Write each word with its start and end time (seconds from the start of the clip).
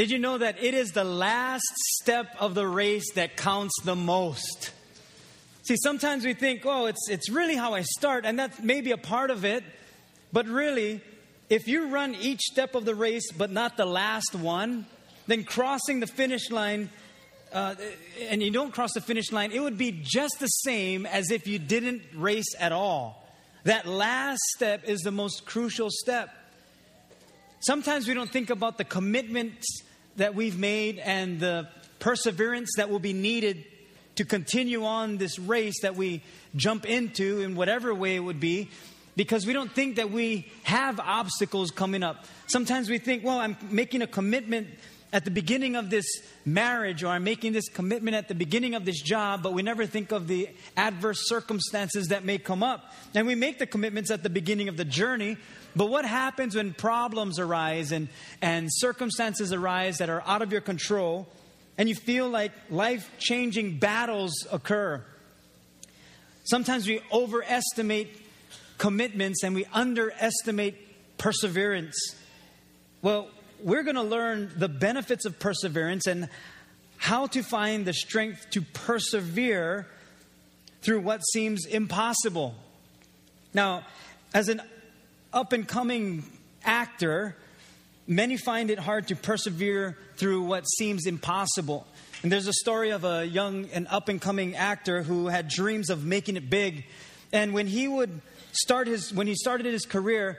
Did 0.00 0.10
you 0.10 0.18
know 0.18 0.38
that 0.38 0.64
it 0.64 0.72
is 0.72 0.92
the 0.92 1.04
last 1.04 1.74
step 2.00 2.34
of 2.38 2.54
the 2.54 2.66
race 2.66 3.12
that 3.16 3.36
counts 3.36 3.74
the 3.84 3.94
most? 3.94 4.70
See, 5.64 5.76
sometimes 5.76 6.24
we 6.24 6.32
think, 6.32 6.62
oh, 6.64 6.86
it's, 6.86 7.10
it's 7.10 7.28
really 7.28 7.54
how 7.54 7.74
I 7.74 7.82
start, 7.82 8.24
and 8.24 8.38
that 8.38 8.64
may 8.64 8.80
be 8.80 8.92
a 8.92 8.96
part 8.96 9.30
of 9.30 9.44
it, 9.44 9.62
but 10.32 10.46
really, 10.46 11.02
if 11.50 11.68
you 11.68 11.88
run 11.88 12.14
each 12.14 12.40
step 12.40 12.74
of 12.74 12.86
the 12.86 12.94
race 12.94 13.30
but 13.30 13.50
not 13.50 13.76
the 13.76 13.84
last 13.84 14.34
one, 14.34 14.86
then 15.26 15.44
crossing 15.44 16.00
the 16.00 16.06
finish 16.06 16.50
line, 16.50 16.88
uh, 17.52 17.74
and 18.22 18.42
you 18.42 18.50
don't 18.50 18.72
cross 18.72 18.94
the 18.94 19.02
finish 19.02 19.30
line, 19.32 19.52
it 19.52 19.60
would 19.60 19.76
be 19.76 19.92
just 20.02 20.40
the 20.40 20.46
same 20.46 21.04
as 21.04 21.30
if 21.30 21.46
you 21.46 21.58
didn't 21.58 22.00
race 22.14 22.54
at 22.58 22.72
all. 22.72 23.28
That 23.64 23.84
last 23.84 24.40
step 24.56 24.88
is 24.88 25.00
the 25.00 25.12
most 25.12 25.44
crucial 25.44 25.90
step. 25.90 26.30
Sometimes 27.60 28.08
we 28.08 28.14
don't 28.14 28.30
think 28.30 28.48
about 28.48 28.78
the 28.78 28.84
commitments 28.84 29.82
that 30.16 30.34
we've 30.34 30.58
made 30.58 30.98
and 30.98 31.40
the 31.40 31.68
perseverance 31.98 32.74
that 32.76 32.90
will 32.90 32.98
be 32.98 33.12
needed 33.12 33.64
to 34.16 34.24
continue 34.24 34.84
on 34.84 35.16
this 35.16 35.38
race 35.38 35.80
that 35.82 35.96
we 35.96 36.22
jump 36.56 36.84
into 36.84 37.40
in 37.40 37.54
whatever 37.54 37.94
way 37.94 38.16
it 38.16 38.20
would 38.20 38.40
be 38.40 38.68
because 39.16 39.46
we 39.46 39.52
don't 39.52 39.72
think 39.72 39.96
that 39.96 40.10
we 40.10 40.50
have 40.62 41.00
obstacles 41.00 41.70
coming 41.70 42.02
up. 42.02 42.24
Sometimes 42.46 42.88
we 42.88 42.98
think, 42.98 43.24
well, 43.24 43.38
I'm 43.38 43.56
making 43.70 44.02
a 44.02 44.06
commitment 44.06 44.68
at 45.12 45.24
the 45.24 45.30
beginning 45.30 45.76
of 45.76 45.90
this 45.90 46.06
marriage 46.44 47.02
or 47.02 47.08
I'm 47.08 47.24
making 47.24 47.52
this 47.52 47.68
commitment 47.68 48.16
at 48.16 48.28
the 48.28 48.34
beginning 48.34 48.74
of 48.74 48.84
this 48.84 49.00
job, 49.00 49.42
but 49.42 49.52
we 49.52 49.62
never 49.62 49.86
think 49.86 50.12
of 50.12 50.28
the 50.28 50.48
adverse 50.76 51.28
circumstances 51.28 52.08
that 52.08 52.24
may 52.24 52.38
come 52.38 52.62
up. 52.62 52.92
And 53.14 53.26
we 53.26 53.34
make 53.34 53.58
the 53.58 53.66
commitments 53.66 54.10
at 54.10 54.22
the 54.22 54.30
beginning 54.30 54.68
of 54.68 54.76
the 54.76 54.84
journey, 54.84 55.36
but 55.76 55.88
what 55.88 56.04
happens 56.04 56.56
when 56.56 56.72
problems 56.74 57.38
arise 57.38 57.92
and, 57.92 58.08
and 58.42 58.68
circumstances 58.70 59.52
arise 59.52 59.98
that 59.98 60.08
are 60.08 60.22
out 60.26 60.42
of 60.42 60.52
your 60.52 60.60
control 60.60 61.28
and 61.78 61.88
you 61.88 61.94
feel 61.94 62.28
like 62.28 62.52
life 62.70 63.10
changing 63.18 63.78
battles 63.78 64.46
occur? 64.50 65.02
Sometimes 66.44 66.86
we 66.86 67.00
overestimate 67.12 68.08
commitments 68.78 69.44
and 69.44 69.54
we 69.54 69.66
underestimate 69.72 71.18
perseverance. 71.18 71.96
Well, 73.02 73.28
we're 73.62 73.82
going 73.82 73.96
to 73.96 74.02
learn 74.02 74.52
the 74.56 74.68
benefits 74.68 75.26
of 75.26 75.38
perseverance 75.38 76.06
and 76.06 76.28
how 76.96 77.26
to 77.28 77.42
find 77.42 77.86
the 77.86 77.92
strength 77.92 78.50
to 78.50 78.62
persevere 78.62 79.86
through 80.82 81.00
what 81.00 81.20
seems 81.20 81.66
impossible. 81.66 82.54
Now, 83.52 83.86
as 84.32 84.48
an 84.48 84.62
up 85.32 85.52
and 85.52 85.66
coming 85.66 86.24
actor, 86.64 87.36
many 88.06 88.36
find 88.36 88.70
it 88.70 88.78
hard 88.78 89.08
to 89.08 89.16
persevere 89.16 89.96
through 90.16 90.42
what 90.42 90.64
seems 90.64 91.06
impossible. 91.06 91.86
And 92.22 92.30
there's 92.30 92.46
a 92.46 92.52
story 92.52 92.90
of 92.90 93.04
a 93.04 93.24
young 93.24 93.66
and 93.72 93.86
up 93.88 94.08
and 94.08 94.20
coming 94.20 94.56
actor 94.56 95.02
who 95.02 95.28
had 95.28 95.48
dreams 95.48 95.88
of 95.88 96.04
making 96.04 96.36
it 96.36 96.50
big. 96.50 96.84
And 97.32 97.54
when 97.54 97.66
he 97.66 97.88
would 97.88 98.20
start 98.52 98.88
his 98.88 99.12
when 99.12 99.26
he 99.26 99.34
started 99.34 99.66
his 99.66 99.86
career, 99.86 100.38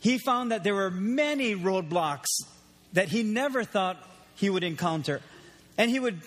he 0.00 0.18
found 0.18 0.52
that 0.52 0.64
there 0.64 0.74
were 0.74 0.90
many 0.90 1.54
roadblocks 1.54 2.28
that 2.92 3.08
he 3.08 3.22
never 3.22 3.64
thought 3.64 3.98
he 4.36 4.48
would 4.48 4.64
encounter. 4.64 5.20
And 5.76 5.90
he 5.90 5.98
would 5.98 6.20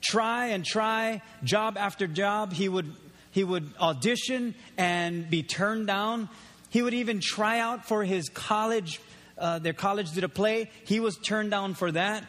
try 0.00 0.46
and 0.46 0.64
try 0.64 1.22
job 1.44 1.76
after 1.76 2.06
job. 2.06 2.52
He 2.52 2.68
would 2.68 2.92
he 3.30 3.44
would 3.44 3.70
audition 3.78 4.54
and 4.76 5.30
be 5.30 5.42
turned 5.42 5.86
down. 5.86 6.28
He 6.70 6.82
would 6.82 6.94
even 6.94 7.20
try 7.20 7.58
out 7.58 7.86
for 7.86 8.04
his 8.04 8.28
college, 8.28 9.00
uh, 9.36 9.58
their 9.58 9.72
college 9.72 10.12
did 10.12 10.24
a 10.24 10.28
play. 10.28 10.70
He 10.84 11.00
was 11.00 11.16
turned 11.16 11.50
down 11.50 11.74
for 11.74 11.92
that. 11.92 12.24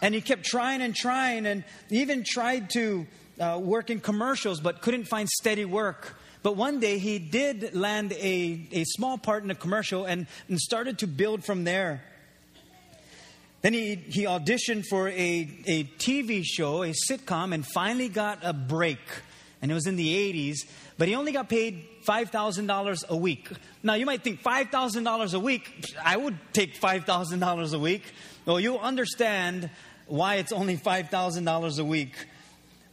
And 0.00 0.14
he 0.14 0.20
kept 0.20 0.44
trying 0.44 0.80
and 0.80 0.94
trying 0.94 1.44
and 1.44 1.64
even 1.90 2.24
tried 2.24 2.70
to 2.70 3.06
uh, 3.38 3.58
work 3.62 3.90
in 3.90 4.00
commercials 4.00 4.60
but 4.60 4.80
couldn't 4.80 5.04
find 5.04 5.28
steady 5.28 5.64
work. 5.64 6.16
But 6.42 6.56
one 6.56 6.80
day 6.80 6.98
he 6.98 7.18
did 7.18 7.74
land 7.74 8.12
a, 8.12 8.66
a 8.72 8.84
small 8.84 9.18
part 9.18 9.44
in 9.44 9.50
a 9.50 9.54
commercial 9.54 10.06
and, 10.06 10.26
and 10.48 10.58
started 10.58 10.98
to 11.00 11.06
build 11.06 11.44
from 11.44 11.64
there. 11.64 12.02
Then 13.62 13.74
he, 13.74 13.96
he 13.96 14.24
auditioned 14.24 14.86
for 14.86 15.08
a, 15.08 15.48
a 15.66 15.84
TV 15.98 16.42
show, 16.44 16.82
a 16.82 16.94
sitcom, 17.10 17.52
and 17.52 17.66
finally 17.66 18.08
got 18.08 18.38
a 18.42 18.54
break. 18.54 19.00
And 19.60 19.70
it 19.70 19.74
was 19.74 19.86
in 19.86 19.96
the 19.96 20.14
80s, 20.32 20.66
but 21.00 21.08
he 21.08 21.14
only 21.14 21.32
got 21.32 21.48
paid 21.48 21.82
$5,000 22.06 23.08
a 23.08 23.16
week. 23.16 23.48
Now 23.82 23.94
you 23.94 24.04
might 24.04 24.22
think 24.22 24.42
$5,000 24.42 25.34
a 25.34 25.38
week, 25.38 25.94
I 26.04 26.14
would 26.14 26.36
take 26.52 26.78
$5,000 26.78 27.72
a 27.72 27.78
week. 27.78 28.02
Well, 28.44 28.60
you'll 28.60 28.80
understand 28.80 29.70
why 30.08 30.34
it's 30.34 30.52
only 30.52 30.76
$5,000 30.76 31.78
a 31.78 31.84
week. 31.84 32.26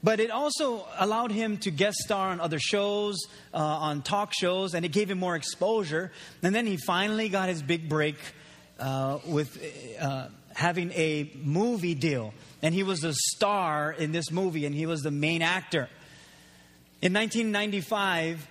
But 0.02 0.22
it 0.22 0.32
also 0.32 0.88
allowed 0.98 1.34
him 1.34 1.58
to 1.58 1.70
guest 1.70 1.98
star 1.98 2.30
on 2.30 2.40
other 2.40 2.60
shows, 2.60 3.18
uh, 3.54 3.58
on 3.58 4.04
talk 4.04 4.32
shows, 4.34 4.74
and 4.74 4.86
it 4.86 4.94
gave 4.94 5.12
him 5.12 5.20
more 5.20 5.36
exposure. 5.36 6.14
And 6.42 6.56
then 6.56 6.66
he 6.66 6.78
finally 6.78 7.28
got 7.28 7.50
his 7.50 7.62
big 7.62 7.90
break 7.90 8.16
uh, 8.80 9.20
with 9.28 9.62
uh, 10.00 10.30
having 10.54 10.94
a 10.94 11.30
movie 11.44 11.94
deal. 11.94 12.34
And 12.62 12.74
he 12.74 12.84
was 12.84 13.02
the 13.02 13.14
star 13.14 13.92
in 13.92 14.14
this 14.14 14.32
movie, 14.32 14.66
and 14.66 14.74
he 14.74 14.86
was 14.86 15.02
the 15.02 15.12
main 15.12 15.42
actor. 15.42 15.90
In 17.00 17.14
1995, 17.14 18.48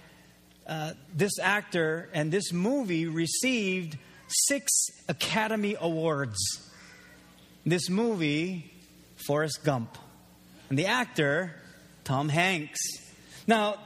uh, 0.68 0.92
this 1.12 1.38
actor 1.40 2.08
and 2.12 2.30
this 2.30 2.52
movie 2.52 3.06
received 3.06 3.98
six 4.28 4.70
Academy 5.08 5.76
Awards. 5.80 6.38
This 7.64 7.90
movie, 7.90 8.72
Forrest 9.26 9.64
Gump 9.64 9.98
and 10.68 10.78
the 10.78 10.86
actor, 10.86 11.56
Tom 12.04 12.28
Hanks. 12.28 12.78
Now, 13.48 13.78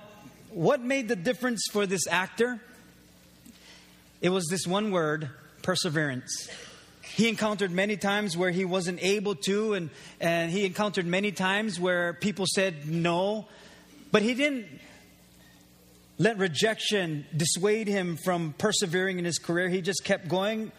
what 0.50 0.82
made 0.82 1.08
the 1.08 1.16
difference 1.16 1.62
for 1.72 1.86
this 1.86 2.06
actor? 2.06 2.60
It 4.20 4.28
was 4.28 4.46
this 4.50 4.66
one 4.66 4.90
word 4.90 5.30
perseverance. 5.62 6.50
He 7.02 7.30
encountered 7.30 7.70
many 7.70 7.96
times 7.96 8.36
where 8.36 8.50
he 8.50 8.66
wasn't 8.66 9.02
able 9.02 9.36
to, 9.36 9.72
and, 9.72 9.90
and 10.20 10.50
he 10.50 10.66
encountered 10.66 11.06
many 11.06 11.32
times 11.32 11.80
where 11.80 12.12
people 12.12 12.44
said 12.46 12.86
no, 12.86 13.46
but 14.12 14.22
he 14.22 14.34
didn't 14.34 14.66
let 16.18 16.38
rejection 16.38 17.24
dissuade 17.34 17.88
him 17.88 18.18
from 18.24 18.54
persevering 18.58 19.18
in 19.18 19.24
his 19.24 19.38
career. 19.38 19.68
He 19.68 19.80
just 19.80 20.04
kept 20.04 20.28
going 20.28 20.70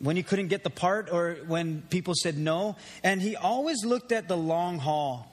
when 0.00 0.16
he 0.16 0.22
couldn't 0.22 0.48
get 0.48 0.64
the 0.64 0.70
part 0.70 1.08
or 1.10 1.36
when 1.46 1.82
people 1.82 2.14
said 2.16 2.36
no. 2.36 2.76
And 3.04 3.22
he 3.22 3.36
always 3.36 3.84
looked 3.84 4.12
at 4.12 4.28
the 4.28 4.36
long 4.36 4.78
haul 4.78 5.28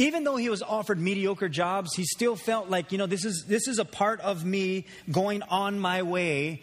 even 0.00 0.24
though 0.24 0.36
he 0.36 0.48
was 0.48 0.62
offered 0.62 0.98
mediocre 0.98 1.50
jobs, 1.50 1.94
he 1.94 2.04
still 2.04 2.34
felt 2.34 2.70
like, 2.70 2.90
you 2.90 2.96
know, 2.96 3.06
this 3.06 3.26
is, 3.26 3.44
this 3.46 3.68
is 3.68 3.78
a 3.78 3.84
part 3.84 4.18
of 4.20 4.46
me 4.46 4.86
going 5.10 5.42
on 5.42 5.78
my 5.78 6.02
way 6.02 6.62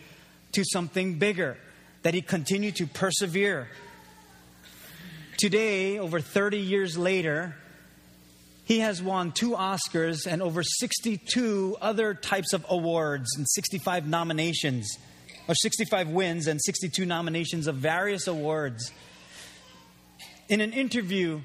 to 0.54 0.64
something 0.66 1.20
bigger, 1.20 1.56
that 2.02 2.16
he 2.16 2.22
continued 2.24 2.78
to 2.78 2.88
persevere. 2.88 3.68
Today, 5.38 6.00
over 6.00 6.20
30 6.20 6.58
years 6.58 6.98
later, 6.98 7.56
he 8.68 8.80
has 8.80 9.02
won 9.02 9.32
two 9.32 9.52
Oscars 9.52 10.28
and 10.28 10.42
over 10.42 10.62
62 10.62 11.78
other 11.80 12.14
types 12.14 12.52
of 12.52 12.66
awards 12.68 13.34
and 13.38 13.48
65 13.48 14.06
nominations, 14.06 14.98
or 15.48 15.56
65 15.56 16.10
wins 16.10 16.48
and 16.48 16.62
62 16.62 17.06
nominations 17.06 17.68
of 17.68 17.76
various 17.76 18.28
awards. 18.28 18.92
In 20.50 20.60
an 20.60 20.74
interview, 20.74 21.44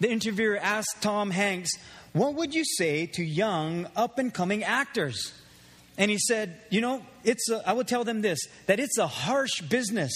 the 0.00 0.10
interviewer 0.10 0.56
asked 0.56 1.02
Tom 1.02 1.30
Hanks, 1.30 1.72
What 2.14 2.36
would 2.36 2.54
you 2.54 2.64
say 2.64 3.04
to 3.04 3.22
young, 3.22 3.86
up 3.94 4.18
and 4.18 4.32
coming 4.32 4.64
actors? 4.64 5.34
And 5.98 6.10
he 6.10 6.16
said, 6.16 6.58
You 6.70 6.80
know, 6.80 7.02
it's 7.22 7.50
a, 7.50 7.68
I 7.68 7.74
would 7.74 7.86
tell 7.86 8.02
them 8.02 8.22
this 8.22 8.38
that 8.64 8.80
it's 8.80 8.96
a 8.96 9.06
harsh 9.06 9.60
business 9.60 10.10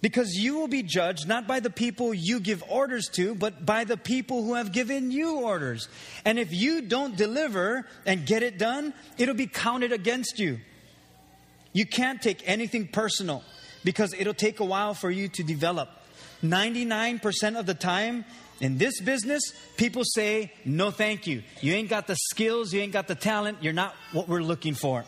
because 0.00 0.34
you 0.34 0.56
will 0.56 0.68
be 0.68 0.82
judged 0.82 1.26
not 1.26 1.46
by 1.46 1.60
the 1.60 1.70
people 1.70 2.14
you 2.14 2.40
give 2.40 2.62
orders 2.68 3.08
to, 3.14 3.34
but 3.34 3.66
by 3.66 3.84
the 3.84 3.96
people 3.96 4.44
who 4.44 4.54
have 4.54 4.72
given 4.72 5.10
you 5.10 5.40
orders. 5.40 5.88
And 6.24 6.38
if 6.38 6.52
you 6.52 6.82
don't 6.82 7.16
deliver 7.16 7.86
and 8.06 8.24
get 8.24 8.42
it 8.42 8.58
done, 8.58 8.94
it'll 9.16 9.34
be 9.34 9.46
counted 9.46 9.92
against 9.92 10.38
you. 10.38 10.60
You 11.72 11.86
can't 11.86 12.22
take 12.22 12.42
anything 12.48 12.88
personal 12.88 13.42
because 13.84 14.14
it'll 14.16 14.34
take 14.34 14.60
a 14.60 14.64
while 14.64 14.94
for 14.94 15.10
you 15.10 15.28
to 15.28 15.42
develop. 15.42 15.90
99% 16.42 17.58
of 17.58 17.66
the 17.66 17.74
time, 17.74 18.24
in 18.60 18.78
this 18.78 19.00
business, 19.00 19.52
people 19.76 20.02
say, 20.04 20.52
no, 20.64 20.90
thank 20.90 21.26
you. 21.26 21.42
You 21.60 21.74
ain't 21.74 21.88
got 21.88 22.06
the 22.06 22.16
skills, 22.16 22.72
you 22.72 22.80
ain't 22.80 22.92
got 22.92 23.06
the 23.06 23.14
talent, 23.14 23.58
you're 23.60 23.72
not 23.72 23.94
what 24.12 24.28
we're 24.28 24.42
looking 24.42 24.74
for. 24.74 25.04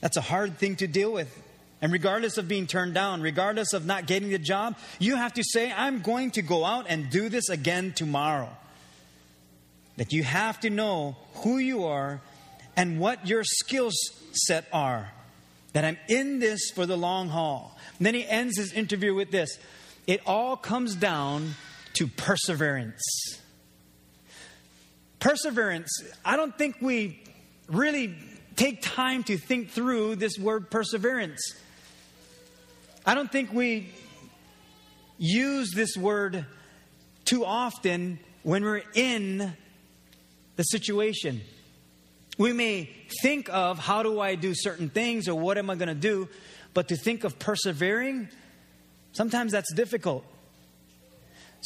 That's 0.00 0.16
a 0.16 0.20
hard 0.20 0.58
thing 0.58 0.76
to 0.76 0.86
deal 0.86 1.12
with. 1.12 1.42
And 1.84 1.92
regardless 1.92 2.38
of 2.38 2.48
being 2.48 2.66
turned 2.66 2.94
down, 2.94 3.20
regardless 3.20 3.74
of 3.74 3.84
not 3.84 4.06
getting 4.06 4.30
the 4.30 4.38
job, 4.38 4.74
you 4.98 5.16
have 5.16 5.34
to 5.34 5.44
say, 5.44 5.70
I'm 5.70 6.00
going 6.00 6.30
to 6.30 6.40
go 6.40 6.64
out 6.64 6.86
and 6.88 7.10
do 7.10 7.28
this 7.28 7.50
again 7.50 7.92
tomorrow. 7.92 8.48
That 9.98 10.10
you 10.10 10.22
have 10.22 10.58
to 10.60 10.70
know 10.70 11.14
who 11.34 11.58
you 11.58 11.84
are 11.84 12.22
and 12.74 12.98
what 12.98 13.28
your 13.28 13.44
skill 13.44 13.90
set 14.32 14.66
are. 14.72 15.12
That 15.74 15.84
I'm 15.84 15.98
in 16.08 16.38
this 16.38 16.70
for 16.74 16.86
the 16.86 16.96
long 16.96 17.28
haul. 17.28 17.76
And 17.98 18.06
then 18.06 18.14
he 18.14 18.26
ends 18.26 18.56
his 18.56 18.72
interview 18.72 19.14
with 19.14 19.30
this 19.30 19.58
it 20.06 20.22
all 20.24 20.56
comes 20.56 20.94
down 20.94 21.54
to 21.96 22.06
perseverance. 22.06 23.02
Perseverance, 25.20 25.90
I 26.24 26.36
don't 26.36 26.56
think 26.56 26.76
we 26.80 27.22
really 27.68 28.14
take 28.56 28.80
time 28.80 29.22
to 29.24 29.36
think 29.36 29.68
through 29.68 30.16
this 30.16 30.38
word 30.38 30.70
perseverance. 30.70 31.42
I 33.06 33.14
don't 33.14 33.30
think 33.30 33.52
we 33.52 33.90
use 35.18 35.72
this 35.74 35.94
word 35.94 36.46
too 37.26 37.44
often 37.44 38.18
when 38.42 38.64
we're 38.64 38.82
in 38.94 39.54
the 40.56 40.62
situation. 40.62 41.42
We 42.38 42.54
may 42.54 42.88
think 43.22 43.50
of 43.52 43.78
how 43.78 44.02
do 44.02 44.20
I 44.20 44.36
do 44.36 44.54
certain 44.54 44.88
things 44.88 45.28
or 45.28 45.38
what 45.38 45.58
am 45.58 45.68
I 45.68 45.74
going 45.74 45.88
to 45.88 45.94
do, 45.94 46.30
but 46.72 46.88
to 46.88 46.96
think 46.96 47.24
of 47.24 47.38
persevering, 47.38 48.28
sometimes 49.12 49.52
that's 49.52 49.72
difficult. 49.74 50.24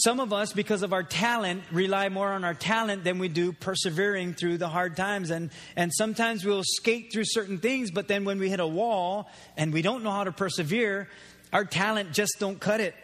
Some 0.05 0.21
of 0.21 0.33
us, 0.33 0.53
because 0.53 0.85
of 0.85 0.93
our 0.93 1.03
talent, 1.03 1.65
rely 1.73 2.09
more 2.09 2.29
on 2.29 2.45
our 2.45 2.55
talent 2.55 3.03
than 3.03 3.19
we 3.19 3.27
do 3.27 3.53
persevering 3.53 4.35
through 4.35 4.59
the 4.59 4.69
hard 4.69 4.97
times. 4.97 5.31
And, 5.31 5.51
and 5.75 5.93
sometimes 5.93 6.45
we'll 6.45 6.63
skate 6.65 7.13
through 7.13 7.25
certain 7.27 7.59
things, 7.59 7.91
but 7.91 8.07
then 8.07 8.25
when 8.25 8.39
we 8.39 8.49
hit 8.49 8.61
a 8.61 8.67
wall 8.67 9.29
and 9.57 9.73
we 9.73 9.83
don't 9.83 10.05
know 10.05 10.13
how 10.13 10.23
to 10.23 10.31
persevere, 10.31 11.09
our 11.53 11.65
talent 11.65 12.13
just 12.13 12.35
don't 12.39 12.61
cut 12.61 12.81
it. 12.81 12.95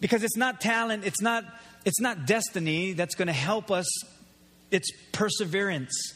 Because 0.00 0.22
it's 0.22 0.36
not 0.36 0.60
talent, 0.60 1.04
it's 1.04 1.20
not, 1.20 1.44
it's 1.84 2.00
not 2.00 2.24
destiny 2.24 2.92
that's 2.92 3.16
going 3.16 3.26
to 3.26 3.32
help 3.32 3.72
us, 3.72 3.86
it's 4.70 4.92
perseverance 5.10 6.14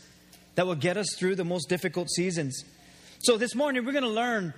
that 0.55 0.69
will 0.69 0.77
get 0.77 0.97
us 0.97 1.17
through 1.19 1.35
the 1.35 1.44
most 1.44 1.69
difficult 1.69 2.09
seasons. 2.11 2.62
So 3.23 3.37
this 3.37 3.56
morning, 3.56 3.85
we're 3.85 3.93
going 3.93 4.05
to 4.05 4.09
learn 4.09 4.55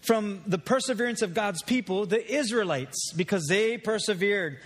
from 0.00 0.42
the 0.46 0.58
perseverance 0.58 1.22
of 1.22 1.34
God's 1.34 1.62
people, 1.62 2.06
the 2.06 2.24
Israelites, 2.34 3.12
because 3.12 3.46
they 3.46 3.78
persevered. 3.78 4.58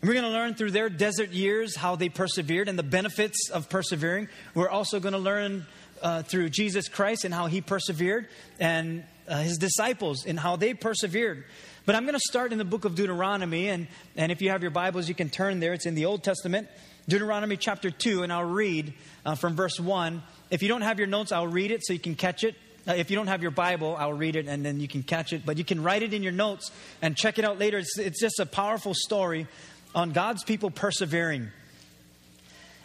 And 0.00 0.08
we're 0.08 0.14
going 0.14 0.24
to 0.24 0.30
learn 0.30 0.54
through 0.54 0.72
their 0.72 0.88
desert 0.88 1.30
years 1.30 1.76
how 1.76 1.96
they 1.96 2.08
persevered 2.08 2.68
and 2.68 2.78
the 2.78 2.82
benefits 2.82 3.50
of 3.50 3.68
persevering. 3.68 4.28
We're 4.54 4.70
also 4.70 4.98
going 4.98 5.12
to 5.12 5.18
learn 5.18 5.66
uh, 6.02 6.22
through 6.22 6.50
Jesus 6.50 6.88
Christ 6.88 7.24
and 7.24 7.32
how 7.32 7.46
he 7.46 7.60
persevered 7.60 8.28
and 8.58 9.04
uh, 9.28 9.42
his 9.42 9.58
disciples 9.58 10.26
and 10.26 10.38
how 10.38 10.56
they 10.56 10.74
persevered. 10.74 11.44
But 11.86 11.94
I'm 11.94 12.04
going 12.04 12.14
to 12.14 12.20
start 12.28 12.52
in 12.52 12.58
the 12.58 12.64
book 12.64 12.84
of 12.84 12.94
Deuteronomy. 12.94 13.68
And, 13.68 13.86
and 14.16 14.32
if 14.32 14.42
you 14.42 14.50
have 14.50 14.62
your 14.62 14.70
Bibles, 14.70 15.08
you 15.08 15.14
can 15.14 15.30
turn 15.30 15.60
there. 15.60 15.72
It's 15.72 15.86
in 15.86 15.94
the 15.94 16.06
Old 16.06 16.22
Testament, 16.24 16.68
Deuteronomy 17.08 17.56
chapter 17.56 17.90
2, 17.90 18.22
and 18.22 18.32
I'll 18.32 18.44
read 18.44 18.94
uh, 19.24 19.34
from 19.34 19.54
verse 19.54 19.78
1. 19.78 20.22
If 20.50 20.62
you 20.62 20.68
don't 20.68 20.82
have 20.82 20.98
your 20.98 21.08
notes, 21.08 21.32
I'll 21.32 21.46
read 21.46 21.70
it 21.70 21.84
so 21.84 21.92
you 21.92 21.98
can 21.98 22.14
catch 22.14 22.44
it. 22.44 22.54
Uh, 22.86 22.94
if 22.94 23.10
you 23.10 23.16
don't 23.16 23.28
have 23.28 23.42
your 23.42 23.52
Bible, 23.52 23.96
I'll 23.96 24.12
read 24.12 24.34
it 24.34 24.48
and 24.48 24.64
then 24.64 24.80
you 24.80 24.88
can 24.88 25.02
catch 25.02 25.32
it. 25.32 25.46
But 25.46 25.56
you 25.56 25.64
can 25.64 25.82
write 25.82 26.02
it 26.02 26.12
in 26.12 26.22
your 26.22 26.32
notes 26.32 26.70
and 27.00 27.16
check 27.16 27.38
it 27.38 27.44
out 27.44 27.58
later. 27.58 27.78
It's, 27.78 27.98
it's 27.98 28.20
just 28.20 28.40
a 28.40 28.46
powerful 28.46 28.92
story 28.94 29.46
on 29.94 30.10
God's 30.10 30.42
people 30.42 30.70
persevering. 30.70 31.50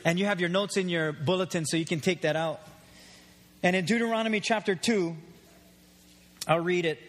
And 0.05 0.19
you 0.19 0.25
have 0.25 0.39
your 0.39 0.49
notes 0.49 0.77
in 0.77 0.87
your 0.89 1.11
bulletin 1.11 1.65
so 1.65 1.77
you 1.77 1.85
can 1.85 1.99
take 1.99 2.21
that 2.21 2.35
out. 2.35 2.61
And 3.63 3.75
in 3.75 3.85
Deuteronomy 3.85 4.39
chapter 4.39 4.75
2, 4.75 5.15
I'll 6.47 6.59
read 6.59 6.85
it. 6.85 6.99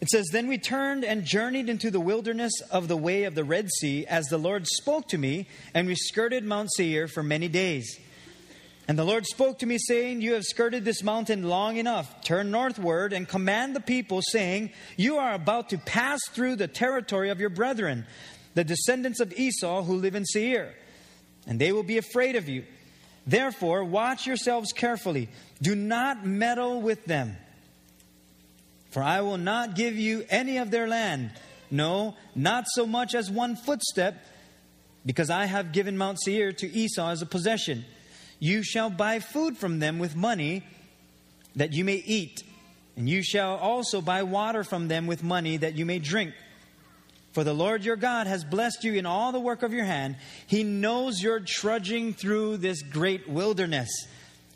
It 0.00 0.08
says, 0.08 0.28
Then 0.32 0.48
we 0.48 0.56
turned 0.56 1.04
and 1.04 1.24
journeyed 1.24 1.68
into 1.68 1.90
the 1.90 2.00
wilderness 2.00 2.52
of 2.70 2.88
the 2.88 2.96
way 2.96 3.24
of 3.24 3.34
the 3.34 3.44
Red 3.44 3.68
Sea 3.70 4.06
as 4.06 4.26
the 4.26 4.38
Lord 4.38 4.66
spoke 4.66 5.08
to 5.08 5.18
me, 5.18 5.46
and 5.74 5.86
we 5.86 5.94
skirted 5.94 6.44
Mount 6.44 6.70
Seir 6.72 7.06
for 7.06 7.22
many 7.22 7.48
days. 7.48 8.00
And 8.90 8.98
the 8.98 9.04
Lord 9.04 9.24
spoke 9.24 9.60
to 9.60 9.66
me, 9.66 9.78
saying, 9.78 10.20
You 10.20 10.34
have 10.34 10.42
skirted 10.42 10.84
this 10.84 11.04
mountain 11.04 11.44
long 11.44 11.76
enough. 11.76 12.24
Turn 12.24 12.50
northward 12.50 13.12
and 13.12 13.28
command 13.28 13.76
the 13.76 13.80
people, 13.80 14.20
saying, 14.20 14.72
You 14.96 15.18
are 15.18 15.32
about 15.32 15.68
to 15.68 15.78
pass 15.78 16.18
through 16.32 16.56
the 16.56 16.66
territory 16.66 17.30
of 17.30 17.38
your 17.38 17.50
brethren, 17.50 18.04
the 18.54 18.64
descendants 18.64 19.20
of 19.20 19.32
Esau 19.32 19.84
who 19.84 19.94
live 19.94 20.16
in 20.16 20.24
Seir, 20.24 20.74
and 21.46 21.60
they 21.60 21.70
will 21.70 21.84
be 21.84 21.98
afraid 21.98 22.34
of 22.34 22.48
you. 22.48 22.64
Therefore, 23.24 23.84
watch 23.84 24.26
yourselves 24.26 24.72
carefully. 24.72 25.28
Do 25.62 25.76
not 25.76 26.26
meddle 26.26 26.82
with 26.82 27.04
them. 27.04 27.36
For 28.90 29.04
I 29.04 29.20
will 29.20 29.38
not 29.38 29.76
give 29.76 29.94
you 29.94 30.24
any 30.28 30.56
of 30.56 30.72
their 30.72 30.88
land, 30.88 31.30
no, 31.70 32.16
not 32.34 32.64
so 32.66 32.86
much 32.86 33.14
as 33.14 33.30
one 33.30 33.54
footstep, 33.54 34.16
because 35.06 35.30
I 35.30 35.44
have 35.44 35.70
given 35.70 35.96
Mount 35.96 36.20
Seir 36.20 36.50
to 36.54 36.68
Esau 36.68 37.08
as 37.08 37.22
a 37.22 37.26
possession. 37.26 37.84
You 38.40 38.62
shall 38.62 38.90
buy 38.90 39.20
food 39.20 39.56
from 39.56 39.78
them 39.78 39.98
with 39.98 40.16
money 40.16 40.64
that 41.54 41.72
you 41.72 41.84
may 41.84 41.96
eat, 41.96 42.42
and 42.96 43.08
you 43.08 43.22
shall 43.22 43.56
also 43.56 44.00
buy 44.00 44.22
water 44.22 44.64
from 44.64 44.88
them 44.88 45.06
with 45.06 45.22
money 45.22 45.58
that 45.58 45.76
you 45.76 45.86
may 45.86 45.98
drink. 45.98 46.32
For 47.32 47.44
the 47.44 47.54
Lord 47.54 47.84
your 47.84 47.96
God 47.96 48.26
has 48.26 48.42
blessed 48.42 48.82
you 48.82 48.94
in 48.94 49.06
all 49.06 49.30
the 49.30 49.38
work 49.38 49.62
of 49.62 49.72
your 49.72 49.84
hand. 49.84 50.16
He 50.46 50.64
knows 50.64 51.22
you're 51.22 51.40
trudging 51.40 52.12
through 52.12 52.56
this 52.56 52.82
great 52.82 53.28
wilderness. 53.28 53.88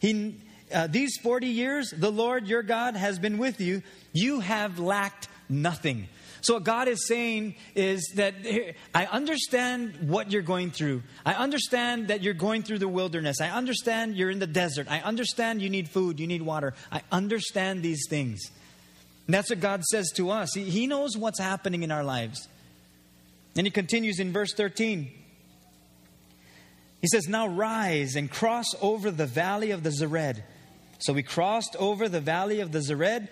He, 0.01 0.35
uh, 0.73 0.89
these 0.89 1.17
40 1.19 1.47
years, 1.47 1.91
the 1.91 2.11
Lord 2.11 2.49
your 2.49 2.63
God 2.63 2.97
has 2.97 3.19
been 3.19 3.39
with 3.39 3.61
you. 3.61 3.83
You 4.13 4.41
have 4.41 4.79
lacked 4.79 5.29
nothing. 5.49 6.09
So, 6.45 6.55
what 6.55 6.65
God 6.65 6.89
is 6.89 7.07
saying 7.07 7.55
is 7.75 8.13
that 8.17 8.35
I 8.95 9.07
understand 9.07 10.11
what 10.11 10.31
you're 10.31 10.43
going 10.43 10.73
through. 10.73 11.03
I 11.25 11.33
understand 11.33 12.09
that 12.09 12.23
you're 12.23 12.35
going 12.35 12.63
through 12.63 12.81
the 12.81 12.89
wilderness. 12.89 13.41
I 13.41 13.49
understand 13.49 14.15
you're 14.15 14.29
in 14.29 14.41
the 14.41 14.47
desert. 14.47 14.87
I 14.91 15.01
understand 15.01 15.63
you 15.63 15.71
need 15.71 15.89
food, 15.89 16.21
you 16.21 16.27
need 16.27 16.43
water. 16.43 16.75
I 16.93 17.01
understand 17.11 17.83
these 17.83 18.07
things. 18.11 18.43
And 19.27 19.33
that's 19.33 19.49
what 19.49 19.61
God 19.61 19.85
says 19.85 20.13
to 20.17 20.29
us. 20.29 20.53
He, 20.53 20.65
he 20.65 20.87
knows 20.87 21.17
what's 21.17 21.41
happening 21.41 21.83
in 21.83 21.91
our 21.91 22.05
lives. 22.05 22.47
And 23.57 23.67
He 23.67 23.71
continues 23.71 24.21
in 24.21 24.31
verse 24.31 24.53
13. 24.53 25.11
He 27.01 27.09
says, 27.09 27.27
Now 27.27 27.47
rise 27.47 28.17
and 28.17 28.31
cross 28.31 28.67
over 28.83 29.11
the 29.11 29.25
valley 29.25 29.71
of 29.71 29.83
the 29.83 29.89
Zered. 29.89 30.43
So 30.99 31.15
we 31.15 31.23
crossed 31.23 31.75
over 31.79 32.07
the 32.07 32.21
valley 32.21 32.61
of 32.61 32.71
the 32.71 32.81
Zered 32.81 33.29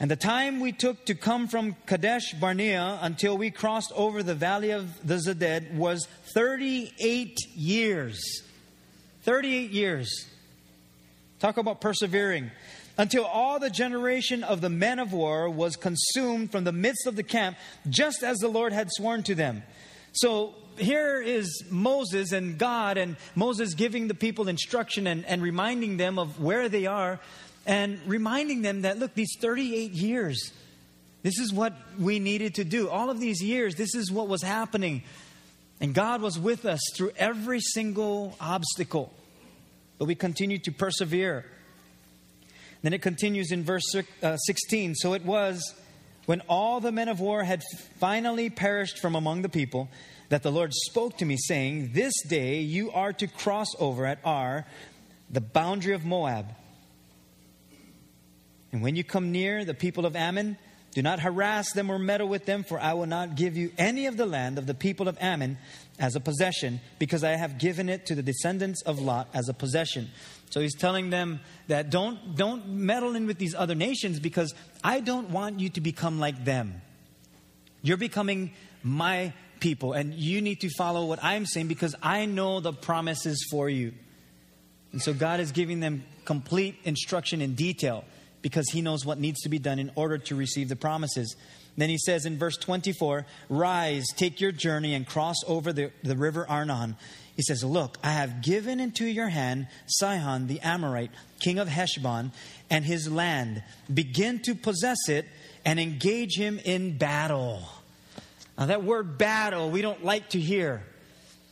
and 0.00 0.10
the 0.10 0.16
time 0.16 0.60
we 0.60 0.70
took 0.70 1.06
to 1.06 1.14
come 1.14 1.48
from 1.48 1.74
Kadesh 1.86 2.32
Barnea 2.34 2.98
until 3.02 3.36
we 3.36 3.50
crossed 3.50 3.92
over 3.96 4.22
the 4.22 4.34
valley 4.34 4.70
of 4.70 5.06
the 5.06 5.16
Zered 5.16 5.74
was 5.74 6.06
38 6.34 7.36
years. 7.56 8.42
38 9.22 9.70
years. 9.70 10.26
Talk 11.40 11.56
about 11.56 11.80
persevering. 11.80 12.52
Until 12.96 13.24
all 13.24 13.58
the 13.58 13.70
generation 13.70 14.44
of 14.44 14.60
the 14.60 14.70
men 14.70 15.00
of 15.00 15.12
war 15.12 15.50
was 15.50 15.74
consumed 15.76 16.52
from 16.52 16.62
the 16.62 16.72
midst 16.72 17.06
of 17.06 17.16
the 17.16 17.22
camp, 17.24 17.56
just 17.88 18.22
as 18.22 18.38
the 18.38 18.48
Lord 18.48 18.72
had 18.72 18.88
sworn 18.90 19.24
to 19.24 19.34
them. 19.34 19.64
So 20.12 20.54
here 20.78 21.20
is 21.20 21.64
Moses 21.70 22.32
and 22.32 22.56
God, 22.56 22.98
and 22.98 23.16
Moses 23.34 23.74
giving 23.74 24.08
the 24.08 24.14
people 24.14 24.48
instruction 24.48 25.06
and, 25.06 25.24
and 25.26 25.42
reminding 25.42 25.96
them 25.96 26.18
of 26.18 26.40
where 26.40 26.68
they 26.68 26.86
are 26.86 27.20
and 27.68 28.00
reminding 28.06 28.62
them 28.62 28.82
that, 28.82 28.98
look, 28.98 29.12
these 29.12 29.36
38 29.40 29.92
years, 29.92 30.52
this 31.22 31.38
is 31.38 31.52
what 31.52 31.74
we 31.98 32.18
needed 32.18 32.54
to 32.54 32.64
do. 32.64 32.88
All 32.88 33.10
of 33.10 33.20
these 33.20 33.42
years, 33.42 33.74
this 33.74 33.94
is 33.94 34.10
what 34.10 34.26
was 34.26 34.42
happening. 34.42 35.02
And 35.78 35.92
God 35.92 36.22
was 36.22 36.38
with 36.38 36.64
us 36.64 36.80
through 36.96 37.12
every 37.18 37.60
single 37.60 38.34
obstacle. 38.40 39.12
But 39.98 40.06
we 40.06 40.14
continued 40.14 40.64
to 40.64 40.72
persevere. 40.72 41.44
Then 42.82 42.94
it 42.94 43.02
continues 43.02 43.52
in 43.52 43.64
verse 43.64 43.94
uh, 44.22 44.36
16. 44.38 44.94
So 44.94 45.12
it 45.12 45.26
was 45.26 45.74
when 46.24 46.40
all 46.48 46.80
the 46.80 46.90
men 46.90 47.08
of 47.08 47.20
war 47.20 47.44
had 47.44 47.62
finally 47.98 48.48
perished 48.48 48.98
from 48.98 49.14
among 49.14 49.42
the 49.42 49.48
people 49.50 49.90
that 50.30 50.42
the 50.42 50.50
Lord 50.50 50.72
spoke 50.72 51.18
to 51.18 51.26
me, 51.26 51.36
saying, 51.36 51.90
This 51.92 52.14
day 52.26 52.60
you 52.60 52.90
are 52.92 53.12
to 53.12 53.26
cross 53.26 53.68
over 53.78 54.06
at 54.06 54.20
Ar, 54.24 54.64
the 55.28 55.42
boundary 55.42 55.92
of 55.92 56.06
Moab. 56.06 56.46
And 58.72 58.82
when 58.82 58.96
you 58.96 59.04
come 59.04 59.32
near 59.32 59.64
the 59.64 59.74
people 59.74 60.04
of 60.04 60.14
Ammon, 60.14 60.58
do 60.92 61.02
not 61.02 61.20
harass 61.20 61.72
them 61.72 61.90
or 61.90 61.98
meddle 61.98 62.28
with 62.28 62.46
them, 62.46 62.64
for 62.64 62.80
I 62.80 62.94
will 62.94 63.06
not 63.06 63.34
give 63.36 63.56
you 63.56 63.70
any 63.78 64.06
of 64.06 64.16
the 64.16 64.26
land 64.26 64.58
of 64.58 64.66
the 64.66 64.74
people 64.74 65.08
of 65.08 65.18
Ammon 65.20 65.58
as 65.98 66.16
a 66.16 66.20
possession, 66.20 66.80
because 66.98 67.24
I 67.24 67.30
have 67.30 67.58
given 67.58 67.88
it 67.88 68.06
to 68.06 68.14
the 68.14 68.22
descendants 68.22 68.82
of 68.82 68.98
Lot 68.98 69.28
as 69.34 69.48
a 69.48 69.54
possession. 69.54 70.10
So 70.50 70.60
he's 70.60 70.76
telling 70.76 71.10
them 71.10 71.40
that 71.66 71.90
don't, 71.90 72.36
don't 72.36 72.68
meddle 72.68 73.14
in 73.16 73.26
with 73.26 73.38
these 73.38 73.54
other 73.54 73.74
nations 73.74 74.18
because 74.18 74.54
I 74.82 75.00
don't 75.00 75.30
want 75.30 75.60
you 75.60 75.68
to 75.70 75.80
become 75.80 76.18
like 76.18 76.44
them. 76.44 76.80
You're 77.82 77.96
becoming 77.96 78.52
my 78.82 79.34
people, 79.60 79.92
and 79.92 80.14
you 80.14 80.40
need 80.40 80.60
to 80.60 80.70
follow 80.70 81.04
what 81.06 81.22
I'm 81.22 81.46
saying 81.46 81.68
because 81.68 81.94
I 82.02 82.26
know 82.26 82.60
the 82.60 82.72
promises 82.72 83.46
for 83.50 83.68
you. 83.68 83.92
And 84.92 85.02
so 85.02 85.12
God 85.12 85.40
is 85.40 85.52
giving 85.52 85.80
them 85.80 86.04
complete 86.24 86.76
instruction 86.84 87.42
in 87.42 87.54
detail 87.54 88.04
because 88.42 88.68
he 88.70 88.82
knows 88.82 89.04
what 89.04 89.18
needs 89.18 89.40
to 89.40 89.48
be 89.48 89.58
done 89.58 89.78
in 89.78 89.90
order 89.94 90.18
to 90.18 90.36
receive 90.36 90.68
the 90.68 90.76
promises. 90.76 91.36
Then 91.76 91.88
he 91.88 91.98
says 91.98 92.26
in 92.26 92.38
verse 92.38 92.56
24, 92.56 93.24
Rise, 93.48 94.06
take 94.16 94.40
your 94.40 94.52
journey, 94.52 94.94
and 94.94 95.06
cross 95.06 95.36
over 95.46 95.72
the, 95.72 95.92
the 96.02 96.16
river 96.16 96.44
Arnon. 96.48 96.96
He 97.36 97.42
says, 97.42 97.62
Look, 97.62 97.98
I 98.02 98.10
have 98.10 98.42
given 98.42 98.80
into 98.80 99.06
your 99.06 99.28
hand 99.28 99.68
Sihon 99.86 100.48
the 100.48 100.60
Amorite, 100.60 101.12
king 101.38 101.60
of 101.60 101.68
Heshbon, 101.68 102.32
and 102.68 102.84
his 102.84 103.10
land. 103.10 103.62
Begin 103.92 104.40
to 104.40 104.56
possess 104.56 105.08
it 105.08 105.26
and 105.64 105.78
engage 105.78 106.36
him 106.36 106.58
in 106.64 106.98
battle. 106.98 107.62
Now, 108.58 108.66
that 108.66 108.82
word 108.82 109.18
battle, 109.18 109.70
we 109.70 109.82
don't 109.82 110.04
like 110.04 110.30
to 110.30 110.40
hear 110.40 110.82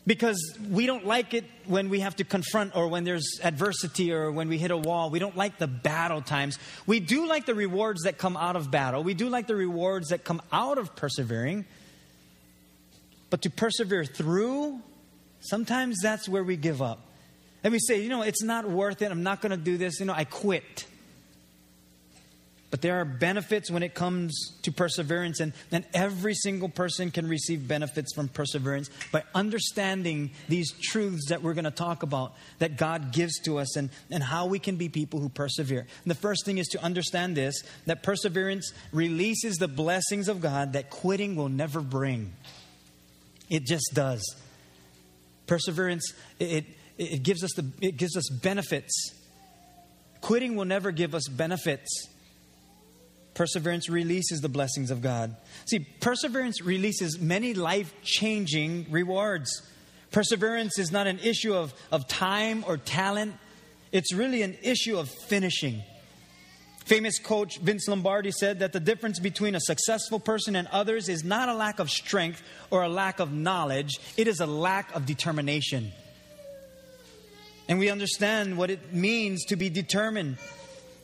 because 0.06 0.56
we 0.70 0.86
don't 0.86 1.04
like 1.04 1.34
it 1.34 1.44
when 1.66 1.88
we 1.88 2.00
have 2.00 2.16
to 2.16 2.24
confront 2.24 2.76
or 2.76 2.88
when 2.88 3.04
there's 3.04 3.40
adversity 3.42 4.12
or 4.12 4.30
when 4.30 4.48
we 4.48 4.56
hit 4.56 4.70
a 4.70 4.76
wall. 4.76 5.10
We 5.10 5.18
don't 5.18 5.36
like 5.36 5.58
the 5.58 5.66
battle 5.66 6.22
times. 6.22 6.58
We 6.86 7.00
do 7.00 7.26
like 7.26 7.44
the 7.46 7.54
rewards 7.54 8.04
that 8.04 8.16
come 8.16 8.36
out 8.36 8.54
of 8.54 8.70
battle. 8.70 9.02
We 9.02 9.14
do 9.14 9.28
like 9.28 9.48
the 9.48 9.56
rewards 9.56 10.10
that 10.10 10.22
come 10.22 10.40
out 10.52 10.78
of 10.78 10.94
persevering. 10.94 11.64
But 13.30 13.42
to 13.42 13.50
persevere 13.50 14.04
through, 14.04 14.80
sometimes 15.40 15.96
that's 16.00 16.28
where 16.28 16.44
we 16.44 16.56
give 16.56 16.80
up. 16.80 17.00
And 17.64 17.72
we 17.72 17.80
say, 17.80 18.00
you 18.00 18.08
know, 18.08 18.22
it's 18.22 18.44
not 18.44 18.70
worth 18.70 19.02
it. 19.02 19.10
I'm 19.10 19.24
not 19.24 19.40
going 19.40 19.50
to 19.50 19.56
do 19.56 19.76
this. 19.76 19.98
You 19.98 20.06
know, 20.06 20.12
I 20.12 20.22
quit. 20.22 20.86
But 22.70 22.82
there 22.82 23.00
are 23.00 23.04
benefits 23.04 23.70
when 23.70 23.84
it 23.84 23.94
comes 23.94 24.52
to 24.62 24.72
perseverance, 24.72 25.38
and, 25.38 25.52
and 25.70 25.84
every 25.94 26.34
single 26.34 26.68
person 26.68 27.12
can 27.12 27.28
receive 27.28 27.68
benefits 27.68 28.12
from 28.12 28.28
perseverance 28.28 28.90
by 29.12 29.22
understanding 29.34 30.32
these 30.48 30.72
truths 30.72 31.28
that 31.28 31.42
we're 31.42 31.54
going 31.54 31.64
to 31.64 31.70
talk 31.70 32.02
about 32.02 32.34
that 32.58 32.76
God 32.76 33.12
gives 33.12 33.38
to 33.42 33.58
us 33.58 33.76
and, 33.76 33.88
and 34.10 34.20
how 34.20 34.46
we 34.46 34.58
can 34.58 34.76
be 34.76 34.88
people 34.88 35.20
who 35.20 35.28
persevere. 35.28 35.80
And 35.80 36.10
the 36.10 36.16
first 36.16 36.44
thing 36.44 36.58
is 36.58 36.66
to 36.68 36.82
understand 36.82 37.36
this 37.36 37.62
that 37.86 38.02
perseverance 38.02 38.72
releases 38.92 39.56
the 39.56 39.68
blessings 39.68 40.28
of 40.28 40.40
God 40.40 40.72
that 40.72 40.90
quitting 40.90 41.36
will 41.36 41.48
never 41.48 41.80
bring. 41.80 42.32
It 43.48 43.64
just 43.64 43.92
does. 43.94 44.22
Perseverance, 45.46 46.12
it, 46.40 46.44
it, 46.44 46.64
it 46.98 47.22
gives 47.22 47.44
us 47.44 47.52
the, 47.54 47.64
it 47.80 47.96
gives 47.96 48.16
us 48.16 48.28
benefits. 48.28 49.14
Quitting 50.20 50.56
will 50.56 50.64
never 50.64 50.90
give 50.90 51.14
us 51.14 51.28
benefits. 51.28 52.08
Perseverance 53.36 53.90
releases 53.90 54.40
the 54.40 54.48
blessings 54.48 54.90
of 54.90 55.02
God. 55.02 55.36
See, 55.66 55.80
perseverance 55.80 56.62
releases 56.62 57.20
many 57.20 57.52
life 57.52 57.92
changing 58.02 58.86
rewards. 58.90 59.62
Perseverance 60.10 60.78
is 60.78 60.90
not 60.90 61.06
an 61.06 61.18
issue 61.18 61.52
of, 61.52 61.74
of 61.92 62.08
time 62.08 62.64
or 62.66 62.78
talent, 62.78 63.34
it's 63.92 64.14
really 64.14 64.40
an 64.40 64.56
issue 64.62 64.96
of 64.96 65.10
finishing. 65.10 65.82
Famous 66.86 67.18
coach 67.18 67.58
Vince 67.58 67.86
Lombardi 67.88 68.30
said 68.30 68.60
that 68.60 68.72
the 68.72 68.80
difference 68.80 69.18
between 69.18 69.54
a 69.54 69.60
successful 69.60 70.18
person 70.18 70.56
and 70.56 70.66
others 70.68 71.10
is 71.10 71.22
not 71.22 71.50
a 71.50 71.54
lack 71.54 71.78
of 71.78 71.90
strength 71.90 72.42
or 72.70 72.84
a 72.84 72.88
lack 72.88 73.20
of 73.20 73.32
knowledge, 73.32 74.00
it 74.16 74.28
is 74.28 74.40
a 74.40 74.46
lack 74.46 74.94
of 74.94 75.04
determination. 75.04 75.92
And 77.68 77.78
we 77.78 77.90
understand 77.90 78.56
what 78.56 78.70
it 78.70 78.94
means 78.94 79.44
to 79.46 79.56
be 79.56 79.68
determined. 79.68 80.38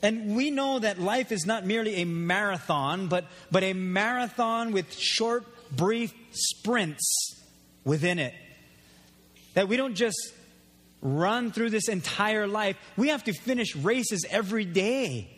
And 0.03 0.35
we 0.35 0.51
know 0.51 0.79
that 0.79 0.99
life 0.99 1.31
is 1.31 1.45
not 1.45 1.65
merely 1.65 2.01
a 2.01 2.05
marathon, 2.05 3.07
but, 3.07 3.25
but 3.49 3.63
a 3.63 3.71
marathon 3.71 4.73
with 4.73 4.93
short, 4.93 5.45
brief 5.71 6.13
sprints 6.31 7.41
within 7.85 8.19
it. 8.19 8.33
That 9.53 9.69
we 9.69 9.77
don't 9.77 9.95
just 9.95 10.33
run 11.01 11.51
through 11.51 11.69
this 11.69 11.87
entire 11.87 12.47
life, 12.47 12.77
we 12.97 13.09
have 13.09 13.23
to 13.25 13.33
finish 13.33 13.75
races 13.75 14.25
every 14.29 14.65
day. 14.65 15.29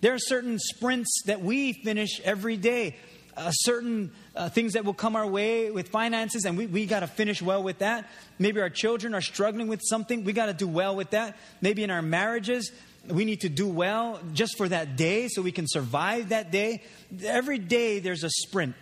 There 0.00 0.14
are 0.14 0.18
certain 0.18 0.58
sprints 0.60 1.22
that 1.26 1.40
we 1.40 1.72
finish 1.72 2.20
every 2.20 2.56
day. 2.56 2.96
Uh, 3.36 3.50
certain 3.52 4.10
uh, 4.34 4.48
things 4.48 4.72
that 4.72 4.84
will 4.84 4.94
come 4.94 5.14
our 5.14 5.26
way 5.26 5.70
with 5.70 5.88
finances, 5.90 6.44
and 6.44 6.58
we, 6.58 6.66
we 6.66 6.86
got 6.86 7.00
to 7.00 7.06
finish 7.06 7.40
well 7.40 7.62
with 7.62 7.78
that. 7.78 8.08
Maybe 8.36 8.60
our 8.60 8.70
children 8.70 9.14
are 9.14 9.20
struggling 9.20 9.68
with 9.68 9.80
something, 9.84 10.24
we 10.24 10.32
got 10.32 10.46
to 10.46 10.52
do 10.52 10.66
well 10.66 10.96
with 10.96 11.10
that. 11.10 11.36
Maybe 11.60 11.84
in 11.84 11.90
our 11.90 12.02
marriages, 12.02 12.72
we 13.10 13.24
need 13.24 13.40
to 13.42 13.48
do 13.48 13.66
well 13.66 14.20
just 14.32 14.56
for 14.56 14.68
that 14.68 14.96
day 14.96 15.28
so 15.28 15.42
we 15.42 15.52
can 15.52 15.66
survive 15.66 16.30
that 16.30 16.50
day. 16.50 16.82
Every 17.24 17.58
day 17.58 17.98
there's 17.98 18.24
a 18.24 18.30
sprint 18.30 18.74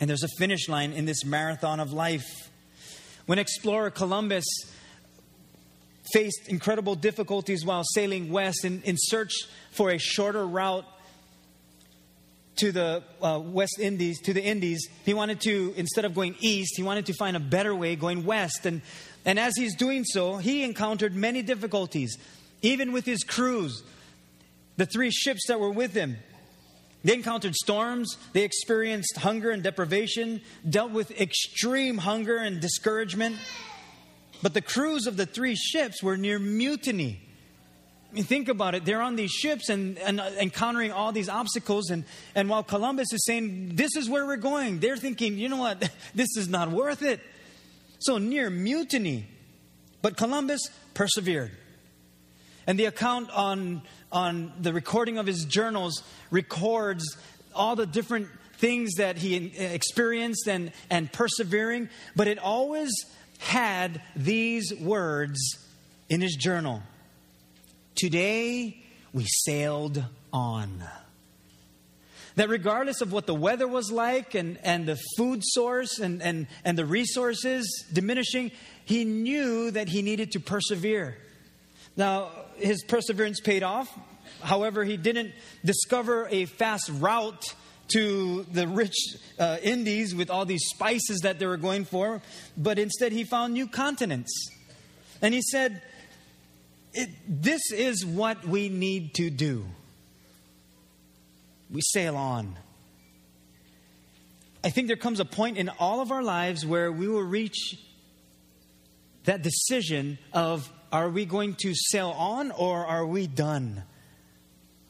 and 0.00 0.08
there's 0.08 0.24
a 0.24 0.28
finish 0.38 0.68
line 0.68 0.92
in 0.92 1.04
this 1.04 1.24
marathon 1.24 1.80
of 1.80 1.92
life. 1.92 2.50
When 3.26 3.38
explorer 3.38 3.90
Columbus 3.90 4.44
faced 6.12 6.48
incredible 6.48 6.94
difficulties 6.94 7.64
while 7.64 7.82
sailing 7.84 8.30
west 8.30 8.64
in, 8.64 8.82
in 8.82 8.96
search 8.98 9.32
for 9.70 9.90
a 9.90 9.98
shorter 9.98 10.44
route 10.44 10.84
to 12.56 12.72
the 12.72 13.02
uh, 13.22 13.40
West 13.42 13.78
Indies, 13.78 14.20
to 14.22 14.32
the 14.32 14.42
Indies, 14.42 14.88
he 15.04 15.14
wanted 15.14 15.40
to, 15.42 15.72
instead 15.76 16.04
of 16.04 16.14
going 16.14 16.36
east, 16.40 16.74
he 16.76 16.82
wanted 16.82 17.06
to 17.06 17.14
find 17.14 17.36
a 17.36 17.40
better 17.40 17.74
way 17.74 17.96
going 17.96 18.24
west. 18.24 18.66
And, 18.66 18.82
and 19.24 19.38
as 19.38 19.54
he's 19.56 19.74
doing 19.76 20.04
so, 20.04 20.36
he 20.36 20.64
encountered 20.64 21.14
many 21.14 21.42
difficulties 21.42 22.18
even 22.62 22.92
with 22.92 23.04
his 23.04 23.22
crews, 23.24 23.82
the 24.76 24.86
three 24.86 25.10
ships 25.10 25.46
that 25.48 25.60
were 25.60 25.70
with 25.70 25.92
him. 25.92 26.16
They 27.04 27.14
encountered 27.14 27.54
storms, 27.56 28.16
they 28.32 28.44
experienced 28.44 29.16
hunger 29.18 29.50
and 29.50 29.62
deprivation, 29.62 30.40
dealt 30.68 30.92
with 30.92 31.10
extreme 31.20 31.98
hunger 31.98 32.36
and 32.36 32.60
discouragement. 32.60 33.36
But 34.40 34.54
the 34.54 34.60
crews 34.60 35.06
of 35.06 35.16
the 35.16 35.26
three 35.26 35.56
ships 35.56 36.02
were 36.02 36.16
near 36.16 36.38
mutiny. 36.38 37.20
I 38.10 38.14
mean, 38.14 38.24
think 38.24 38.48
about 38.48 38.74
it. 38.74 38.84
They're 38.84 39.00
on 39.00 39.16
these 39.16 39.30
ships 39.30 39.68
and, 39.68 39.98
and 39.98 40.20
uh, 40.20 40.30
encountering 40.38 40.92
all 40.92 41.12
these 41.12 41.30
obstacles. 41.30 41.90
And, 41.90 42.04
and 42.34 42.48
while 42.48 42.62
Columbus 42.62 43.10
is 43.12 43.24
saying, 43.24 43.76
This 43.76 43.96
is 43.96 44.08
where 44.08 44.26
we're 44.26 44.36
going, 44.36 44.80
they're 44.80 44.98
thinking, 44.98 45.38
You 45.38 45.48
know 45.48 45.56
what? 45.56 45.90
This 46.14 46.36
is 46.36 46.48
not 46.48 46.70
worth 46.70 47.02
it. 47.02 47.20
So, 48.00 48.18
near 48.18 48.50
mutiny. 48.50 49.26
But 50.02 50.16
Columbus 50.16 50.68
persevered. 50.92 51.52
And 52.66 52.78
the 52.78 52.84
account 52.86 53.30
on, 53.30 53.82
on 54.10 54.52
the 54.60 54.72
recording 54.72 55.18
of 55.18 55.26
his 55.26 55.44
journals 55.44 56.02
records 56.30 57.04
all 57.54 57.76
the 57.76 57.86
different 57.86 58.28
things 58.58 58.94
that 58.94 59.16
he 59.18 59.52
eh, 59.56 59.72
experienced 59.72 60.46
and, 60.46 60.72
and 60.88 61.12
persevering, 61.12 61.88
but 62.14 62.28
it 62.28 62.38
always 62.38 62.92
had 63.38 64.00
these 64.14 64.72
words 64.80 65.38
in 66.08 66.20
his 66.20 66.36
journal 66.36 66.82
Today 67.94 68.82
we 69.12 69.26
sailed 69.26 70.02
on. 70.32 70.82
That 72.36 72.48
regardless 72.48 73.02
of 73.02 73.12
what 73.12 73.26
the 73.26 73.34
weather 73.34 73.68
was 73.68 73.92
like 73.92 74.34
and, 74.34 74.58
and 74.64 74.86
the 74.86 74.98
food 75.18 75.42
source 75.44 75.98
and, 75.98 76.22
and, 76.22 76.46
and 76.64 76.78
the 76.78 76.86
resources 76.86 77.84
diminishing, 77.92 78.50
he 78.84 79.04
knew 79.04 79.70
that 79.70 79.88
he 79.88 80.00
needed 80.00 80.32
to 80.32 80.40
persevere. 80.40 81.18
Now, 81.94 82.30
his 82.56 82.82
perseverance 82.84 83.40
paid 83.40 83.62
off. 83.62 83.88
However, 84.40 84.84
he 84.84 84.96
didn't 84.96 85.32
discover 85.64 86.26
a 86.30 86.46
fast 86.46 86.90
route 86.94 87.54
to 87.88 88.44
the 88.44 88.66
rich 88.66 88.96
uh, 89.38 89.58
Indies 89.62 90.14
with 90.14 90.30
all 90.30 90.44
these 90.44 90.64
spices 90.66 91.20
that 91.20 91.38
they 91.38 91.46
were 91.46 91.56
going 91.56 91.84
for, 91.84 92.22
but 92.56 92.78
instead 92.78 93.12
he 93.12 93.24
found 93.24 93.52
new 93.52 93.66
continents. 93.66 94.32
And 95.20 95.34
he 95.34 95.42
said, 95.42 95.82
This 97.28 97.60
is 97.72 98.04
what 98.04 98.46
we 98.46 98.68
need 98.68 99.14
to 99.14 99.30
do. 99.30 99.66
We 101.70 101.80
sail 101.82 102.16
on. 102.16 102.56
I 104.64 104.70
think 104.70 104.86
there 104.86 104.96
comes 104.96 105.18
a 105.18 105.24
point 105.24 105.58
in 105.58 105.68
all 105.68 106.00
of 106.00 106.12
our 106.12 106.22
lives 106.22 106.64
where 106.64 106.92
we 106.92 107.08
will 107.08 107.22
reach 107.22 107.78
that 109.24 109.42
decision 109.42 110.18
of 110.32 110.70
are 110.92 111.08
we 111.08 111.24
going 111.24 111.54
to 111.62 111.74
sail 111.74 112.10
on 112.10 112.50
or 112.50 112.86
are 112.86 113.06
we 113.06 113.26
done? 113.26 113.82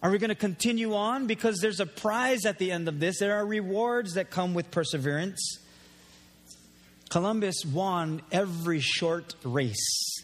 Are 0.02 0.11
we 0.11 0.18
going 0.18 0.30
to 0.30 0.35
continue 0.35 0.94
on? 0.94 1.28
Because 1.28 1.61
there's 1.61 1.78
a 1.78 1.87
prize 1.87 2.44
at 2.44 2.59
the 2.59 2.73
end 2.73 2.88
of 2.88 2.99
this. 2.99 3.21
There 3.21 3.37
are 3.37 3.47
rewards 3.47 4.14
that 4.14 4.30
come 4.30 4.52
with 4.52 4.73
perseverance. 4.73 5.59
Columbus 7.09 7.64
won 7.64 8.21
every 8.32 8.80
short 8.80 9.37
race. 9.44 10.23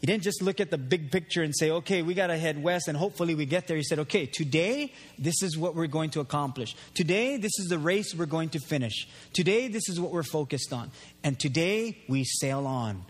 He 0.00 0.06
didn't 0.06 0.22
just 0.22 0.42
look 0.42 0.60
at 0.60 0.70
the 0.70 0.78
big 0.78 1.10
picture 1.10 1.42
and 1.42 1.54
say, 1.54 1.70
okay, 1.70 2.02
we 2.02 2.14
got 2.14 2.28
to 2.28 2.36
head 2.36 2.62
west 2.62 2.88
and 2.88 2.96
hopefully 2.96 3.34
we 3.34 3.46
get 3.46 3.66
there. 3.66 3.76
He 3.76 3.82
said, 3.82 4.00
okay, 4.00 4.26
today, 4.26 4.92
this 5.18 5.42
is 5.42 5.56
what 5.56 5.74
we're 5.74 5.86
going 5.86 6.10
to 6.10 6.20
accomplish. 6.20 6.74
Today, 6.94 7.36
this 7.36 7.52
is 7.58 7.68
the 7.68 7.78
race 7.78 8.14
we're 8.14 8.26
going 8.26 8.48
to 8.50 8.60
finish. 8.60 9.06
Today, 9.32 9.68
this 9.68 9.88
is 9.88 10.00
what 10.00 10.10
we're 10.10 10.22
focused 10.22 10.72
on. 10.72 10.90
And 11.22 11.38
today, 11.38 11.98
we 12.08 12.24
sail 12.24 12.66
on. 12.66 13.04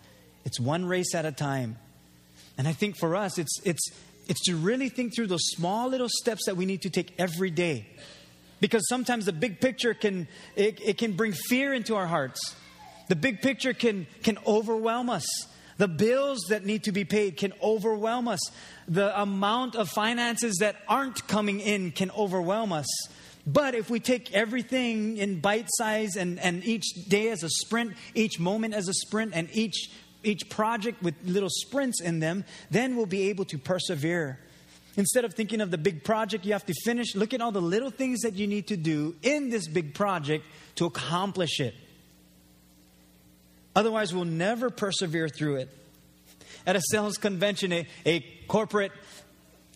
It's 0.44 0.58
one 0.58 0.84
race 0.84 1.14
at 1.14 1.24
a 1.24 1.32
time. 1.32 1.76
And 2.58 2.68
I 2.68 2.72
think 2.72 2.96
for 2.96 3.16
us, 3.16 3.38
it's, 3.38 3.60
it's, 3.64 3.90
it's 4.28 4.44
to 4.46 4.56
really 4.56 4.88
think 4.88 5.14
through 5.14 5.28
those 5.28 5.44
small 5.56 5.88
little 5.88 6.08
steps 6.08 6.46
that 6.46 6.56
we 6.56 6.66
need 6.66 6.82
to 6.82 6.90
take 6.90 7.14
every 7.18 7.50
day. 7.50 7.86
Because 8.60 8.86
sometimes 8.88 9.24
the 9.24 9.32
big 9.32 9.60
picture 9.60 9.94
can, 9.94 10.28
it, 10.56 10.80
it 10.84 10.98
can 10.98 11.12
bring 11.12 11.32
fear 11.32 11.72
into 11.72 11.96
our 11.96 12.06
hearts. 12.06 12.54
The 13.08 13.16
big 13.16 13.40
picture 13.40 13.72
can, 13.72 14.06
can 14.22 14.38
overwhelm 14.46 15.10
us. 15.10 15.26
The 15.78 15.88
bills 15.88 16.40
that 16.50 16.66
need 16.66 16.84
to 16.84 16.92
be 16.92 17.04
paid 17.04 17.38
can 17.38 17.54
overwhelm 17.62 18.28
us. 18.28 18.40
The 18.86 19.18
amount 19.18 19.76
of 19.76 19.88
finances 19.88 20.58
that 20.60 20.76
aren't 20.86 21.26
coming 21.26 21.60
in 21.60 21.90
can 21.92 22.10
overwhelm 22.10 22.72
us. 22.72 22.86
But 23.46 23.74
if 23.74 23.88
we 23.88 23.98
take 23.98 24.34
everything 24.34 25.16
in 25.16 25.40
bite 25.40 25.68
size 25.70 26.16
and, 26.16 26.38
and 26.38 26.62
each 26.64 26.84
day 27.08 27.30
as 27.30 27.42
a 27.42 27.48
sprint, 27.48 27.94
each 28.14 28.38
moment 28.38 28.74
as 28.74 28.88
a 28.88 28.92
sprint, 28.92 29.32
and 29.34 29.48
each 29.52 29.90
each 30.22 30.48
project 30.48 31.02
with 31.02 31.14
little 31.24 31.48
sprints 31.50 32.00
in 32.00 32.20
them, 32.20 32.44
then 32.70 32.96
we'll 32.96 33.06
be 33.06 33.28
able 33.28 33.44
to 33.46 33.58
persevere. 33.58 34.38
Instead 34.96 35.24
of 35.24 35.34
thinking 35.34 35.60
of 35.60 35.70
the 35.70 35.78
big 35.78 36.04
project 36.04 36.44
you 36.44 36.52
have 36.52 36.66
to 36.66 36.74
finish, 36.84 37.14
look 37.14 37.32
at 37.32 37.40
all 37.40 37.52
the 37.52 37.62
little 37.62 37.90
things 37.90 38.20
that 38.20 38.34
you 38.34 38.46
need 38.46 38.66
to 38.66 38.76
do 38.76 39.14
in 39.22 39.50
this 39.50 39.68
big 39.68 39.94
project 39.94 40.44
to 40.74 40.84
accomplish 40.84 41.60
it. 41.60 41.74
Otherwise, 43.74 44.12
we'll 44.12 44.24
never 44.24 44.68
persevere 44.68 45.28
through 45.28 45.56
it. 45.56 45.68
At 46.66 46.76
a 46.76 46.82
sales 46.90 47.16
convention, 47.16 47.72
a, 47.72 47.86
a 48.04 48.20
corporate 48.48 48.92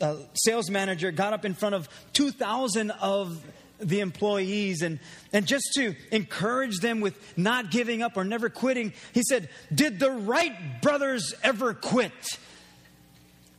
uh, 0.00 0.16
sales 0.34 0.68
manager 0.68 1.12
got 1.12 1.32
up 1.32 1.44
in 1.44 1.54
front 1.54 1.74
of 1.74 1.88
2,000 2.12 2.90
of 2.90 3.42
the 3.78 4.00
employees 4.00 4.82
and, 4.82 4.98
and 5.32 5.46
just 5.46 5.72
to 5.74 5.94
encourage 6.10 6.78
them 6.78 7.00
with 7.00 7.18
not 7.36 7.70
giving 7.70 8.02
up 8.02 8.16
or 8.16 8.24
never 8.24 8.48
quitting, 8.48 8.92
he 9.12 9.22
said, 9.22 9.48
Did 9.74 9.98
the 9.98 10.10
Wright 10.10 10.82
brothers 10.82 11.34
ever 11.42 11.74
quit? 11.74 12.12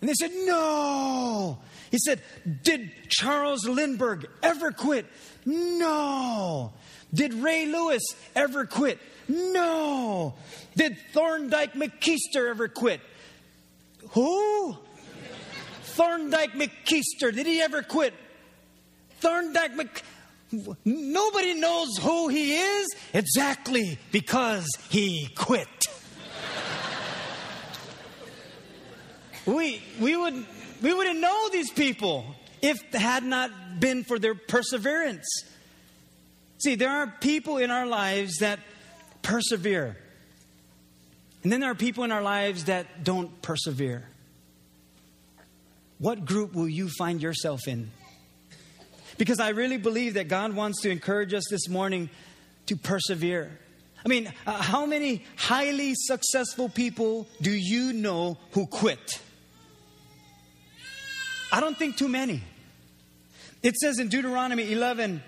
And 0.01 0.09
they 0.09 0.13
said, 0.13 0.31
No. 0.33 1.57
He 1.91 1.97
said, 1.97 2.21
Did 2.63 2.91
Charles 3.09 3.67
Lindbergh 3.67 4.27
ever 4.41 4.71
quit? 4.71 5.05
No. 5.45 6.73
Did 7.13 7.33
Ray 7.33 7.65
Lewis 7.65 8.03
ever 8.35 8.65
quit? 8.65 8.99
No. 9.27 10.33
Did 10.75 10.97
Thorndike 11.13 11.73
McKeister 11.73 12.49
ever 12.49 12.67
quit? 12.67 12.99
Who? 14.11 14.77
Thorndike 15.83 16.53
McKeister. 16.53 17.33
Did 17.33 17.45
he 17.45 17.61
ever 17.61 17.81
quit? 17.81 18.13
Thorndike 19.25 19.75
Mc. 19.75 20.03
Nobody 20.85 21.55
knows 21.55 21.97
who 21.97 22.27
he 22.27 22.53
is 22.53 22.95
exactly 23.11 23.97
because 24.11 24.67
he 24.89 25.29
quit. 25.35 25.67
we, 29.47 29.81
we, 29.99 30.15
would, 30.15 30.45
we 30.83 30.93
wouldn't 30.93 31.19
know 31.19 31.49
these 31.51 31.71
people 31.71 32.35
if 32.61 32.77
it 32.83 32.99
had 32.99 33.23
not 33.23 33.49
been 33.79 34.03
for 34.03 34.19
their 34.19 34.35
perseverance. 34.35 35.25
See, 36.59 36.75
there 36.75 36.91
are 36.91 37.07
people 37.19 37.57
in 37.57 37.71
our 37.71 37.87
lives 37.87 38.37
that 38.37 38.59
persevere. 39.23 39.97
And 41.41 41.51
then 41.51 41.61
there 41.61 41.71
are 41.71 41.75
people 41.75 42.03
in 42.03 42.11
our 42.11 42.21
lives 42.21 42.65
that 42.65 43.03
don't 43.03 43.41
persevere. 43.41 44.07
What 45.97 46.25
group 46.25 46.53
will 46.53 46.69
you 46.69 46.89
find 46.89 47.23
yourself 47.23 47.67
in? 47.67 47.89
Because 49.17 49.39
I 49.39 49.49
really 49.49 49.77
believe 49.77 50.15
that 50.15 50.27
God 50.27 50.53
wants 50.53 50.81
to 50.81 50.89
encourage 50.89 51.33
us 51.33 51.45
this 51.49 51.69
morning 51.69 52.09
to 52.67 52.75
persevere. 52.75 53.57
I 54.05 54.09
mean, 54.09 54.31
uh, 54.45 54.61
how 54.61 54.85
many 54.85 55.23
highly 55.35 55.93
successful 55.95 56.69
people 56.69 57.27
do 57.41 57.51
you 57.51 57.93
know 57.93 58.37
who 58.51 58.67
quit? 58.67 59.21
I 61.51 61.59
don't 61.59 61.77
think 61.77 61.97
too 61.97 62.09
many. 62.09 62.41
It 63.63 63.75
says 63.77 63.97
in 63.97 64.09
Deuteronomy 64.09 64.71
11, 64.71 65.23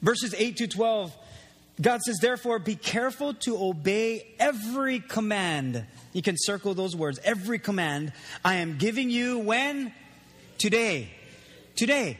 verses 0.00 0.34
8 0.36 0.56
to 0.56 0.66
12, 0.66 1.16
God 1.80 2.00
says, 2.02 2.18
Therefore, 2.20 2.58
be 2.58 2.74
careful 2.74 3.34
to 3.34 3.56
obey 3.56 4.26
every 4.38 5.00
command. 5.00 5.84
You 6.12 6.22
can 6.22 6.36
circle 6.38 6.74
those 6.74 6.96
words, 6.96 7.20
every 7.22 7.58
command 7.58 8.12
I 8.44 8.56
am 8.56 8.78
giving 8.78 9.10
you 9.10 9.38
when? 9.38 9.92
Today. 10.58 11.10
Today. 11.76 12.18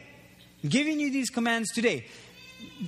Giving 0.67 0.99
you 0.99 1.11
these 1.11 1.29
commands 1.29 1.71
today. 1.73 2.05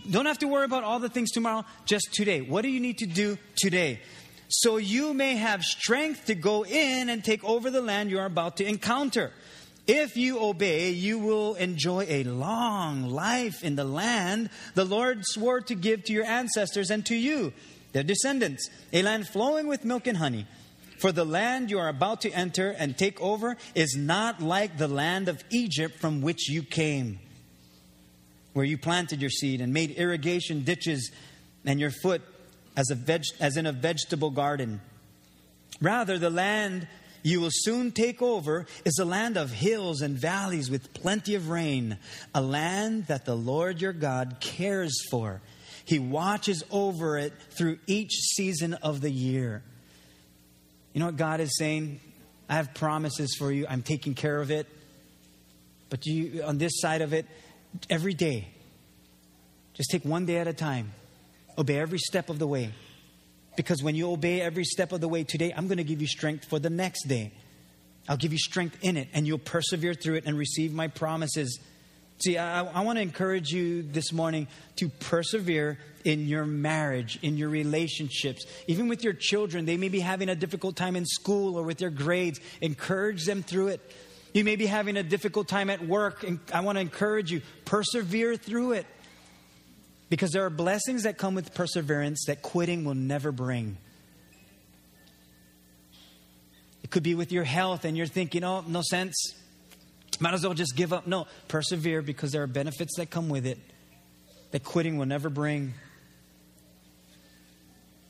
Don't 0.09 0.25
have 0.25 0.39
to 0.39 0.47
worry 0.47 0.65
about 0.65 0.83
all 0.83 0.99
the 0.99 1.09
things 1.09 1.31
tomorrow, 1.31 1.65
just 1.85 2.13
today. 2.13 2.41
What 2.41 2.61
do 2.61 2.69
you 2.69 2.79
need 2.79 2.99
to 2.99 3.05
do 3.05 3.37
today? 3.57 4.01
So 4.47 4.77
you 4.77 5.13
may 5.13 5.35
have 5.35 5.63
strength 5.63 6.25
to 6.25 6.35
go 6.35 6.63
in 6.65 7.09
and 7.09 7.23
take 7.23 7.43
over 7.43 7.69
the 7.69 7.81
land 7.81 8.09
you 8.09 8.19
are 8.19 8.25
about 8.25 8.57
to 8.57 8.67
encounter. 8.67 9.31
If 9.87 10.17
you 10.17 10.39
obey, 10.39 10.91
you 10.91 11.19
will 11.19 11.55
enjoy 11.55 12.05
a 12.07 12.23
long 12.23 13.03
life 13.03 13.63
in 13.63 13.75
the 13.75 13.83
land 13.83 14.49
the 14.73 14.85
Lord 14.85 15.23
swore 15.23 15.61
to 15.61 15.75
give 15.75 16.03
to 16.05 16.13
your 16.13 16.25
ancestors 16.25 16.89
and 16.89 17.05
to 17.05 17.15
you, 17.15 17.53
their 17.91 18.03
descendants, 18.03 18.69
a 18.93 19.03
land 19.03 19.27
flowing 19.27 19.67
with 19.67 19.85
milk 19.85 20.07
and 20.07 20.17
honey. 20.17 20.47
For 20.99 21.11
the 21.11 21.25
land 21.25 21.69
you 21.69 21.77
are 21.77 21.89
about 21.89 22.21
to 22.21 22.31
enter 22.31 22.71
and 22.71 22.97
take 22.97 23.19
over 23.19 23.57
is 23.75 23.95
not 23.95 24.41
like 24.41 24.77
the 24.77 24.87
land 24.87 25.27
of 25.27 25.43
Egypt 25.49 25.99
from 25.99 26.21
which 26.21 26.49
you 26.49 26.63
came 26.63 27.19
where 28.55 28.63
you 28.63 28.77
planted 28.77 29.19
your 29.19 29.29
seed 29.29 29.59
and 29.59 29.73
made 29.73 29.91
irrigation 29.91 30.63
ditches 30.63 31.11
and 31.65 31.77
your 31.77 31.91
foot 31.91 32.21
as, 32.77 32.89
a 32.89 32.95
veg- 32.95 33.35
as 33.41 33.57
in 33.57 33.65
a 33.65 33.73
vegetable 33.73 34.29
garden. 34.29 34.79
Rather, 35.81 36.17
the 36.17 36.29
land 36.29 36.87
you 37.21 37.41
will 37.41 37.49
soon 37.51 37.91
take 37.91 38.21
over 38.21 38.65
is 38.85 38.97
a 38.97 39.03
land 39.03 39.35
of 39.35 39.51
hills 39.51 39.99
and 39.99 40.17
valleys 40.17 40.71
with 40.71 40.93
plenty 40.93 41.35
of 41.35 41.49
rain, 41.49 41.97
a 42.33 42.41
land 42.41 43.07
that 43.07 43.25
the 43.25 43.35
Lord 43.35 43.81
your 43.81 43.91
God 43.91 44.37
cares 44.39 44.95
for. 45.11 45.41
He 45.83 45.99
watches 45.99 46.63
over 46.71 47.17
it 47.17 47.33
through 47.57 47.79
each 47.87 48.13
season 48.13 48.73
of 48.75 49.01
the 49.01 49.11
year. 49.11 49.63
You 50.93 51.01
know 51.01 51.07
what 51.07 51.17
God 51.17 51.41
is 51.41 51.57
saying? 51.57 51.99
I 52.47 52.53
have 52.53 52.73
promises 52.73 53.35
for 53.37 53.51
you. 53.51 53.65
I'm 53.69 53.81
taking 53.81 54.13
care 54.13 54.39
of 54.39 54.49
it. 54.49 54.65
But 55.89 56.05
you 56.05 56.41
on 56.43 56.57
this 56.57 56.79
side 56.79 57.01
of 57.01 57.11
it, 57.11 57.25
every 57.89 58.13
day. 58.13 58.49
Just 59.73 59.91
take 59.91 60.05
one 60.05 60.25
day 60.25 60.37
at 60.37 60.47
a 60.47 60.53
time. 60.53 60.93
Obey 61.57 61.79
every 61.79 61.99
step 61.99 62.29
of 62.29 62.39
the 62.39 62.47
way. 62.47 62.71
Because 63.55 63.81
when 63.81 63.95
you 63.95 64.11
obey 64.11 64.41
every 64.41 64.65
step 64.65 64.91
of 64.91 65.01
the 65.01 65.07
way 65.07 65.23
today, 65.23 65.53
I'm 65.55 65.67
going 65.67 65.77
to 65.77 65.83
give 65.83 66.01
you 66.01 66.07
strength 66.07 66.45
for 66.45 66.59
the 66.59 66.69
next 66.69 67.07
day. 67.07 67.31
I'll 68.07 68.17
give 68.17 68.31
you 68.31 68.37
strength 68.37 68.77
in 68.81 68.97
it, 68.97 69.07
and 69.13 69.25
you'll 69.25 69.37
persevere 69.39 69.93
through 69.93 70.15
it 70.15 70.25
and 70.25 70.37
receive 70.37 70.73
my 70.73 70.87
promises. 70.87 71.59
See, 72.19 72.37
I, 72.37 72.63
I 72.63 72.81
want 72.81 72.97
to 72.97 73.01
encourage 73.01 73.49
you 73.49 73.81
this 73.81 74.13
morning 74.13 74.47
to 74.77 74.89
persevere 74.89 75.79
in 76.03 76.27
your 76.27 76.45
marriage, 76.45 77.19
in 77.21 77.35
your 77.35 77.49
relationships, 77.49 78.45
even 78.67 78.87
with 78.87 79.03
your 79.03 79.13
children. 79.13 79.65
They 79.65 79.77
may 79.77 79.89
be 79.89 79.99
having 79.99 80.29
a 80.29 80.35
difficult 80.35 80.75
time 80.75 80.95
in 80.95 81.05
school 81.05 81.57
or 81.57 81.63
with 81.63 81.77
their 81.77 81.89
grades. 81.89 82.39
Encourage 82.61 83.25
them 83.25 83.41
through 83.41 83.67
it. 83.67 83.91
You 84.35 84.43
may 84.43 84.57
be 84.57 84.65
having 84.65 84.97
a 84.97 85.03
difficult 85.03 85.47
time 85.47 85.69
at 85.69 85.87
work, 85.87 86.25
and 86.25 86.39
I 86.53 86.59
want 86.59 86.75
to 86.75 86.81
encourage 86.81 87.31
you, 87.31 87.41
persevere 87.63 88.35
through 88.35 88.73
it. 88.73 88.85
Because 90.09 90.31
there 90.31 90.45
are 90.45 90.49
blessings 90.49 91.03
that 91.03 91.17
come 91.17 91.35
with 91.35 91.53
perseverance 91.53 92.25
that 92.27 92.41
quitting 92.41 92.83
will 92.83 92.95
never 92.95 93.31
bring. 93.31 93.77
It 96.83 96.89
could 96.89 97.01
be 97.01 97.15
with 97.15 97.31
your 97.31 97.45
health, 97.45 97.85
and 97.85 97.95
you're 97.95 98.07
thinking, 98.07 98.43
oh, 98.43 98.65
no 98.67 98.81
sense. 98.81 99.15
Might 100.19 100.33
as 100.33 100.43
well 100.43 100.53
just 100.53 100.75
give 100.75 100.91
up. 100.91 101.07
No, 101.07 101.27
persevere 101.47 102.01
because 102.01 102.33
there 102.33 102.43
are 102.43 102.47
benefits 102.47 102.97
that 102.97 103.09
come 103.09 103.29
with 103.29 103.45
it 103.45 103.57
that 104.51 104.65
quitting 104.65 104.97
will 104.97 105.05
never 105.05 105.29
bring. 105.29 105.75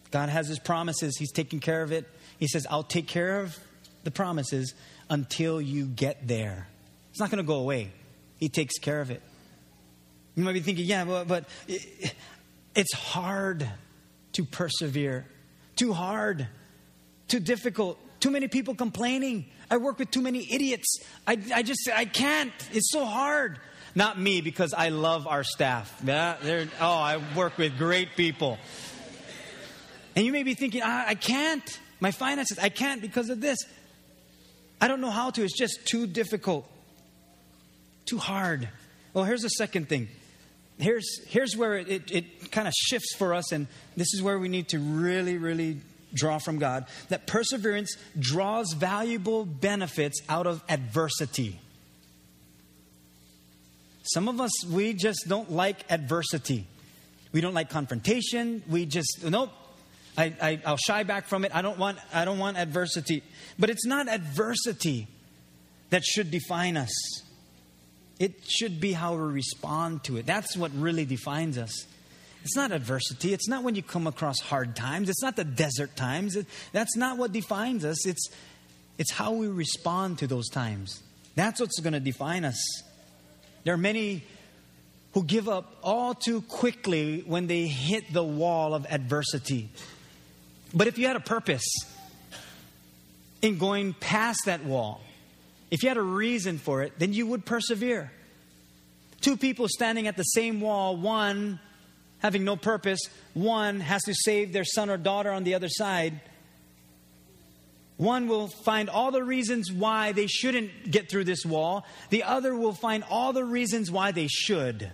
God 0.10 0.30
has 0.30 0.48
His 0.48 0.58
promises, 0.58 1.18
He's 1.20 1.32
taking 1.32 1.60
care 1.60 1.84
of 1.84 1.92
it. 1.92 2.10
He 2.40 2.48
says, 2.48 2.66
I'll 2.68 2.82
take 2.82 3.08
care 3.08 3.42
of 3.42 3.60
the 4.04 4.12
promises 4.12 4.74
until 5.10 5.62
you 5.62 5.86
get 5.86 6.28
there. 6.28 6.68
It's 7.12 7.20
not 7.20 7.30
going 7.30 7.44
to 7.44 7.48
go 7.48 7.56
away. 7.56 7.92
He 8.38 8.50
takes 8.50 8.78
care 8.78 9.02
of 9.02 9.12
it. 9.12 9.22
You 10.36 10.44
might 10.44 10.54
be 10.54 10.60
thinking, 10.60 10.86
yeah, 10.86 11.06
but, 11.06 11.28
but 11.28 11.46
it's 12.76 12.94
hard 12.94 13.70
to 14.34 14.44
persevere. 14.44 15.26
Too 15.76 15.94
hard. 15.94 16.48
Too 17.28 17.40
difficult. 17.40 17.98
Too 18.20 18.32
many 18.32 18.48
people 18.48 18.76
complaining. 18.76 19.46
I 19.72 19.78
work 19.78 19.98
with 20.00 20.12
too 20.12 20.22
many 20.22 20.52
idiots. 20.52 21.00
I, 21.26 21.38
I 21.54 21.64
just, 21.64 21.88
I 21.94 22.06
can't. 22.06 22.52
It's 22.74 22.92
so 22.92 23.06
hard. 23.06 23.60
Not 23.98 24.20
me, 24.20 24.42
because 24.42 24.74
I 24.74 24.90
love 24.90 25.26
our 25.26 25.46
staff. 25.46 26.02
Yeah, 26.04 26.66
oh, 26.82 26.86
I 26.86 27.22
work 27.34 27.58
with 27.58 27.78
great 27.78 28.18
people. 28.18 28.58
And 30.18 30.26
you 30.26 30.34
may 30.34 30.44
be 30.44 30.54
thinking, 30.54 30.82
ah, 30.84 31.06
I 31.08 31.16
can't. 31.16 31.80
My 32.02 32.12
finances, 32.12 32.60
I 32.60 32.68
can't 32.70 33.02
because 33.02 33.30
of 33.30 33.40
this. 33.40 33.58
I 34.86 34.88
don't 34.88 35.02
know 35.02 35.10
how 35.10 35.32
to. 35.32 35.44
It's 35.44 35.58
just 35.58 35.88
too 35.88 36.06
difficult, 36.06 36.64
too 38.06 38.20
hard. 38.20 38.70
Well, 39.16 39.24
here's 39.24 39.42
the 39.42 39.50
second 39.50 39.90
thing. 39.90 40.10
Here's, 40.78 41.26
here's 41.26 41.58
where 41.58 41.76
it, 41.76 41.90
it, 41.90 42.12
it 42.12 42.52
kind 42.52 42.68
of 42.68 42.74
shifts 42.76 43.16
for 43.16 43.34
us, 43.34 43.52
and 43.52 43.66
this 43.98 44.14
is 44.14 44.22
where 44.22 44.38
we 44.38 44.48
need 44.48 44.68
to 44.70 44.78
really, 44.78 45.40
really 45.40 45.80
draw 46.14 46.38
from 46.38 46.60
God 46.60 46.86
that 47.10 47.26
perseverance 47.26 47.98
draws 48.20 48.74
valuable 48.74 49.44
benefits 49.44 50.22
out 50.30 50.46
of 50.46 50.64
adversity. 50.70 51.60
Some 54.04 54.28
of 54.28 54.40
us, 54.40 54.52
we 54.68 54.94
just 54.94 55.26
don't 55.28 55.52
like 55.52 55.78
adversity. 55.90 56.68
We 57.32 57.42
don't 57.42 57.56
like 57.56 57.72
confrontation. 57.72 58.62
We 58.70 58.86
just, 58.86 59.24
nope, 59.24 59.50
I, 60.18 60.60
I, 60.66 60.70
will 60.72 60.78
shy 60.78 61.04
back 61.04 61.28
from 61.28 61.46
it. 61.46 61.52
I 61.54 61.62
don't, 61.62 61.78
want, 61.78 61.98
I 62.14 62.26
don't 62.26 62.40
want 62.40 62.58
adversity. 62.58 63.24
But 63.60 63.70
it's 63.70 63.86
not 63.86 64.08
adversity 64.08 65.08
that 65.90 66.04
should 66.04 66.32
define 66.32 66.78
us. 66.78 66.94
It 68.20 68.50
should 68.50 68.80
be 68.80 68.94
how 68.94 69.16
we 69.16 69.34
respond 69.34 70.04
to 70.06 70.18
it. 70.18 70.26
That's 70.26 70.56
what 70.56 70.72
really 70.74 71.06
defines 71.06 71.58
us. 71.58 71.86
It's 72.44 72.56
not 72.56 72.72
adversity. 72.72 73.34
It's 73.34 73.48
not 73.48 73.64
when 73.64 73.76
you 73.76 73.82
come 73.82 74.08
across 74.08 74.40
hard 74.40 74.76
times. 74.76 75.10
It's 75.10 75.22
not 75.22 75.36
the 75.36 75.44
desert 75.44 75.96
times. 75.96 76.36
It, 76.36 76.46
that's 76.72 76.96
not 76.96 77.18
what 77.18 77.32
defines 77.32 77.84
us. 77.84 78.06
It's, 78.06 78.30
it's 78.98 79.12
how 79.12 79.34
we 79.34 79.48
respond 79.48 80.20
to 80.20 80.28
those 80.28 80.48
times. 80.50 81.02
That's 81.36 81.60
what's 81.60 81.80
going 81.80 81.94
to 81.94 82.00
define 82.00 82.46
us. 82.46 82.84
There 83.64 83.74
are 83.74 83.78
many 83.78 84.24
who 85.14 85.24
give 85.24 85.50
up 85.50 85.78
all 85.82 86.14
too 86.14 86.42
quickly 86.42 87.24
when 87.26 87.48
they 87.48 87.68
hit 87.68 88.14
the 88.14 88.24
wall 88.24 88.76
of 88.76 88.86
adversity. 88.90 89.72
But 90.76 90.88
if 90.88 90.98
you 90.98 91.08
had 91.08 91.16
a 91.16 91.22
purpose 91.22 91.66
in 93.42 93.58
going 93.58 93.94
past 93.94 94.42
that 94.46 94.66
wall, 94.66 95.02
if 95.72 95.82
you 95.82 95.90
had 95.90 95.98
a 95.98 96.02
reason 96.02 96.58
for 96.58 96.84
it, 96.84 97.00
then 97.00 97.14
you 97.14 97.26
would 97.28 97.46
persevere. 97.46 98.12
Two 99.22 99.38
people 99.38 99.68
standing 99.70 100.06
at 100.08 100.18
the 100.18 100.24
same 100.24 100.60
wall, 100.60 100.98
one 100.98 101.60
having 102.20 102.44
no 102.44 102.58
purpose, 102.58 103.00
one 103.34 103.80
has 103.80 104.04
to 104.04 104.14
save 104.14 104.52
their 104.52 104.66
son 104.66 104.90
or 104.90 104.98
daughter 104.98 105.32
on 105.32 105.46
the 105.46 105.54
other 105.54 105.70
side. 105.70 106.20
One 107.98 108.28
will 108.28 108.48
find 108.48 108.90
all 108.90 109.12
the 109.12 109.24
reasons 109.24 109.72
why 109.72 110.12
they 110.12 110.28
shouldn't 110.28 110.92
get 110.92 111.10
through 111.10 111.24
this 111.24 111.46
wall. 111.46 111.86
The 112.10 112.24
other 112.24 112.54
will 112.56 112.74
find 112.74 113.06
all 113.10 113.32
the 113.32 113.46
reasons 113.46 113.90
why 113.90 114.12
they 114.12 114.28
should 114.28 114.92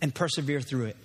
and 0.00 0.14
persevere 0.14 0.60
through 0.60 0.86
it. 0.86 0.96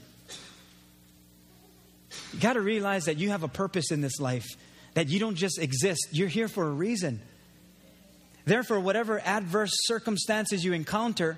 You 2.34 2.40
got 2.40 2.54
to 2.54 2.62
realize 2.62 3.06
that 3.06 3.18
you 3.18 3.30
have 3.30 3.44
a 3.44 3.48
purpose 3.48 3.92
in 3.92 4.02
this 4.02 4.20
life, 4.20 4.48
that 4.94 5.10
you 5.10 5.20
don't 5.20 5.36
just 5.36 5.60
exist, 5.60 6.10
you're 6.12 6.28
here 6.28 6.48
for 6.48 6.68
a 6.68 6.72
reason. 6.72 7.22
Therefore, 8.46 8.80
whatever 8.80 9.20
adverse 9.20 9.72
circumstances 9.84 10.64
you 10.64 10.74
encounter, 10.74 11.38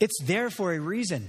it's 0.00 0.18
there 0.22 0.50
for 0.50 0.72
a 0.72 0.78
reason. 0.78 1.28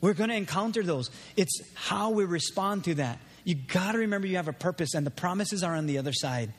We're 0.00 0.14
going 0.14 0.30
to 0.30 0.36
encounter 0.36 0.82
those. 0.82 1.10
It's 1.36 1.60
how 1.74 2.10
we 2.10 2.24
respond 2.24 2.84
to 2.84 2.94
that. 2.96 3.18
You 3.44 3.54
got 3.54 3.92
to 3.92 3.98
remember 3.98 4.26
you 4.26 4.36
have 4.36 4.48
a 4.48 4.52
purpose, 4.52 4.94
and 4.94 5.06
the 5.06 5.10
promises 5.10 5.62
are 5.62 5.74
on 5.74 5.86
the 5.86 5.98
other 5.98 6.12
side. 6.12 6.52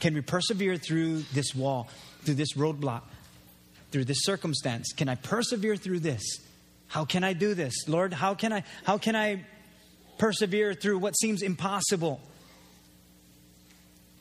Can 0.00 0.14
we 0.14 0.22
persevere 0.22 0.76
through 0.76 1.22
this 1.34 1.54
wall, 1.54 1.88
through 2.22 2.34
this 2.34 2.54
roadblock, 2.54 3.02
through 3.90 4.06
this 4.06 4.22
circumstance? 4.22 4.92
Can 4.92 5.08
I 5.08 5.14
persevere 5.14 5.76
through 5.76 6.00
this? 6.00 6.22
How 6.90 7.04
can 7.04 7.22
I 7.22 7.34
do 7.34 7.54
this? 7.54 7.88
Lord, 7.88 8.12
how 8.12 8.34
can 8.34 8.52
I 8.52 8.64
how 8.82 8.98
can 8.98 9.14
I 9.14 9.44
persevere 10.18 10.74
through 10.74 10.98
what 10.98 11.16
seems 11.16 11.40
impossible? 11.40 12.20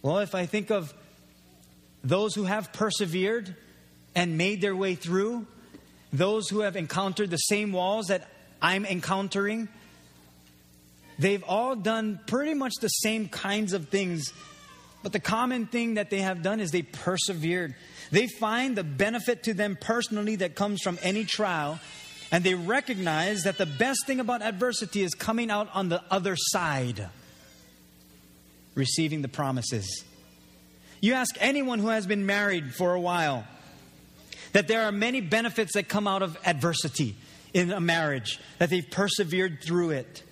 Well, 0.04 0.20
if 0.20 0.36
I 0.36 0.46
think 0.46 0.70
of 0.70 0.94
those 2.04 2.36
who 2.36 2.44
have 2.44 2.72
persevered 2.72 3.56
and 4.14 4.38
made 4.38 4.62
their 4.62 4.76
way 4.76 4.94
through, 4.94 5.48
those 6.14 6.48
who 6.48 6.60
have 6.60 6.76
encountered 6.76 7.32
the 7.32 7.38
same 7.38 7.72
walls 7.72 8.08
that 8.08 8.30
I'm 8.62 8.86
encountering, 8.86 9.68
they've 11.18 11.44
all 11.46 11.76
done 11.76 12.20
pretty 12.28 12.54
much 12.54 12.74
the 12.82 12.88
same 12.88 13.30
kinds 13.30 13.74
of 13.74 13.90
things. 13.90 14.32
But 15.02 15.12
the 15.12 15.20
common 15.20 15.66
thing 15.66 15.96
that 15.96 16.12
they 16.12 16.20
have 16.20 16.44
done 16.44 16.60
is 16.60 16.70
they 16.70 16.84
persevered. 16.84 17.74
They 18.12 18.28
find 18.28 18.78
the 18.78 18.84
benefit 18.84 19.42
to 19.44 19.56
them 19.56 19.76
personally 19.80 20.36
that 20.38 20.54
comes 20.54 20.84
from 20.84 21.00
any 21.02 21.26
trial, 21.26 21.80
and 22.32 22.44
they 22.44 22.54
recognize 22.54 23.44
that 23.44 23.58
the 23.58 23.66
best 23.66 24.06
thing 24.06 24.20
about 24.20 24.42
adversity 24.42 25.02
is 25.02 25.14
coming 25.14 25.50
out 25.50 25.70
on 25.74 25.90
the 25.90 26.04
other 26.12 26.36
side, 26.36 27.10
receiving 28.76 29.22
the 29.22 29.28
promises. 29.28 30.04
You 31.02 31.14
ask 31.14 31.36
anyone 31.40 31.80
who 31.80 31.88
has 31.88 32.06
been 32.06 32.26
married 32.26 32.74
for 32.76 32.94
a 32.94 33.00
while 33.00 33.46
that 34.54 34.68
there 34.68 34.84
are 34.84 34.92
many 34.92 35.22
benefits 35.22 35.74
that 35.74 35.88
come 35.88 36.08
out 36.08 36.22
of 36.22 36.38
adversity 36.46 37.16
in 37.54 37.72
a 37.72 37.80
marriage, 37.80 38.40
that 38.58 38.70
they've 38.70 38.90
persevered 38.90 39.62
through 39.64 39.92
it. 39.92 40.24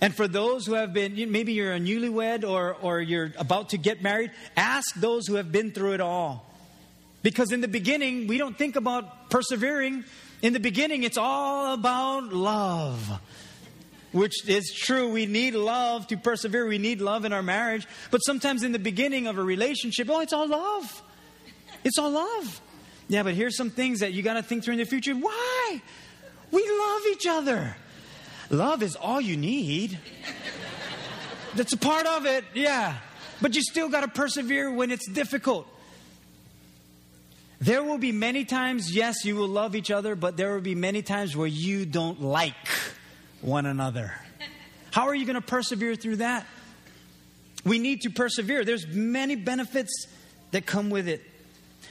And 0.00 0.14
for 0.14 0.28
those 0.28 0.64
who 0.64 0.74
have 0.74 0.92
been, 0.92 1.14
maybe 1.32 1.52
you're 1.52 1.72
a 1.72 1.80
newlywed 1.80 2.48
or, 2.48 2.74
or 2.74 3.00
you're 3.00 3.32
about 3.36 3.70
to 3.70 3.78
get 3.78 4.00
married, 4.00 4.30
ask 4.56 4.94
those 4.94 5.26
who 5.26 5.34
have 5.34 5.50
been 5.50 5.72
through 5.72 5.94
it 5.94 6.00
all. 6.00 6.46
Because 7.22 7.50
in 7.50 7.60
the 7.60 7.68
beginning, 7.68 8.28
we 8.28 8.38
don't 8.38 8.56
think 8.56 8.76
about 8.76 9.28
persevering. 9.28 10.04
In 10.40 10.52
the 10.52 10.60
beginning, 10.60 11.02
it's 11.02 11.18
all 11.18 11.74
about 11.74 12.32
love, 12.32 13.20
which 14.12 14.48
is 14.48 14.72
true. 14.72 15.10
We 15.10 15.26
need 15.26 15.54
love 15.54 16.06
to 16.08 16.16
persevere. 16.16 16.66
We 16.66 16.78
need 16.78 17.00
love 17.00 17.24
in 17.24 17.32
our 17.32 17.42
marriage. 17.42 17.86
But 18.10 18.18
sometimes 18.18 18.62
in 18.62 18.72
the 18.72 18.78
beginning 18.78 19.26
of 19.26 19.36
a 19.38 19.42
relationship, 19.42 20.08
oh, 20.10 20.20
it's 20.20 20.32
all 20.32 20.48
love. 20.48 21.02
It's 21.84 21.98
all 21.98 22.10
love. 22.10 22.60
Yeah, 23.08 23.22
but 23.22 23.34
here's 23.34 23.56
some 23.56 23.70
things 23.70 24.00
that 24.00 24.12
you 24.12 24.22
got 24.22 24.34
to 24.34 24.42
think 24.42 24.64
through 24.64 24.74
in 24.74 24.78
the 24.78 24.84
future. 24.84 25.14
Why? 25.14 25.82
We 26.50 26.68
love 26.68 27.02
each 27.10 27.26
other. 27.26 27.76
Love 28.50 28.82
is 28.82 28.96
all 28.96 29.20
you 29.20 29.36
need. 29.36 29.98
That's 31.54 31.72
a 31.72 31.78
part 31.78 32.06
of 32.06 32.26
it, 32.26 32.44
yeah. 32.54 32.98
But 33.40 33.54
you 33.54 33.62
still 33.62 33.88
got 33.88 34.02
to 34.02 34.08
persevere 34.08 34.70
when 34.70 34.90
it's 34.90 35.08
difficult. 35.08 35.66
There 37.60 37.82
will 37.82 37.98
be 37.98 38.12
many 38.12 38.44
times, 38.44 38.94
yes, 38.94 39.24
you 39.24 39.34
will 39.34 39.48
love 39.48 39.74
each 39.74 39.90
other, 39.90 40.14
but 40.14 40.36
there 40.36 40.54
will 40.54 40.60
be 40.60 40.76
many 40.76 41.02
times 41.02 41.36
where 41.36 41.48
you 41.48 41.86
don't 41.86 42.22
like 42.22 42.54
one 43.40 43.66
another. 43.66 44.14
How 44.92 45.08
are 45.08 45.14
you 45.14 45.26
going 45.26 45.34
to 45.34 45.40
persevere 45.40 45.96
through 45.96 46.16
that? 46.16 46.46
We 47.64 47.78
need 47.78 48.02
to 48.02 48.10
persevere. 48.10 48.64
There's 48.64 48.86
many 48.86 49.34
benefits 49.34 50.06
that 50.52 50.66
come 50.66 50.90
with 50.90 51.08
it. 51.08 51.22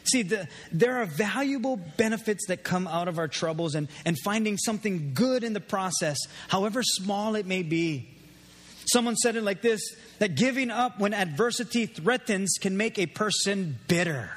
See, 0.05 0.23
the, 0.23 0.47
there 0.71 0.97
are 1.01 1.05
valuable 1.05 1.75
benefits 1.75 2.47
that 2.47 2.63
come 2.63 2.87
out 2.87 3.09
of 3.09 3.19
our 3.19 3.27
troubles 3.27 3.75
and, 3.75 3.89
and 4.05 4.17
finding 4.23 4.57
something 4.57 5.11
good 5.13 5.43
in 5.43 5.51
the 5.51 5.59
process, 5.59 6.17
however 6.47 6.81
small 6.81 7.35
it 7.35 7.45
may 7.45 7.61
be. 7.61 8.07
Someone 8.91 9.17
said 9.17 9.35
it 9.35 9.43
like 9.43 9.61
this 9.61 9.81
that 10.19 10.35
giving 10.35 10.71
up 10.71 10.97
when 10.97 11.13
adversity 11.13 11.87
threatens 11.87 12.55
can 12.59 12.77
make 12.77 12.97
a 12.97 13.05
person 13.05 13.77
bitter. 13.89 14.31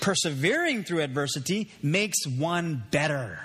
Persevering 0.00 0.84
through 0.84 1.00
adversity 1.00 1.70
makes 1.82 2.26
one 2.26 2.84
better. 2.90 3.40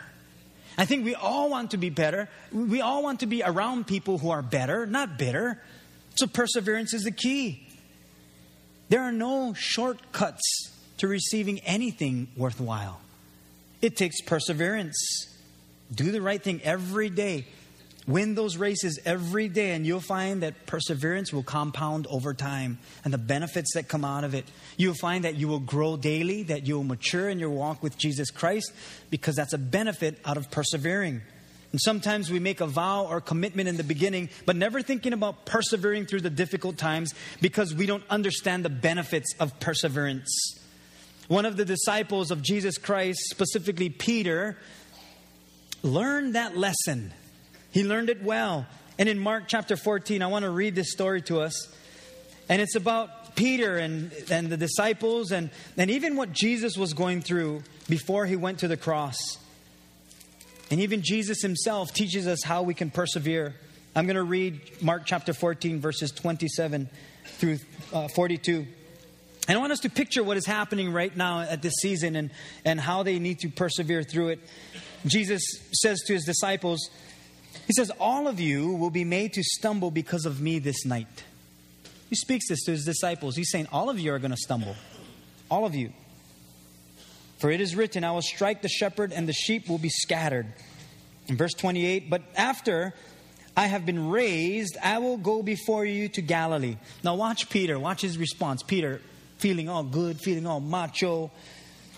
I 0.78 0.86
think 0.86 1.06
we 1.06 1.16
all 1.16 1.50
want 1.50 1.72
to 1.72 1.78
be 1.78 1.90
better. 1.90 2.30
We 2.52 2.82
all 2.82 3.02
want 3.02 3.22
to 3.22 3.26
be 3.26 3.42
around 3.44 3.88
people 3.88 4.20
who 4.20 4.30
are 4.30 4.44
better, 4.44 4.86
not 4.86 5.18
bitter. 5.18 5.62
So 6.16 6.28
perseverance 6.28 6.94
is 6.94 7.04
the 7.04 7.12
key. 7.12 7.68
There 8.90 9.02
are 9.02 9.12
no 9.12 9.54
shortcuts 9.54 10.72
to 10.98 11.08
receiving 11.08 11.60
anything 11.60 12.28
worthwhile. 12.38 13.02
It 13.82 13.96
takes 13.96 14.22
perseverance. 14.22 14.98
Do 15.94 16.12
the 16.12 16.22
right 16.22 16.42
thing 16.42 16.62
every 16.64 17.10
day. 17.10 17.46
Win 18.08 18.36
those 18.36 18.56
races 18.56 19.00
every 19.06 19.50
day, 19.50 19.72
and 19.72 19.86
you'll 19.86 20.00
find 20.00 20.42
that 20.42 20.66
perseverance 20.66 21.34
will 21.34 21.44
compound 21.44 22.08
over 22.10 22.34
time 22.34 22.80
and 23.04 23.14
the 23.14 23.18
benefits 23.18 23.74
that 23.74 23.90
come 23.90 24.06
out 24.06 24.24
of 24.24 24.34
it. 24.34 24.46
You'll 24.78 24.94
find 24.94 25.26
that 25.26 25.36
you 25.36 25.50
will 25.50 25.60
grow 25.60 25.98
daily, 25.98 26.44
that 26.44 26.66
you 26.66 26.78
will 26.78 26.86
mature 26.86 27.28
in 27.28 27.38
your 27.38 27.50
walk 27.50 27.84
with 27.84 27.98
Jesus 27.98 28.32
Christ, 28.32 28.72
because 29.10 29.36
that's 29.36 29.52
a 29.52 29.58
benefit 29.58 30.20
out 30.24 30.38
of 30.38 30.50
persevering. 30.50 31.22
And 31.74 31.82
sometimes 31.82 32.32
we 32.32 32.40
make 32.40 32.62
a 32.62 32.66
vow 32.66 33.06
or 33.08 33.20
commitment 33.20 33.68
in 33.68 33.76
the 33.76 33.84
beginning, 33.84 34.30
but 34.46 34.56
never 34.56 34.82
thinking 34.82 35.12
about 35.12 35.46
persevering 35.46 36.06
through 36.06 36.22
the 36.22 36.30
difficult 36.30 36.78
times 36.78 37.14
because 37.42 37.76
we 37.76 37.86
don't 37.86 38.04
understand 38.10 38.64
the 38.64 38.70
benefits 38.70 39.36
of 39.38 39.60
perseverance. 39.60 40.30
One 41.28 41.46
of 41.46 41.58
the 41.58 41.66
disciples 41.66 42.32
of 42.32 42.42
Jesus 42.42 42.78
Christ, 42.78 43.20
specifically 43.30 43.90
Peter, 43.90 44.58
learned 45.84 46.36
that 46.36 46.56
lesson. 46.56 47.12
He 47.78 47.84
learned 47.84 48.10
it 48.10 48.24
well. 48.24 48.66
And 48.98 49.08
in 49.08 49.20
Mark 49.20 49.44
chapter 49.46 49.78
14, 49.78 50.24
I 50.24 50.28
want 50.28 50.42
to 50.42 50.50
read 50.50 50.74
this 50.74 50.92
story 50.92 51.22
to 51.22 51.42
us. 51.42 51.72
And 52.50 52.60
it's 52.60 52.74
about 52.74 53.36
Peter 53.36 53.78
and, 53.78 54.12
and 54.32 54.50
the 54.50 54.58
disciples 54.58 55.32
and, 55.32 55.52
and 55.78 55.92
even 55.92 56.16
what 56.16 56.34
Jesus 56.34 56.76
was 56.76 56.96
going 56.96 57.22
through 57.22 57.62
before 57.88 58.26
he 58.26 58.36
went 58.36 58.58
to 58.62 58.68
the 58.68 58.78
cross. 58.78 59.16
And 60.72 60.82
even 60.82 61.04
Jesus 61.04 61.44
himself 61.44 61.94
teaches 61.94 62.26
us 62.26 62.42
how 62.44 62.64
we 62.64 62.74
can 62.74 62.90
persevere. 62.90 63.54
I'm 63.96 64.08
going 64.08 64.16
to 64.16 64.24
read 64.24 64.82
Mark 64.82 65.04
chapter 65.06 65.32
14, 65.32 65.80
verses 65.80 66.10
27 66.10 66.90
through 67.26 67.60
uh, 67.94 68.08
42. 68.08 68.66
And 69.48 69.56
I 69.56 69.62
want 69.62 69.72
us 69.72 69.82
to 69.82 69.90
picture 69.92 70.24
what 70.24 70.36
is 70.36 70.48
happening 70.48 70.92
right 70.92 71.16
now 71.16 71.42
at 71.42 71.62
this 71.62 71.74
season 71.80 72.16
and, 72.16 72.32
and 72.66 72.80
how 72.80 73.04
they 73.04 73.20
need 73.20 73.38
to 73.42 73.50
persevere 73.50 74.02
through 74.02 74.30
it. 74.30 74.40
Jesus 75.06 75.44
says 75.74 76.00
to 76.08 76.14
his 76.14 76.26
disciples, 76.26 76.90
He 77.68 77.74
says, 77.74 77.92
All 78.00 78.28
of 78.28 78.40
you 78.40 78.72
will 78.74 78.90
be 78.90 79.04
made 79.04 79.34
to 79.34 79.44
stumble 79.44 79.92
because 79.92 80.26
of 80.26 80.42
me 80.42 80.58
this 80.58 80.86
night. 80.86 81.26
He 82.10 82.16
speaks 82.16 82.48
this 82.48 82.64
to 82.64 82.72
his 82.72 82.86
disciples. 82.86 83.36
He's 83.36 83.52
saying, 83.52 83.68
All 83.72 83.90
of 83.90 84.00
you 84.00 84.14
are 84.14 84.20
going 84.20 84.32
to 84.32 84.38
stumble. 84.38 84.76
All 85.52 85.66
of 85.66 85.76
you. 85.76 85.92
For 87.40 87.52
it 87.52 87.62
is 87.62 87.76
written, 87.76 88.04
I 88.04 88.12
will 88.12 88.22
strike 88.22 88.62
the 88.62 88.70
shepherd, 88.70 89.12
and 89.12 89.28
the 89.28 89.34
sheep 89.34 89.70
will 89.70 89.78
be 89.78 89.90
scattered. 89.90 90.48
In 91.28 91.36
verse 91.36 91.54
28, 91.54 92.10
but 92.10 92.24
after 92.36 92.94
I 93.56 93.68
have 93.68 93.86
been 93.86 94.10
raised, 94.10 94.78
I 94.82 95.00
will 95.00 95.18
go 95.18 95.44
before 95.44 95.84
you 95.84 96.08
to 96.10 96.22
Galilee. 96.22 96.78
Now, 97.04 97.16
watch 97.16 97.50
Peter. 97.50 97.78
Watch 97.78 98.02
his 98.02 98.18
response. 98.18 98.64
Peter, 98.64 99.02
feeling 99.40 99.68
all 99.68 99.84
good, 99.84 100.22
feeling 100.22 100.48
all 100.48 100.62
macho. 100.62 101.32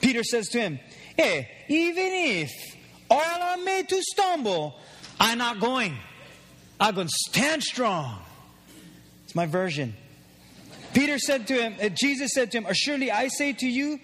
Peter 0.01 0.23
says 0.23 0.49
to 0.49 0.60
him, 0.60 0.79
Hey, 1.15 1.47
even 1.67 2.08
if 2.08 2.51
all 3.10 3.19
are 3.19 3.58
made 3.58 3.88
to 3.89 4.01
stumble, 4.01 4.79
I'm 5.19 5.38
not 5.38 5.60
going. 5.60 5.97
I'm 6.79 6.95
going 6.95 7.08
to 7.08 7.13
stand 7.27 7.63
strong. 7.63 8.19
It's 9.25 9.36
my 9.36 9.45
version. 9.45 9.95
Peter 10.93 11.19
said 11.19 11.47
to 11.47 11.53
him, 11.53 11.75
uh, 11.82 11.89
Jesus 11.89 12.32
said 12.34 12.51
to 12.51 12.58
him, 12.60 12.67
Surely 12.73 13.12
I 13.12 13.27
say 13.27 13.53
to 13.53 13.67
you, 13.67 13.99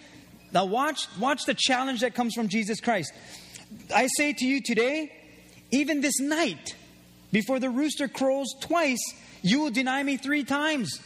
now 0.51 0.65
watch, 0.65 1.07
watch 1.19 1.45
the 1.45 1.55
challenge 1.55 2.01
that 2.01 2.13
comes 2.13 2.33
from 2.33 2.47
Jesus 2.47 2.79
Christ. 2.79 3.11
I 3.93 4.07
say 4.17 4.33
to 4.33 4.45
you 4.45 4.61
today, 4.61 5.11
even 5.71 6.01
this 6.01 6.19
night, 6.19 6.75
before 7.31 7.59
the 7.59 7.69
rooster 7.69 8.07
crows 8.07 8.53
twice, 8.61 9.01
you 9.41 9.61
will 9.61 9.71
deny 9.71 10.03
me 10.03 10.17
three 10.17 10.43
times. 10.43 11.01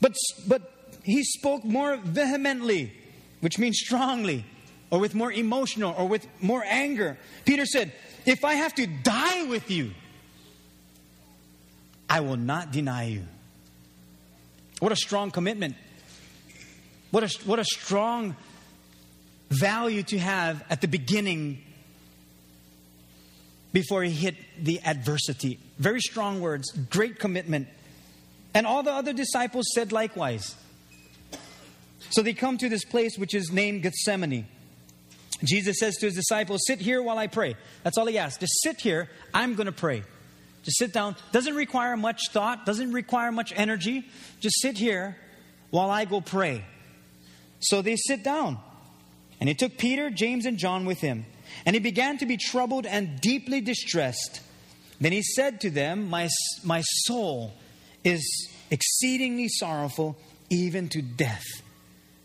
But, 0.00 0.14
but 0.46 0.72
he 1.04 1.22
spoke 1.22 1.64
more 1.64 1.96
vehemently, 1.96 2.92
which 3.40 3.58
means 3.58 3.78
strongly, 3.78 4.44
or 4.90 4.98
with 4.98 5.14
more 5.14 5.32
emotional, 5.32 5.94
or 5.96 6.08
with 6.08 6.26
more 6.40 6.64
anger. 6.66 7.18
Peter 7.44 7.66
said, 7.66 7.92
If 8.26 8.44
I 8.44 8.54
have 8.54 8.74
to 8.74 8.86
die 8.86 9.44
with 9.44 9.70
you, 9.70 9.92
I 12.10 12.20
will 12.20 12.36
not 12.36 12.72
deny 12.72 13.04
you. 13.04 13.22
What 14.80 14.92
a 14.92 14.96
strong 14.96 15.30
commitment. 15.30 15.76
What 17.12 17.22
a, 17.22 17.46
what 17.46 17.58
a 17.58 17.64
strong 17.64 18.36
value 19.48 20.02
to 20.02 20.18
have 20.18 20.64
at 20.68 20.80
the 20.80 20.88
beginning 20.88 21.62
before 23.72 24.02
he 24.02 24.10
hit 24.10 24.34
the 24.60 24.80
adversity. 24.84 25.58
Very 25.78 26.00
strong 26.00 26.40
words, 26.40 26.70
great 26.90 27.18
commitment. 27.18 27.68
And 28.54 28.66
all 28.66 28.82
the 28.82 28.92
other 28.92 29.12
disciples 29.12 29.66
said 29.74 29.92
likewise. 29.92 30.56
So 32.10 32.22
they 32.22 32.32
come 32.32 32.58
to 32.58 32.68
this 32.68 32.84
place 32.84 33.16
which 33.18 33.34
is 33.34 33.52
named 33.52 33.82
Gethsemane. 33.82 34.46
Jesus 35.44 35.78
says 35.78 35.96
to 35.96 36.06
his 36.06 36.14
disciples, 36.14 36.62
Sit 36.66 36.80
here 36.80 37.02
while 37.02 37.18
I 37.18 37.26
pray. 37.26 37.56
That's 37.82 37.98
all 37.98 38.06
he 38.06 38.18
asks. 38.18 38.38
Just 38.38 38.62
sit 38.62 38.80
here. 38.80 39.10
I'm 39.34 39.54
going 39.54 39.66
to 39.66 39.72
pray. 39.72 40.02
Just 40.62 40.78
sit 40.78 40.92
down. 40.92 41.16
Doesn't 41.32 41.54
require 41.54 41.96
much 41.96 42.30
thought, 42.30 42.66
doesn't 42.66 42.92
require 42.92 43.30
much 43.30 43.52
energy. 43.54 44.06
Just 44.40 44.60
sit 44.60 44.76
here 44.76 45.16
while 45.70 45.90
I 45.90 46.04
go 46.06 46.20
pray. 46.20 46.64
So 47.60 47.82
they 47.82 47.96
sit 47.96 48.24
down. 48.24 48.58
And 49.38 49.48
he 49.48 49.54
took 49.54 49.76
Peter, 49.76 50.10
James, 50.10 50.46
and 50.46 50.58
John 50.58 50.86
with 50.86 51.00
him. 51.00 51.26
And 51.64 51.74
he 51.74 51.80
began 51.80 52.18
to 52.18 52.26
be 52.26 52.36
troubled 52.36 52.86
and 52.86 53.20
deeply 53.20 53.60
distressed. 53.60 54.40
Then 55.00 55.12
he 55.12 55.22
said 55.22 55.60
to 55.60 55.70
them, 55.70 56.08
My, 56.08 56.28
my 56.64 56.80
soul 56.82 57.52
is 58.02 58.48
exceedingly 58.70 59.48
sorrowful, 59.48 60.16
even 60.48 60.88
to 60.90 61.02
death. 61.02 61.44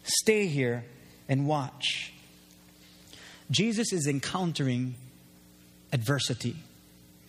Stay 0.04 0.48
here 0.48 0.86
and 1.28 1.46
watch. 1.46 2.14
Jesus 3.52 3.94
is 3.94 4.08
encountering 4.08 4.96
adversity. 5.94 6.56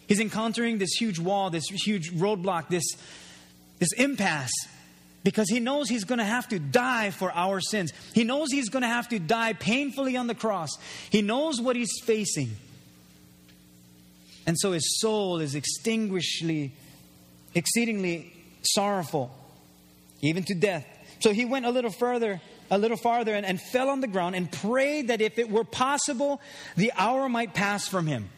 He's 0.07 0.21
encountering 0.21 0.79
this 0.79 0.93
huge 0.93 1.19
wall, 1.19 1.51
this 1.51 1.65
huge 1.67 2.13
roadblock, 2.13 2.69
this, 2.69 2.85
this 3.79 3.93
impasse, 3.95 4.53
because 5.25 5.49
he 5.49 5.61
knows 5.61 5.89
he's 5.89 6.05
going 6.05 6.19
to 6.19 6.25
have 6.25 6.49
to 6.49 6.59
die 6.59 7.11
for 7.11 7.33
our 7.33 7.61
sins. 7.61 7.93
He 8.15 8.25
knows 8.25 8.51
he's 8.51 8.69
going 8.69 8.83
to 8.83 8.89
have 8.89 9.09
to 9.09 9.19
die 9.19 9.53
painfully 9.53 10.17
on 10.17 10.27
the 10.27 10.35
cross. 10.35 10.71
He 11.11 11.23
knows 11.23 11.61
what 11.61 11.77
he's 11.77 11.93
facing. 12.05 12.51
And 14.47 14.59
so 14.59 14.73
his 14.73 15.01
soul 15.01 15.39
is 15.39 15.55
extinguishingly, 15.55 16.73
exceedingly 17.55 18.33
sorrowful, 18.63 19.31
even 20.21 20.43
to 20.45 20.55
death. 20.55 20.87
So 21.21 21.33
he 21.33 21.45
went 21.45 21.67
a 21.67 21.71
little 21.71 21.93
further, 21.93 22.41
a 22.73 22.79
little 22.79 22.97
farther, 22.97 23.35
and, 23.35 23.45
and 23.45 23.61
fell 23.61 23.91
on 23.91 24.01
the 24.01 24.07
ground 24.07 24.35
and 24.35 24.51
prayed 24.51 25.09
that 25.09 25.21
if 25.21 25.39
it 25.39 25.51
were 25.51 25.63
possible, 25.63 26.41
the 26.75 26.91
hour 26.97 27.29
might 27.29 27.53
pass 27.53 27.87
from 27.87 28.07
him. 28.07 28.31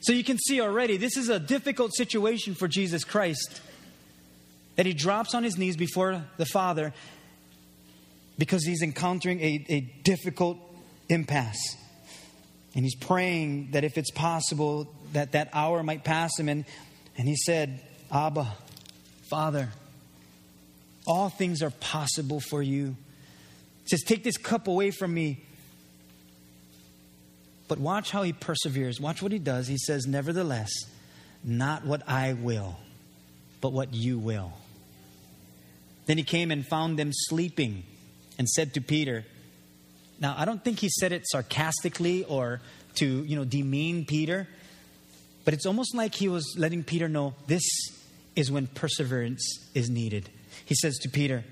So 0.00 0.12
you 0.12 0.22
can 0.22 0.38
see 0.38 0.60
already, 0.60 0.96
this 0.96 1.16
is 1.16 1.28
a 1.28 1.40
difficult 1.40 1.92
situation 1.94 2.54
for 2.54 2.68
Jesus 2.68 3.02
Christ. 3.02 3.60
That 4.76 4.86
he 4.86 4.94
drops 4.94 5.34
on 5.34 5.42
his 5.42 5.58
knees 5.58 5.76
before 5.76 6.24
the 6.36 6.46
Father 6.46 6.94
because 8.38 8.64
he's 8.64 8.82
encountering 8.82 9.40
a, 9.40 9.66
a 9.68 9.80
difficult 9.80 10.56
impasse. 11.08 11.76
And 12.76 12.84
he's 12.84 12.94
praying 12.94 13.72
that 13.72 13.82
if 13.82 13.98
it's 13.98 14.12
possible, 14.12 14.86
that 15.12 15.32
that 15.32 15.50
hour 15.52 15.82
might 15.82 16.04
pass 16.04 16.38
him. 16.38 16.48
And, 16.48 16.64
and 17.16 17.26
he 17.26 17.34
said, 17.34 17.80
Abba, 18.12 18.46
Father, 19.28 19.70
all 21.04 21.30
things 21.30 21.64
are 21.64 21.70
possible 21.70 22.38
for 22.38 22.62
you. 22.62 22.94
Says, 23.88 24.02
Take 24.02 24.22
this 24.22 24.36
cup 24.36 24.68
away 24.68 24.90
from 24.90 25.14
me. 25.14 25.44
But 27.68 27.78
watch 27.78 28.10
how 28.10 28.22
he 28.22 28.32
perseveres. 28.32 29.00
Watch 29.00 29.22
what 29.22 29.32
he 29.32 29.38
does. 29.38 29.66
He 29.66 29.78
says, 29.78 30.06
Nevertheless, 30.06 30.70
not 31.44 31.84
what 31.84 32.02
I 32.08 32.34
will, 32.34 32.76
but 33.60 33.72
what 33.72 33.94
you 33.94 34.18
will. 34.18 34.52
Then 36.06 36.16
he 36.16 36.24
came 36.24 36.50
and 36.50 36.66
found 36.66 36.98
them 36.98 37.10
sleeping 37.12 37.84
and 38.38 38.48
said 38.48 38.74
to 38.74 38.80
Peter, 38.80 39.24
Now, 40.20 40.34
I 40.36 40.44
don't 40.44 40.62
think 40.62 40.78
he 40.78 40.88
said 40.88 41.12
it 41.12 41.24
sarcastically 41.26 42.24
or 42.24 42.60
to, 42.96 43.24
you 43.24 43.36
know, 43.36 43.44
demean 43.44 44.06
Peter, 44.06 44.48
but 45.44 45.54
it's 45.54 45.66
almost 45.66 45.94
like 45.94 46.14
he 46.14 46.28
was 46.28 46.56
letting 46.58 46.82
Peter 46.82 47.08
know 47.08 47.34
this 47.46 47.62
is 48.36 48.50
when 48.50 48.66
perseverance 48.66 49.70
is 49.74 49.90
needed. 49.90 50.28
He 50.64 50.74
says 50.74 50.98
to 50.98 51.08
Peter, 51.08 51.44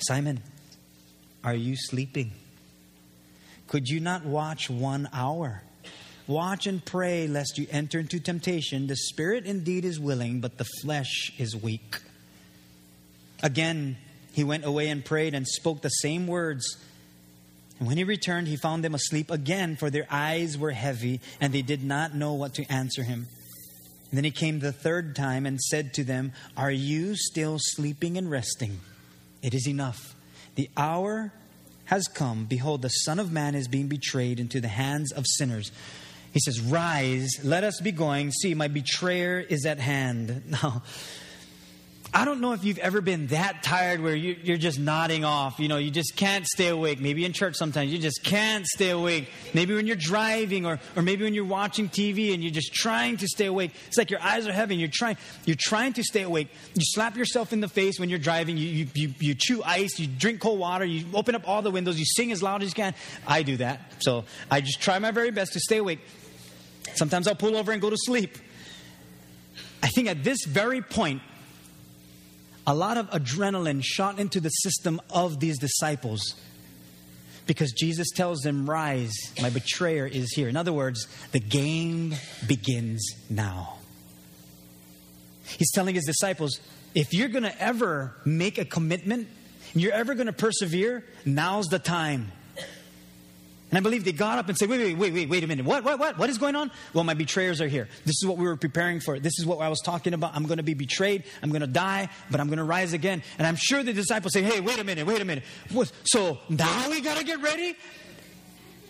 Simon, 0.00 0.42
are 1.46 1.54
you 1.54 1.76
sleeping? 1.76 2.32
Could 3.68 3.88
you 3.88 4.00
not 4.00 4.24
watch 4.24 4.68
one 4.68 5.08
hour? 5.12 5.62
Watch 6.26 6.66
and 6.66 6.84
pray 6.84 7.28
lest 7.28 7.56
you 7.56 7.68
enter 7.70 8.00
into 8.00 8.18
temptation. 8.18 8.88
The 8.88 8.96
spirit 8.96 9.46
indeed 9.46 9.84
is 9.84 10.00
willing, 10.00 10.40
but 10.40 10.58
the 10.58 10.66
flesh 10.82 11.32
is 11.38 11.54
weak. 11.54 11.98
Again, 13.44 13.96
he 14.32 14.42
went 14.42 14.64
away 14.64 14.88
and 14.88 15.04
prayed 15.04 15.34
and 15.34 15.46
spoke 15.46 15.82
the 15.82 15.88
same 15.88 16.26
words. 16.26 16.76
And 17.78 17.86
when 17.86 17.96
he 17.96 18.02
returned, 18.02 18.48
he 18.48 18.56
found 18.56 18.82
them 18.82 18.94
asleep 18.94 19.30
again, 19.30 19.76
for 19.76 19.88
their 19.88 20.06
eyes 20.10 20.58
were 20.58 20.72
heavy, 20.72 21.20
and 21.40 21.52
they 21.52 21.62
did 21.62 21.84
not 21.84 22.12
know 22.12 22.34
what 22.34 22.54
to 22.54 22.64
answer 22.64 23.04
him. 23.04 23.28
And 24.10 24.18
then 24.18 24.24
he 24.24 24.32
came 24.32 24.58
the 24.58 24.72
third 24.72 25.14
time 25.14 25.46
and 25.46 25.60
said 25.60 25.94
to 25.94 26.02
them, 26.02 26.32
Are 26.56 26.72
you 26.72 27.14
still 27.14 27.58
sleeping 27.60 28.18
and 28.18 28.28
resting? 28.28 28.80
It 29.42 29.54
is 29.54 29.68
enough. 29.68 30.15
The 30.56 30.68
hour 30.76 31.32
has 31.86 32.08
come. 32.08 32.44
Behold, 32.44 32.82
the 32.82 32.88
Son 32.88 33.18
of 33.18 33.30
Man 33.32 33.54
is 33.54 33.68
being 33.68 33.86
betrayed 33.86 34.40
into 34.40 34.60
the 34.60 34.68
hands 34.68 35.12
of 35.12 35.24
sinners. 35.26 35.70
He 36.32 36.40
says, 36.40 36.60
Rise, 36.60 37.30
let 37.42 37.64
us 37.64 37.80
be 37.80 37.92
going. 37.92 38.30
See, 38.32 38.54
my 38.54 38.68
betrayer 38.68 39.38
is 39.40 39.64
at 39.64 39.78
hand. 39.78 40.42
Now, 40.62 40.82
I 42.16 42.24
don't 42.24 42.40
know 42.40 42.54
if 42.54 42.64
you've 42.64 42.78
ever 42.78 43.02
been 43.02 43.26
that 43.26 43.62
tired 43.62 44.00
where 44.00 44.14
you, 44.14 44.54
are 44.54 44.56
just 44.56 44.78
nodding 44.78 45.22
off. 45.22 45.60
You 45.60 45.68
know, 45.68 45.76
you 45.76 45.90
just 45.90 46.16
can't 46.16 46.46
stay 46.46 46.68
awake. 46.68 46.98
Maybe 46.98 47.26
in 47.26 47.34
church 47.34 47.56
sometimes 47.56 47.92
you 47.92 47.98
just 47.98 48.24
can't 48.24 48.66
stay 48.66 48.88
awake. 48.88 49.28
Maybe 49.52 49.74
when 49.74 49.86
you're 49.86 49.96
driving 49.96 50.64
or, 50.64 50.80
or 50.96 51.02
maybe 51.02 51.24
when 51.24 51.34
you're 51.34 51.44
watching 51.44 51.90
TV 51.90 52.32
and 52.32 52.42
you're 52.42 52.54
just 52.54 52.72
trying 52.72 53.18
to 53.18 53.28
stay 53.28 53.44
awake. 53.44 53.72
It's 53.88 53.98
like 53.98 54.10
your 54.10 54.22
eyes 54.22 54.46
are 54.46 54.52
heavy 54.52 54.76
you're 54.76 54.88
trying, 54.90 55.18
you're 55.44 55.58
trying 55.60 55.92
to 55.92 56.02
stay 56.02 56.22
awake. 56.22 56.48
You 56.72 56.80
slap 56.86 57.18
yourself 57.18 57.52
in 57.52 57.60
the 57.60 57.68
face 57.68 58.00
when 58.00 58.08
you're 58.08 58.18
driving. 58.18 58.56
You, 58.56 58.66
you, 58.66 58.86
you, 58.94 59.14
you 59.18 59.34
chew 59.34 59.62
ice. 59.62 59.98
You 59.98 60.06
drink 60.06 60.40
cold 60.40 60.58
water. 60.58 60.86
You 60.86 61.04
open 61.12 61.34
up 61.34 61.46
all 61.46 61.60
the 61.60 61.70
windows. 61.70 61.98
You 61.98 62.06
sing 62.06 62.32
as 62.32 62.42
loud 62.42 62.62
as 62.62 62.70
you 62.70 62.76
can. 62.76 62.94
I 63.26 63.42
do 63.42 63.58
that. 63.58 63.92
So 63.98 64.24
I 64.50 64.62
just 64.62 64.80
try 64.80 64.98
my 65.00 65.10
very 65.10 65.32
best 65.32 65.52
to 65.52 65.60
stay 65.60 65.76
awake. 65.76 66.00
Sometimes 66.94 67.28
I'll 67.28 67.34
pull 67.34 67.58
over 67.58 67.72
and 67.72 67.82
go 67.82 67.90
to 67.90 67.96
sleep. 67.98 68.38
I 69.82 69.88
think 69.88 70.08
at 70.08 70.24
this 70.24 70.46
very 70.46 70.80
point, 70.80 71.20
a 72.66 72.74
lot 72.74 72.96
of 72.96 73.08
adrenaline 73.10 73.82
shot 73.82 74.18
into 74.18 74.40
the 74.40 74.48
system 74.48 75.00
of 75.10 75.40
these 75.40 75.58
disciples 75.58 76.34
because 77.46 77.72
Jesus 77.72 78.10
tells 78.10 78.40
them, 78.40 78.68
Rise, 78.68 79.14
my 79.40 79.50
betrayer 79.50 80.06
is 80.06 80.32
here. 80.32 80.48
In 80.48 80.56
other 80.56 80.72
words, 80.72 81.06
the 81.32 81.38
game 81.38 82.14
begins 82.46 83.08
now. 83.30 83.78
He's 85.44 85.70
telling 85.70 85.94
his 85.94 86.04
disciples, 86.04 86.58
if 86.94 87.14
you're 87.14 87.28
going 87.28 87.44
to 87.44 87.62
ever 87.62 88.16
make 88.24 88.58
a 88.58 88.64
commitment, 88.64 89.28
you're 89.74 89.92
ever 89.92 90.14
going 90.14 90.26
to 90.26 90.32
persevere, 90.32 91.04
now's 91.24 91.66
the 91.66 91.78
time. 91.78 92.32
And 93.70 93.78
I 93.78 93.80
believe 93.80 94.04
they 94.04 94.12
got 94.12 94.38
up 94.38 94.48
and 94.48 94.56
said, 94.56 94.68
wait, 94.68 94.78
wait, 94.78 94.96
wait, 94.96 95.12
wait, 95.12 95.28
wait 95.28 95.42
a 95.42 95.46
minute. 95.46 95.66
What, 95.66 95.82
what, 95.82 95.98
what? 95.98 96.18
What 96.18 96.30
is 96.30 96.38
going 96.38 96.54
on? 96.54 96.70
Well, 96.94 97.02
my 97.02 97.14
betrayers 97.14 97.60
are 97.60 97.66
here. 97.66 97.88
This 98.04 98.14
is 98.22 98.24
what 98.24 98.36
we 98.36 98.44
were 98.44 98.56
preparing 98.56 99.00
for. 99.00 99.18
This 99.18 99.40
is 99.40 99.46
what 99.46 99.58
I 99.58 99.68
was 99.68 99.80
talking 99.80 100.14
about. 100.14 100.36
I'm 100.36 100.44
going 100.44 100.58
to 100.58 100.62
be 100.62 100.74
betrayed. 100.74 101.24
I'm 101.42 101.50
going 101.50 101.62
to 101.62 101.66
die, 101.66 102.08
but 102.30 102.38
I'm 102.38 102.46
going 102.46 102.58
to 102.58 102.64
rise 102.64 102.92
again. 102.92 103.24
And 103.38 103.46
I'm 103.46 103.56
sure 103.56 103.82
the 103.82 103.92
disciples 103.92 104.34
say, 104.34 104.42
hey, 104.42 104.60
wait 104.60 104.78
a 104.78 104.84
minute, 104.84 105.04
wait 105.04 105.20
a 105.20 105.24
minute. 105.24 105.42
So 106.04 106.38
now 106.48 106.90
we 106.90 107.00
got 107.00 107.16
to 107.18 107.24
get 107.24 107.42
ready? 107.42 107.76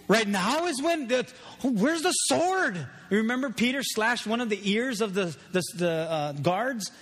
Right 0.09 0.29
now 0.29 0.67
is 0.67 0.81
when 0.83 1.09
the, 1.09 1.27
where's 1.62 2.03
the 2.03 2.12
sword? 2.12 2.77
You 3.11 3.17
remember 3.19 3.51
Peter 3.51 3.83
slashed 3.83 4.27
one 4.27 4.43
of 4.43 4.51
the 4.51 4.61
ears 4.71 5.01
of 5.01 5.15
the, 5.15 5.35
the, 5.53 5.62
the 5.75 5.91
uh, 5.91 6.33
guards? 6.33 6.93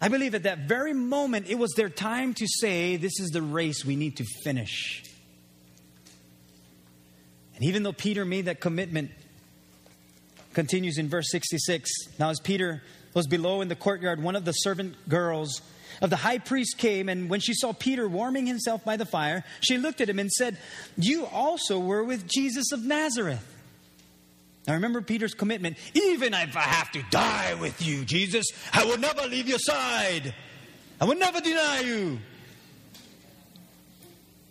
I 0.00 0.08
believe 0.08 0.34
at 0.34 0.44
that 0.44 0.68
very 0.68 0.92
moment, 0.92 1.46
it 1.48 1.58
was 1.58 1.72
their 1.74 1.88
time 1.88 2.34
to 2.34 2.46
say, 2.46 2.96
This 2.96 3.18
is 3.18 3.30
the 3.30 3.42
race 3.42 3.84
we 3.84 3.96
need 3.96 4.18
to 4.18 4.24
finish. 4.44 5.02
And 7.58 7.66
even 7.66 7.82
though 7.82 7.92
Peter 7.92 8.24
made 8.24 8.44
that 8.44 8.60
commitment, 8.60 9.10
continues 10.54 10.96
in 10.96 11.08
verse 11.08 11.28
66. 11.32 11.90
Now, 12.16 12.30
as 12.30 12.38
Peter 12.38 12.84
was 13.14 13.26
below 13.26 13.62
in 13.62 13.68
the 13.68 13.74
courtyard, 13.74 14.22
one 14.22 14.36
of 14.36 14.44
the 14.44 14.52
servant 14.52 14.94
girls 15.08 15.60
of 16.00 16.08
the 16.08 16.16
high 16.16 16.38
priest 16.38 16.78
came, 16.78 17.08
and 17.08 17.28
when 17.28 17.40
she 17.40 17.52
saw 17.54 17.72
Peter 17.72 18.08
warming 18.08 18.46
himself 18.46 18.84
by 18.84 18.96
the 18.96 19.04
fire, 19.04 19.44
she 19.60 19.76
looked 19.76 20.00
at 20.00 20.08
him 20.08 20.20
and 20.20 20.30
said, 20.30 20.56
You 20.96 21.26
also 21.26 21.80
were 21.80 22.04
with 22.04 22.28
Jesus 22.28 22.70
of 22.70 22.84
Nazareth. 22.84 23.44
Now 24.68 24.74
remember 24.74 25.00
Peter's 25.00 25.34
commitment. 25.34 25.78
Even 25.94 26.32
if 26.32 26.56
I 26.56 26.60
have 26.60 26.92
to 26.92 27.02
die 27.10 27.54
with 27.54 27.84
you, 27.84 28.04
Jesus, 28.04 28.46
I 28.72 28.84
will 28.84 28.98
never 28.98 29.26
leave 29.26 29.48
your 29.48 29.58
side. 29.58 30.32
I 31.00 31.06
will 31.06 31.16
never 31.16 31.40
deny 31.40 31.80
you. 31.80 32.18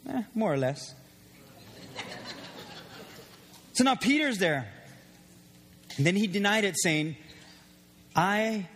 Eh, 0.10 0.24
more 0.36 0.52
or 0.52 0.58
less. 0.58 0.94
So 3.78 3.84
now 3.84 3.94
Peter's 3.94 4.40
there. 4.40 4.68
And 5.98 6.06
then 6.06 6.16
he 6.16 6.26
denied 6.26 6.64
it, 6.64 6.74
saying, 6.82 7.16
I 8.16 8.68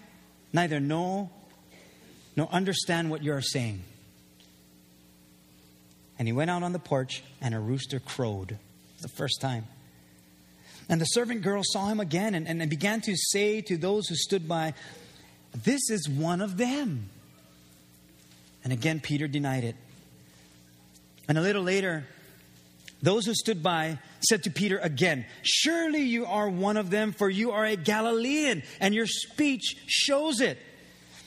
neither 0.53 0.79
know 0.79 1.31
nor 2.35 2.47
understand 2.51 3.09
what 3.09 3.23
you 3.23 3.33
are 3.33 3.41
saying. 3.41 3.81
And 6.19 6.27
he 6.27 6.33
went 6.33 6.51
out 6.51 6.61
on 6.61 6.71
the 6.71 6.77
porch, 6.77 7.23
and 7.41 7.55
a 7.55 7.59
rooster 7.59 7.99
crowed 7.99 8.59
the 9.01 9.07
first 9.07 9.41
time. 9.41 9.65
And 10.87 11.01
the 11.01 11.05
servant 11.05 11.41
girl 11.41 11.63
saw 11.65 11.87
him 11.87 11.99
again 11.99 12.35
and, 12.35 12.47
and 12.47 12.69
began 12.69 13.01
to 13.01 13.15
say 13.15 13.61
to 13.61 13.77
those 13.77 14.07
who 14.07 14.13
stood 14.13 14.47
by, 14.47 14.75
This 15.63 15.89
is 15.89 16.07
one 16.07 16.41
of 16.41 16.57
them. 16.57 17.09
And 18.63 18.71
again, 18.71 18.99
Peter 18.99 19.27
denied 19.27 19.63
it. 19.63 19.75
And 21.27 21.39
a 21.39 21.41
little 21.41 21.63
later, 21.63 22.05
those 23.01 23.25
who 23.25 23.33
stood 23.33 23.63
by 23.63 23.97
said 24.21 24.43
to 24.43 24.51
Peter 24.51 24.77
again, 24.77 25.25
Surely 25.41 26.01
you 26.01 26.25
are 26.25 26.49
one 26.49 26.77
of 26.77 26.89
them, 26.89 27.11
for 27.11 27.29
you 27.29 27.51
are 27.51 27.65
a 27.65 27.75
Galilean, 27.75 28.63
and 28.79 28.93
your 28.93 29.07
speech 29.07 29.75
shows 29.87 30.39
it. 30.39 30.57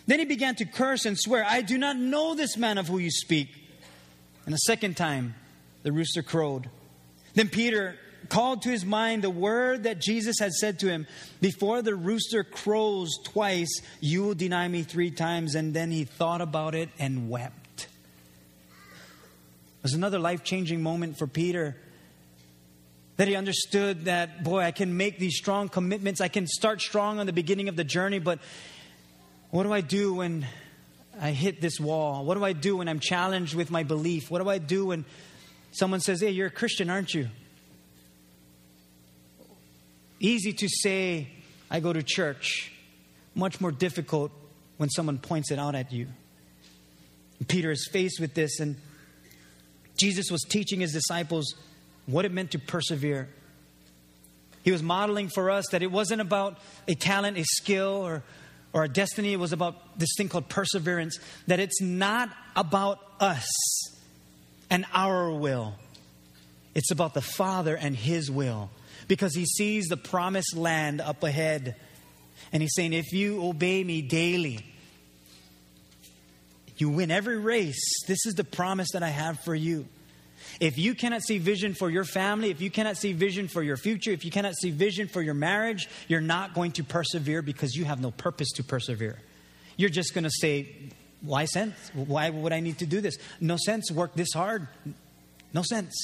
Then 0.06 0.18
he 0.18 0.24
began 0.24 0.54
to 0.56 0.64
curse 0.64 1.06
and 1.06 1.18
swear, 1.18 1.44
I 1.46 1.62
do 1.62 1.78
not 1.78 1.96
know 1.96 2.34
this 2.34 2.56
man 2.56 2.78
of 2.78 2.88
who 2.88 2.98
you 2.98 3.10
speak. 3.10 3.48
And 4.46 4.54
a 4.54 4.58
second 4.58 4.96
time, 4.96 5.34
the 5.82 5.92
rooster 5.92 6.22
crowed. 6.22 6.68
Then 7.34 7.48
Peter 7.48 7.96
called 8.28 8.62
to 8.62 8.70
his 8.70 8.84
mind 8.84 9.22
the 9.22 9.30
word 9.30 9.84
that 9.84 10.00
Jesus 10.00 10.38
had 10.38 10.52
said 10.52 10.78
to 10.80 10.88
him 10.88 11.06
Before 11.40 11.82
the 11.82 11.94
rooster 11.94 12.44
crows 12.44 13.18
twice, 13.24 13.80
you 14.00 14.22
will 14.22 14.34
deny 14.34 14.68
me 14.68 14.82
three 14.82 15.10
times. 15.10 15.54
And 15.54 15.74
then 15.74 15.90
he 15.90 16.04
thought 16.04 16.40
about 16.40 16.74
it 16.74 16.90
and 16.98 17.30
wept. 17.30 17.63
Was 19.84 19.92
another 19.92 20.18
life 20.18 20.42
changing 20.42 20.82
moment 20.82 21.18
for 21.18 21.26
Peter 21.26 21.76
that 23.18 23.28
he 23.28 23.36
understood 23.36 24.06
that, 24.06 24.42
boy, 24.42 24.60
I 24.60 24.70
can 24.70 24.96
make 24.96 25.18
these 25.18 25.36
strong 25.36 25.68
commitments. 25.68 26.22
I 26.22 26.28
can 26.28 26.46
start 26.46 26.80
strong 26.80 27.20
on 27.20 27.26
the 27.26 27.34
beginning 27.34 27.68
of 27.68 27.76
the 27.76 27.84
journey, 27.84 28.18
but 28.18 28.38
what 29.50 29.64
do 29.64 29.74
I 29.74 29.82
do 29.82 30.14
when 30.14 30.46
I 31.20 31.32
hit 31.32 31.60
this 31.60 31.78
wall? 31.78 32.24
What 32.24 32.36
do 32.38 32.44
I 32.44 32.54
do 32.54 32.78
when 32.78 32.88
I'm 32.88 32.98
challenged 32.98 33.54
with 33.54 33.70
my 33.70 33.82
belief? 33.82 34.30
What 34.30 34.42
do 34.42 34.48
I 34.48 34.56
do 34.56 34.86
when 34.86 35.04
someone 35.72 36.00
says, 36.00 36.22
hey, 36.22 36.30
you're 36.30 36.46
a 36.46 36.50
Christian, 36.50 36.88
aren't 36.88 37.12
you? 37.12 37.28
Easy 40.18 40.54
to 40.54 40.66
say, 40.66 41.28
I 41.70 41.80
go 41.80 41.92
to 41.92 42.02
church. 42.02 42.72
Much 43.34 43.60
more 43.60 43.70
difficult 43.70 44.32
when 44.78 44.88
someone 44.88 45.18
points 45.18 45.50
it 45.50 45.58
out 45.58 45.74
at 45.74 45.92
you. 45.92 46.06
Peter 47.48 47.70
is 47.70 47.86
faced 47.92 48.18
with 48.18 48.32
this, 48.32 48.60
and 48.60 48.76
Jesus 49.96 50.30
was 50.30 50.42
teaching 50.42 50.80
his 50.80 50.92
disciples 50.92 51.54
what 52.06 52.24
it 52.24 52.32
meant 52.32 52.50
to 52.52 52.58
persevere. 52.58 53.28
He 54.62 54.72
was 54.72 54.82
modeling 54.82 55.28
for 55.28 55.50
us 55.50 55.66
that 55.72 55.82
it 55.82 55.92
wasn't 55.92 56.20
about 56.20 56.58
a 56.88 56.94
talent, 56.94 57.36
a 57.36 57.44
skill, 57.44 58.02
or, 58.02 58.22
or 58.72 58.84
a 58.84 58.88
destiny. 58.88 59.32
It 59.32 59.38
was 59.38 59.52
about 59.52 59.98
this 59.98 60.10
thing 60.16 60.28
called 60.28 60.48
perseverance, 60.48 61.18
that 61.46 61.60
it's 61.60 61.80
not 61.82 62.30
about 62.56 62.98
us 63.20 63.46
and 64.70 64.86
our 64.92 65.30
will, 65.30 65.74
it's 66.74 66.90
about 66.90 67.14
the 67.14 67.22
Father 67.22 67.76
and 67.76 67.94
His 67.94 68.30
will. 68.30 68.70
Because 69.06 69.34
He 69.34 69.44
sees 69.44 69.86
the 69.86 69.96
promised 69.96 70.56
land 70.56 71.00
up 71.00 71.22
ahead. 71.22 71.76
And 72.52 72.62
He's 72.62 72.74
saying, 72.74 72.94
if 72.94 73.12
you 73.12 73.44
obey 73.44 73.84
me 73.84 74.00
daily, 74.02 74.64
you 76.76 76.88
win 76.88 77.10
every 77.10 77.38
race. 77.38 78.04
This 78.06 78.26
is 78.26 78.34
the 78.34 78.44
promise 78.44 78.90
that 78.92 79.02
I 79.02 79.08
have 79.08 79.40
for 79.40 79.54
you. 79.54 79.86
If 80.60 80.78
you 80.78 80.94
cannot 80.94 81.22
see 81.22 81.38
vision 81.38 81.74
for 81.74 81.90
your 81.90 82.04
family, 82.04 82.50
if 82.50 82.60
you 82.60 82.70
cannot 82.70 82.96
see 82.96 83.12
vision 83.12 83.48
for 83.48 83.62
your 83.62 83.76
future, 83.76 84.10
if 84.10 84.24
you 84.24 84.30
cannot 84.30 84.54
see 84.54 84.70
vision 84.70 85.08
for 85.08 85.20
your 85.20 85.34
marriage, 85.34 85.88
you're 86.08 86.20
not 86.20 86.54
going 86.54 86.72
to 86.72 86.84
persevere 86.84 87.42
because 87.42 87.74
you 87.74 87.84
have 87.84 88.00
no 88.00 88.10
purpose 88.10 88.50
to 88.52 88.64
persevere. 88.64 89.18
You're 89.76 89.90
just 89.90 90.14
going 90.14 90.24
to 90.24 90.30
say, 90.30 90.90
Why 91.22 91.46
sense? 91.46 91.74
Why 91.94 92.30
would 92.30 92.52
I 92.52 92.60
need 92.60 92.78
to 92.78 92.86
do 92.86 93.00
this? 93.00 93.16
No 93.40 93.56
sense. 93.56 93.90
Work 93.90 94.14
this 94.14 94.32
hard. 94.32 94.68
No 95.52 95.62
sense. 95.62 95.94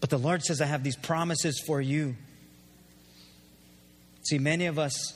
But 0.00 0.10
the 0.10 0.18
Lord 0.18 0.42
says, 0.42 0.60
I 0.60 0.66
have 0.66 0.82
these 0.82 0.96
promises 0.96 1.62
for 1.66 1.80
you. 1.80 2.16
See, 4.22 4.38
many 4.38 4.66
of 4.66 4.78
us 4.78 5.14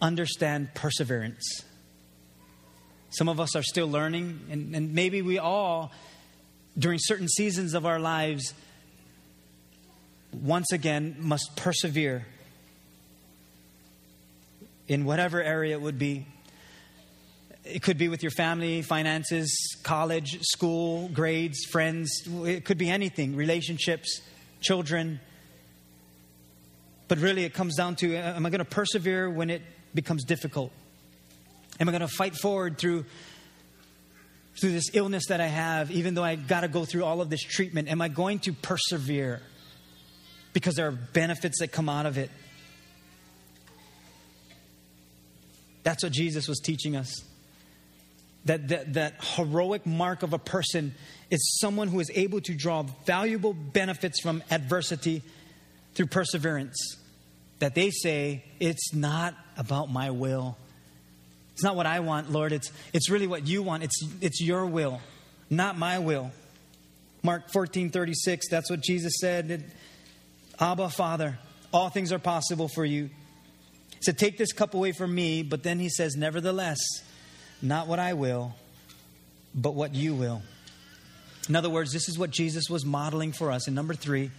understand 0.00 0.74
perseverance. 0.74 1.64
Some 3.14 3.28
of 3.28 3.38
us 3.38 3.54
are 3.54 3.62
still 3.62 3.88
learning, 3.88 4.40
and, 4.50 4.74
and 4.74 4.92
maybe 4.92 5.22
we 5.22 5.38
all, 5.38 5.92
during 6.76 6.98
certain 7.00 7.28
seasons 7.28 7.72
of 7.74 7.86
our 7.86 8.00
lives, 8.00 8.52
once 10.32 10.72
again 10.72 11.14
must 11.20 11.54
persevere 11.54 12.26
in 14.88 15.04
whatever 15.04 15.40
area 15.40 15.76
it 15.76 15.80
would 15.80 15.96
be. 15.96 16.26
It 17.64 17.82
could 17.82 17.98
be 17.98 18.08
with 18.08 18.24
your 18.24 18.32
family, 18.32 18.82
finances, 18.82 19.76
college, 19.84 20.40
school, 20.42 21.08
grades, 21.08 21.64
friends. 21.66 22.10
It 22.26 22.64
could 22.64 22.78
be 22.78 22.90
anything, 22.90 23.36
relationships, 23.36 24.22
children. 24.60 25.20
But 27.06 27.18
really, 27.18 27.44
it 27.44 27.54
comes 27.54 27.76
down 27.76 27.94
to 27.96 28.16
am 28.16 28.44
I 28.44 28.50
going 28.50 28.58
to 28.58 28.64
persevere 28.64 29.30
when 29.30 29.50
it 29.50 29.62
becomes 29.94 30.24
difficult? 30.24 30.72
Am 31.80 31.88
I 31.88 31.92
going 31.92 32.00
to 32.00 32.08
fight 32.08 32.34
forward 32.36 32.78
through 32.78 33.04
through 34.60 34.70
this 34.70 34.90
illness 34.92 35.26
that 35.28 35.40
I 35.40 35.46
have, 35.46 35.90
even 35.90 36.14
though 36.14 36.22
I've 36.22 36.46
got 36.46 36.60
to 36.60 36.68
go 36.68 36.84
through 36.84 37.04
all 37.04 37.20
of 37.20 37.30
this 37.30 37.42
treatment? 37.42 37.88
Am 37.88 38.00
I 38.00 38.08
going 38.08 38.38
to 38.40 38.52
persevere? 38.52 39.42
Because 40.52 40.76
there 40.76 40.86
are 40.86 40.92
benefits 40.92 41.58
that 41.58 41.72
come 41.72 41.88
out 41.88 42.06
of 42.06 42.18
it. 42.18 42.30
That's 45.82 46.02
what 46.02 46.12
Jesus 46.12 46.48
was 46.48 46.60
teaching 46.60 46.96
us. 46.96 47.22
That, 48.44 48.68
that, 48.68 48.94
that 48.94 49.24
heroic 49.36 49.86
mark 49.86 50.22
of 50.22 50.32
a 50.32 50.38
person 50.38 50.94
is 51.30 51.58
someone 51.60 51.88
who 51.88 51.98
is 51.98 52.10
able 52.14 52.40
to 52.42 52.54
draw 52.54 52.82
valuable 53.06 53.54
benefits 53.54 54.20
from 54.20 54.42
adversity 54.50 55.22
through 55.94 56.06
perseverance. 56.06 56.96
That 57.58 57.74
they 57.74 57.90
say, 57.90 58.44
it's 58.60 58.94
not 58.94 59.34
about 59.56 59.90
my 59.90 60.10
will, 60.10 60.56
it's 61.54 61.62
not 61.62 61.76
what 61.76 61.86
I 61.86 62.00
want, 62.00 62.30
Lord. 62.30 62.52
It's, 62.52 62.70
it's 62.92 63.08
really 63.08 63.28
what 63.28 63.46
you 63.46 63.62
want. 63.62 63.84
It's, 63.84 64.04
it's 64.20 64.40
your 64.40 64.66
will, 64.66 65.00
not 65.48 65.78
my 65.78 66.00
will. 66.00 66.32
Mark 67.22 67.50
14 67.52 67.90
36, 67.90 68.48
that's 68.50 68.68
what 68.68 68.82
Jesus 68.82 69.14
said. 69.20 69.72
Abba, 70.60 70.90
Father, 70.90 71.38
all 71.72 71.88
things 71.88 72.12
are 72.12 72.18
possible 72.18 72.68
for 72.68 72.84
you. 72.84 73.04
He 73.90 74.02
said, 74.02 74.18
Take 74.18 74.36
this 74.36 74.52
cup 74.52 74.74
away 74.74 74.92
from 74.92 75.14
me, 75.14 75.42
but 75.42 75.62
then 75.62 75.78
he 75.78 75.88
says, 75.88 76.16
Nevertheless, 76.16 76.78
not 77.62 77.86
what 77.86 78.00
I 78.00 78.14
will, 78.14 78.54
but 79.54 79.74
what 79.74 79.94
you 79.94 80.14
will. 80.14 80.42
In 81.48 81.54
other 81.54 81.70
words, 81.70 81.92
this 81.92 82.08
is 82.08 82.18
what 82.18 82.30
Jesus 82.30 82.68
was 82.68 82.84
modeling 82.84 83.32
for 83.32 83.50
us. 83.50 83.68
And 83.68 83.76
number 83.76 83.94
three, 83.94 84.30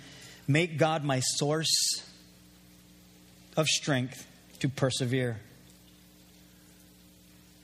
make 0.48 0.78
God 0.78 1.04
my 1.04 1.22
source 1.22 2.04
of 3.56 3.68
strength 3.68 4.28
to 4.60 4.70
persevere. 4.70 5.40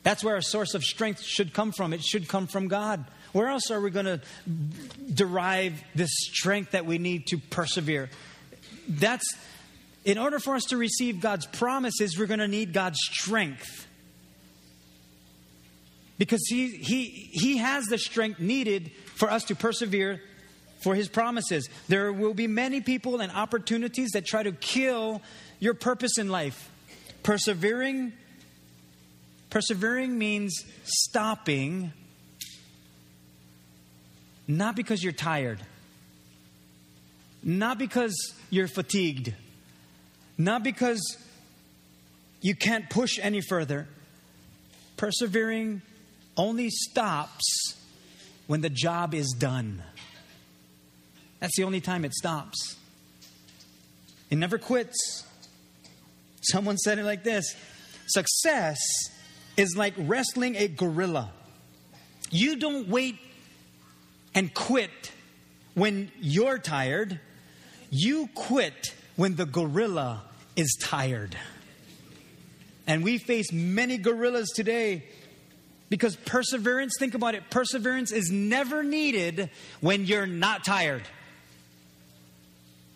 That's 0.03 0.23
where 0.23 0.35
our 0.35 0.41
source 0.41 0.73
of 0.73 0.83
strength 0.83 1.21
should 1.21 1.53
come 1.53 1.71
from. 1.71 1.93
It 1.93 2.03
should 2.03 2.27
come 2.27 2.47
from 2.47 2.67
God. 2.67 3.05
Where 3.33 3.47
else 3.47 3.71
are 3.71 3.79
we 3.79 3.91
going 3.91 4.05
to 4.05 4.21
derive 5.13 5.81
this 5.95 6.09
strength 6.11 6.71
that 6.71 6.85
we 6.85 6.97
need 6.97 7.27
to 7.27 7.37
persevere? 7.37 8.09
That's 8.89 9.25
in 10.03 10.17
order 10.17 10.39
for 10.39 10.55
us 10.55 10.65
to 10.65 10.77
receive 10.77 11.21
God's 11.21 11.45
promises, 11.45 12.17
we're 12.17 12.25
going 12.25 12.39
to 12.39 12.47
need 12.47 12.73
God's 12.73 12.97
strength. 12.99 13.87
Because 16.17 16.45
he, 16.47 16.69
he, 16.69 17.05
he 17.31 17.57
has 17.57 17.85
the 17.85 17.97
strength 17.97 18.39
needed 18.39 18.91
for 19.15 19.31
us 19.31 19.43
to 19.45 19.55
persevere 19.55 20.21
for 20.83 20.95
his 20.95 21.07
promises. 21.07 21.69
There 21.87 22.11
will 22.11 22.33
be 22.33 22.47
many 22.47 22.81
people 22.81 23.21
and 23.21 23.31
opportunities 23.31 24.11
that 24.11 24.25
try 24.25 24.43
to 24.43 24.51
kill 24.51 25.21
your 25.59 25.73
purpose 25.73 26.17
in 26.17 26.29
life. 26.29 26.69
Persevering 27.23 28.13
Persevering 29.51 30.17
means 30.17 30.63
stopping, 30.85 31.91
not 34.47 34.77
because 34.77 35.03
you're 35.03 35.11
tired, 35.11 35.59
not 37.43 37.77
because 37.77 38.15
you're 38.49 38.69
fatigued, 38.69 39.35
not 40.37 40.63
because 40.63 41.01
you 42.39 42.55
can't 42.55 42.89
push 42.89 43.19
any 43.21 43.41
further. 43.41 43.89
Persevering 44.95 45.81
only 46.37 46.69
stops 46.69 47.75
when 48.47 48.61
the 48.61 48.69
job 48.69 49.13
is 49.13 49.35
done. 49.37 49.83
That's 51.41 51.57
the 51.57 51.65
only 51.65 51.81
time 51.81 52.05
it 52.05 52.13
stops. 52.13 52.77
It 54.29 54.37
never 54.37 54.57
quits. 54.57 55.25
Someone 56.41 56.77
said 56.77 56.99
it 56.99 57.03
like 57.03 57.25
this 57.25 57.53
Success 58.07 58.79
is 59.57 59.75
like 59.75 59.93
wrestling 59.97 60.55
a 60.55 60.67
gorilla. 60.67 61.31
You 62.29 62.55
don't 62.55 62.87
wait 62.87 63.17
and 64.33 64.53
quit 64.53 65.11
when 65.73 66.11
you're 66.19 66.57
tired, 66.57 67.19
you 67.89 68.29
quit 68.33 68.93
when 69.15 69.35
the 69.35 69.45
gorilla 69.45 70.23
is 70.55 70.77
tired. 70.81 71.35
And 72.87 73.03
we 73.03 73.17
face 73.17 73.51
many 73.51 73.97
gorillas 73.97 74.49
today 74.55 75.03
because 75.89 76.15
perseverance, 76.15 76.93
think 76.97 77.13
about 77.13 77.35
it, 77.35 77.49
perseverance 77.49 78.11
is 78.11 78.31
never 78.31 78.83
needed 78.83 79.49
when 79.81 80.05
you're 80.05 80.25
not 80.25 80.63
tired. 80.63 81.03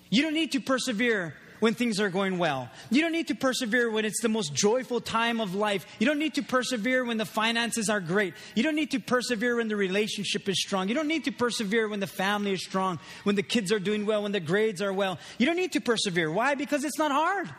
You 0.09 0.21
don't 0.21 0.33
need 0.33 0.53
to 0.53 0.61
persevere 0.61 1.35
when 1.65 1.73
things 1.73 1.99
are 1.99 2.11
going 2.11 2.37
well. 2.37 2.69
You 2.91 3.01
don't 3.01 3.11
need 3.11 3.29
to 3.29 3.33
persevere 3.33 3.89
when 3.89 4.05
it's 4.05 4.21
the 4.21 4.29
most 4.29 4.53
joyful 4.53 5.01
time 5.01 5.41
of 5.41 5.55
life. 5.55 5.83
You 5.97 6.05
don't 6.05 6.19
need 6.19 6.35
to 6.35 6.43
persevere 6.43 7.03
when 7.03 7.17
the 7.17 7.25
finances 7.25 7.89
are 7.89 7.99
great. 7.99 8.35
You 8.53 8.61
don't 8.61 8.75
need 8.75 8.91
to 8.91 8.99
persevere 8.99 9.55
when 9.55 9.67
the 9.67 9.75
relationship 9.75 10.47
is 10.47 10.61
strong. 10.61 10.89
You 10.89 10.93
don't 10.93 11.07
need 11.07 11.23
to 11.23 11.31
persevere 11.31 11.87
when 11.87 11.99
the 11.99 12.05
family 12.05 12.51
is 12.51 12.63
strong, 12.63 12.99
when 13.23 13.35
the 13.35 13.41
kids 13.41 13.71
are 13.71 13.79
doing 13.79 14.05
well, 14.05 14.21
when 14.21 14.31
the 14.31 14.39
grades 14.39 14.79
are 14.79 14.93
well. 14.93 15.17
You 15.39 15.47
don't 15.47 15.55
need 15.55 15.71
to 15.71 15.81
persevere. 15.81 16.29
Why? 16.29 16.53
Because 16.53 16.83
it's 16.83 16.99
not 16.99 17.11
hard. 17.11 17.49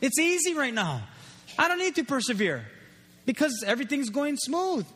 It's 0.00 0.18
easy 0.18 0.54
right 0.54 0.72
now. 0.72 1.02
I 1.58 1.68
don't 1.68 1.78
need 1.78 1.96
to 1.96 2.04
persevere 2.04 2.64
because 3.26 3.62
everything's 3.66 4.08
going 4.08 4.38
smooth. 4.38 4.86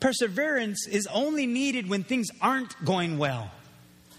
Perseverance 0.00 0.86
is 0.86 1.06
only 1.08 1.46
needed 1.46 1.90
when 1.90 2.04
things 2.04 2.28
aren't 2.40 2.74
going 2.86 3.18
well. 3.18 3.50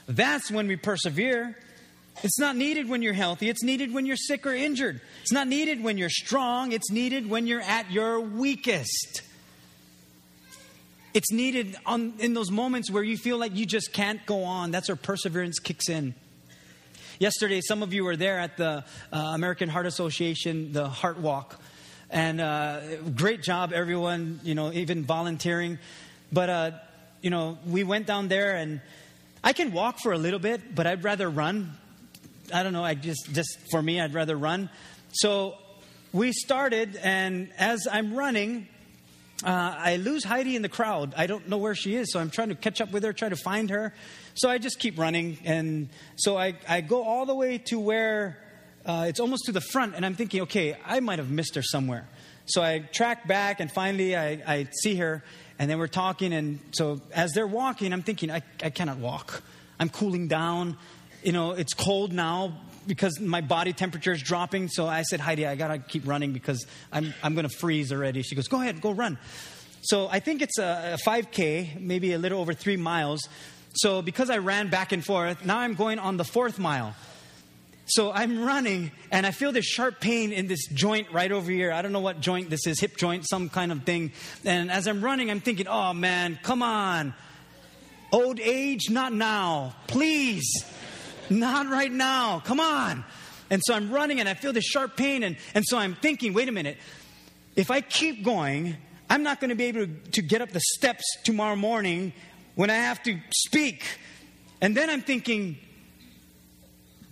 That's 0.07 0.51
when 0.51 0.67
we 0.67 0.75
persevere. 0.75 1.57
It's 2.24 2.39
not 2.39 2.55
needed 2.55 2.89
when 2.89 3.01
you're 3.01 3.13
healthy, 3.13 3.49
it's 3.49 3.63
needed 3.63 3.93
when 3.93 4.05
you're 4.05 4.18
sick 4.18 4.45
or 4.45 4.53
injured. 4.53 5.01
It's 5.22 5.32
not 5.32 5.47
needed 5.47 5.84
when 5.84 5.97
you're 5.97 6.09
strong, 6.09 6.72
it's 6.72 6.89
needed 6.91 7.30
when 7.30 7.47
you're 7.47 7.61
at 7.61 7.91
your 7.91 8.20
weakest. 8.20 9.22
It's 11.13 11.32
needed 11.32 11.76
on, 11.86 12.13
in 12.20 12.34
those 12.34 12.51
moments 12.51 12.91
where 12.91 13.01
you 13.01 13.18
feel 13.18 13.38
like 13.38 13.55
you 13.55 13.65
just 13.65 13.91
can't 13.91 14.24
go 14.26 14.43
on. 14.43 14.72
That's 14.72 14.88
where 14.88 14.95
perseverance 14.95 15.57
kicks 15.57 15.89
in. 15.89 16.13
Yesterday, 17.20 17.61
some 17.61 17.82
of 17.82 17.91
you 17.93 18.03
were 18.03 18.15
there 18.15 18.38
at 18.38 18.57
the 18.57 18.84
uh, 19.11 19.18
American 19.18 19.70
Heart 19.70 19.88
Association, 19.88 20.74
the 20.74 20.88
Heart 20.88 21.18
Walk. 21.18 21.59
And 22.11 22.39
uh, 22.39 22.97
great 23.15 23.41
job, 23.41 23.74
everyone, 23.74 24.39
you 24.43 24.53
know, 24.53 24.72
even 24.72 25.03
volunteering. 25.03 25.80
But, 26.32 26.49
uh, 26.49 26.72
you 27.22 27.32
know, 27.32 27.57
we 27.65 27.84
went 27.84 28.05
down 28.05 28.28
there 28.28 28.55
and 28.55 28.80
I 29.43 29.53
can 29.53 29.72
walk 29.72 29.97
for 29.99 30.13
a 30.13 30.18
little 30.18 30.39
bit, 30.39 30.76
but 30.76 30.86
I'd 30.86 31.03
rather 31.03 31.30
run. 31.30 31.76
I 32.53 32.63
don't 32.63 32.73
know, 32.73 32.83
I 32.83 32.93
just, 32.93 33.33
just 33.33 33.57
for 33.71 33.81
me, 33.81 33.99
I'd 33.99 34.13
rather 34.13 34.35
run. 34.35 34.69
So 35.11 35.55
we 36.13 36.31
started, 36.31 36.95
and 37.03 37.49
as 37.57 37.87
I'm 37.91 38.15
running, 38.15 38.67
uh, 39.43 39.75
I 39.77 39.97
lose 39.97 40.23
Heidi 40.23 40.55
in 40.55 40.61
the 40.61 40.69
crowd. 40.69 41.13
I 41.17 41.27
don't 41.27 41.47
know 41.49 41.57
where 41.57 41.75
she 41.75 41.95
is, 41.95 42.11
so 42.11 42.19
I'm 42.19 42.29
trying 42.29 42.49
to 42.49 42.55
catch 42.55 42.81
up 42.81 42.91
with 42.91 43.03
her, 43.03 43.13
try 43.13 43.29
to 43.29 43.35
find 43.35 43.69
her. 43.69 43.93
So 44.35 44.49
I 44.49 44.57
just 44.57 44.79
keep 44.79 44.97
running, 44.97 45.37
and 45.43 45.89
so 46.15 46.37
I, 46.37 46.55
I 46.67 46.81
go 46.81 47.03
all 47.03 47.25
the 47.25 47.35
way 47.35 47.57
to 47.65 47.79
where 47.79 48.37
uh, 48.85 49.05
it's 49.09 49.19
almost 49.19 49.45
to 49.45 49.51
the 49.51 49.61
front, 49.61 49.95
and 49.95 50.05
I'm 50.05 50.15
thinking, 50.15 50.41
okay, 50.43 50.77
I 50.85 51.01
might 51.01 51.19
have 51.19 51.29
missed 51.29 51.55
her 51.55 51.63
somewhere. 51.63 52.07
So 52.45 52.63
I 52.63 52.79
track 52.79 53.27
back, 53.27 53.59
and 53.59 53.69
finally 53.69 54.15
I, 54.15 54.41
I 54.47 54.67
see 54.81 54.95
her, 54.95 55.23
and 55.59 55.69
then 55.69 55.77
we're 55.79 55.87
talking. 55.87 56.33
And 56.33 56.59
so 56.71 57.01
as 57.13 57.33
they're 57.33 57.45
walking, 57.45 57.91
I'm 57.91 58.03
thinking, 58.03 58.31
I, 58.31 58.41
I 58.63 58.69
cannot 58.69 58.97
walk. 58.97 59.43
I'm 59.79 59.89
cooling 59.89 60.27
down. 60.27 60.77
You 61.24 61.32
know, 61.32 61.51
it's 61.51 61.74
cold 61.74 62.13
now 62.13 62.53
because 62.86 63.20
my 63.20 63.41
body 63.41 63.74
temperature 63.74 64.11
is 64.11 64.22
dropping. 64.22 64.70
So 64.70 64.88
I 64.88 65.01
said, 65.03 65.20
Heidi, 65.20 65.45
I 65.45 65.55
got 65.55 65.68
to 65.70 65.80
keep 65.80 66.07
running 66.07 66.34
because 66.34 66.65
I'm, 66.91 67.13
I'm 67.22 67.34
going 67.34 67.47
to 67.47 67.55
freeze 67.55 67.91
already. 67.91 68.22
She 68.22 68.36
goes, 68.36 68.47
Go 68.47 68.61
ahead, 68.61 68.82
go 68.82 68.91
run. 68.91 69.18
So 69.82 70.07
I 70.09 70.20
think 70.20 70.41
it's 70.41 70.57
a, 70.57 70.97
a 70.97 71.09
5K, 71.09 71.80
maybe 71.80 72.13
a 72.13 72.18
little 72.18 72.41
over 72.41 72.53
three 72.53 72.78
miles. 72.78 73.28
So 73.74 74.01
because 74.01 74.30
I 74.30 74.39
ran 74.39 74.70
back 74.70 74.91
and 74.91 75.05
forth, 75.05 75.45
now 75.45 75.59
I'm 75.59 75.76
going 75.76 75.99
on 75.99 76.18
the 76.18 76.24
fourth 76.24 76.57
mile. 76.57 76.95
So 77.89 78.11
I'm 78.11 78.43
running 78.43 78.91
and 79.11 79.26
I 79.26 79.32
feel 79.32 79.53
this 79.53 79.65
sharp 79.65 80.01
pain 80.01 80.34
in 80.34 80.47
this 80.47 80.68
joint 80.68 81.11
right 81.13 81.32
over 81.32 81.49
here. 81.49 81.72
I 81.72 81.82
don't 81.82 81.93
know 81.93 82.01
what 82.01 82.20
joint 82.20 82.49
this 82.49 82.68
is, 82.68 82.82
hip 82.82 82.97
joint, 82.97 83.26
some 83.30 83.47
kind 83.47 83.72
of 83.72 83.84
thing. 83.84 84.11
And 84.43 84.70
as 84.70 84.88
I'm 84.88 85.01
running, 85.01 85.32
I'm 85.32 85.39
thinking, 85.39 85.68
oh 85.68 85.93
man, 85.93 86.38
come 86.43 86.61
on. 86.61 87.13
Old 88.11 88.39
age, 88.39 88.89
not 88.89 89.13
now. 89.13 89.74
Please. 89.88 90.65
Not 91.30 91.67
right 91.67 91.91
now. 91.91 92.39
Come 92.39 92.59
on. 92.59 93.03
And 93.49 93.61
so 93.65 93.73
I'm 93.73 93.91
running 93.91 94.19
and 94.19 94.28
I 94.28 94.34
feel 94.34 94.53
this 94.53 94.65
sharp 94.65 94.97
pain. 94.97 95.23
And, 95.23 95.38
and 95.53 95.65
so 95.65 95.78
I'm 95.78 95.95
thinking, 95.95 96.34
wait 96.34 96.49
a 96.49 96.51
minute. 96.51 96.78
If 97.55 97.71
I 97.71 97.82
keep 97.82 98.23
going, 98.23 98.78
I'm 99.09 99.23
not 99.23 99.39
going 99.39 99.49
to 99.49 99.55
be 99.55 99.65
able 99.65 99.88
to, 100.11 100.21
get 100.21 100.41
up 100.41 100.51
the 100.51 100.59
steps 100.59 101.03
tomorrow 101.23 101.55
morning 101.55 102.13
when 102.55 102.69
I 102.69 102.75
have 102.75 103.01
to 103.03 103.19
speak. 103.34 103.86
And 104.61 104.75
then 104.75 104.89
I'm 104.89 105.01
thinking, 105.01 105.57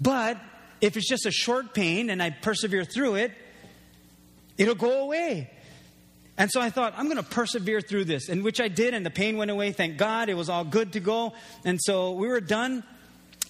but 0.01 0.37
if 0.81 0.97
it's 0.97 1.07
just 1.07 1.25
a 1.25 1.31
short 1.31 1.73
pain 1.73 2.09
and 2.09 2.21
I 2.21 2.31
persevere 2.31 2.83
through 2.83 3.15
it, 3.15 3.31
it'll 4.57 4.75
go 4.75 5.03
away. 5.03 5.49
And 6.37 6.51
so 6.51 6.59
I 6.59 6.69
thought, 6.69 6.93
I'm 6.97 7.05
going 7.05 7.17
to 7.17 7.23
persevere 7.23 7.79
through 7.79 8.05
this, 8.05 8.27
and 8.27 8.43
which 8.43 8.59
I 8.59 8.67
did, 8.67 8.93
and 8.93 9.05
the 9.05 9.09
pain 9.09 9.37
went 9.37 9.51
away. 9.51 9.71
Thank 9.71 9.97
God. 9.97 10.27
It 10.27 10.33
was 10.33 10.49
all 10.49 10.65
good 10.65 10.93
to 10.93 10.99
go. 10.99 11.33
And 11.63 11.79
so 11.81 12.11
we 12.11 12.27
were 12.27 12.41
done. 12.41 12.83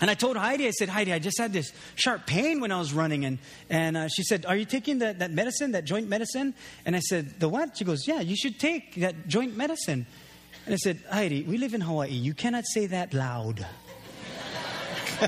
And 0.01 0.11
I 0.11 0.13
told 0.13 0.35
Heidi, 0.35 0.67
I 0.67 0.71
said, 0.71 0.89
Heidi, 0.89 1.13
I 1.13 1.19
just 1.19 1.39
had 1.39 1.53
this 1.53 1.71
sharp 1.95 2.25
pain 2.25 2.59
when 2.59 2.71
I 2.71 2.79
was 2.79 2.93
running. 2.93 3.23
And, 3.23 3.39
and 3.69 3.95
uh, 3.95 4.07
she 4.09 4.23
said, 4.23 4.45
Are 4.45 4.55
you 4.55 4.65
taking 4.65 4.99
that, 4.99 5.19
that 5.19 5.31
medicine, 5.31 5.71
that 5.71 5.85
joint 5.85 6.09
medicine? 6.09 6.53
And 6.85 6.95
I 6.95 6.99
said, 6.99 7.39
The 7.39 7.47
what? 7.47 7.77
She 7.77 7.85
goes, 7.85 8.05
Yeah, 8.05 8.19
you 8.19 8.35
should 8.35 8.59
take 8.59 8.95
that 8.95 9.27
joint 9.27 9.55
medicine. 9.55 10.05
And 10.65 10.73
I 10.73 10.77
said, 10.77 10.99
Heidi, 11.09 11.43
we 11.43 11.57
live 11.57 11.73
in 11.73 11.81
Hawaii. 11.81 12.09
You 12.09 12.33
cannot 12.33 12.65
say 12.65 12.87
that 12.87 13.13
loud. 13.13 13.65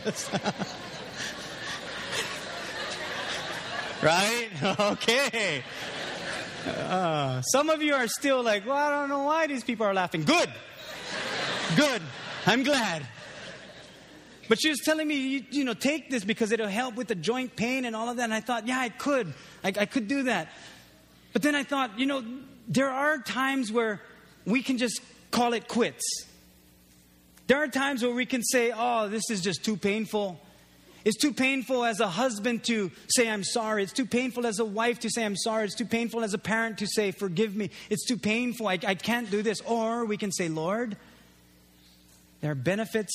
right? 4.02 4.50
Okay. 4.80 5.64
Uh, 6.68 7.40
some 7.42 7.70
of 7.70 7.82
you 7.82 7.94
are 7.94 8.08
still 8.10 8.44
like, 8.44 8.66
well, 8.66 8.76
I 8.76 8.90
don't 8.90 9.08
know 9.08 9.24
why 9.24 9.48
these 9.48 9.64
people 9.64 9.86
are 9.86 9.94
laughing. 9.94 10.26
Good. 10.26 10.50
Good. 11.78 12.02
I'm 12.46 12.64
glad. 12.64 13.08
But 14.50 14.62
she 14.62 14.70
was 14.70 14.80
telling 14.80 15.08
me, 15.08 15.16
you, 15.16 15.44
you, 15.52 15.64
know, 15.64 15.74
take 15.74 16.10
this 16.10 16.24
because 16.24 16.52
it'll 16.52 16.68
help 16.68 16.96
with 16.96 17.08
the 17.08 17.16
joint 17.16 17.56
pain 17.56 17.86
and 17.86 17.96
all 17.96 18.10
of 18.10 18.18
that. 18.18 18.24
And 18.24 18.34
I 18.34 18.40
thought, 18.40 18.68
yeah, 18.68 18.80
I 18.80 18.90
could. 18.90 19.34
I, 19.64 19.74
I 19.78 19.86
could 19.86 20.08
do 20.08 20.24
that. 20.24 20.50
But 21.34 21.42
then 21.42 21.56
I 21.56 21.64
thought, 21.64 22.00
you 22.00 22.06
know, 22.06 22.24
there 22.68 22.90
are 22.90 23.18
times 23.18 23.72
where 23.72 24.02
we 24.46 24.62
can 24.62 24.78
just 24.78 25.02
call 25.32 25.54
it 25.54 25.68
quits. 25.68 26.04
There 27.48 27.58
are 27.58 27.68
times 27.68 28.04
where 28.04 28.14
we 28.14 28.26
can 28.26 28.44
say, 28.44 28.74
oh, 28.76 29.08
this 29.08 29.30
is 29.30 29.42
just 29.42 29.64
too 29.64 29.78
painful. 29.78 30.40
It's 31.06 31.18
too 31.18 31.32
painful 31.34 31.86
as 31.86 32.00
a 32.00 32.08
husband 32.08 32.66
to 32.66 32.92
say, 33.08 33.30
I'm 33.30 33.44
sorry. 33.44 33.84
It's 33.84 33.94
too 33.94 34.06
painful 34.06 34.46
as 34.46 34.60
a 34.60 34.66
wife 34.66 35.00
to 35.00 35.10
say, 35.10 35.24
I'm 35.24 35.38
sorry. 35.38 35.66
It's 35.66 35.76
too 35.76 35.86
painful 35.86 36.24
as 36.24 36.34
a 36.34 36.38
parent 36.38 36.80
to 36.80 36.88
say, 36.88 37.12
forgive 37.12 37.56
me. 37.56 37.70
It's 37.90 38.06
too 38.06 38.18
painful. 38.18 38.68
I, 38.68 38.80
I 38.86 38.96
can't 38.96 39.32
do 39.32 39.42
this. 39.42 39.62
Or 39.62 40.04
we 40.04 40.18
can 40.18 40.32
say, 40.34 40.50
Lord, 40.50 40.98
there 42.42 42.52
are 42.52 42.56
benefits 42.56 43.14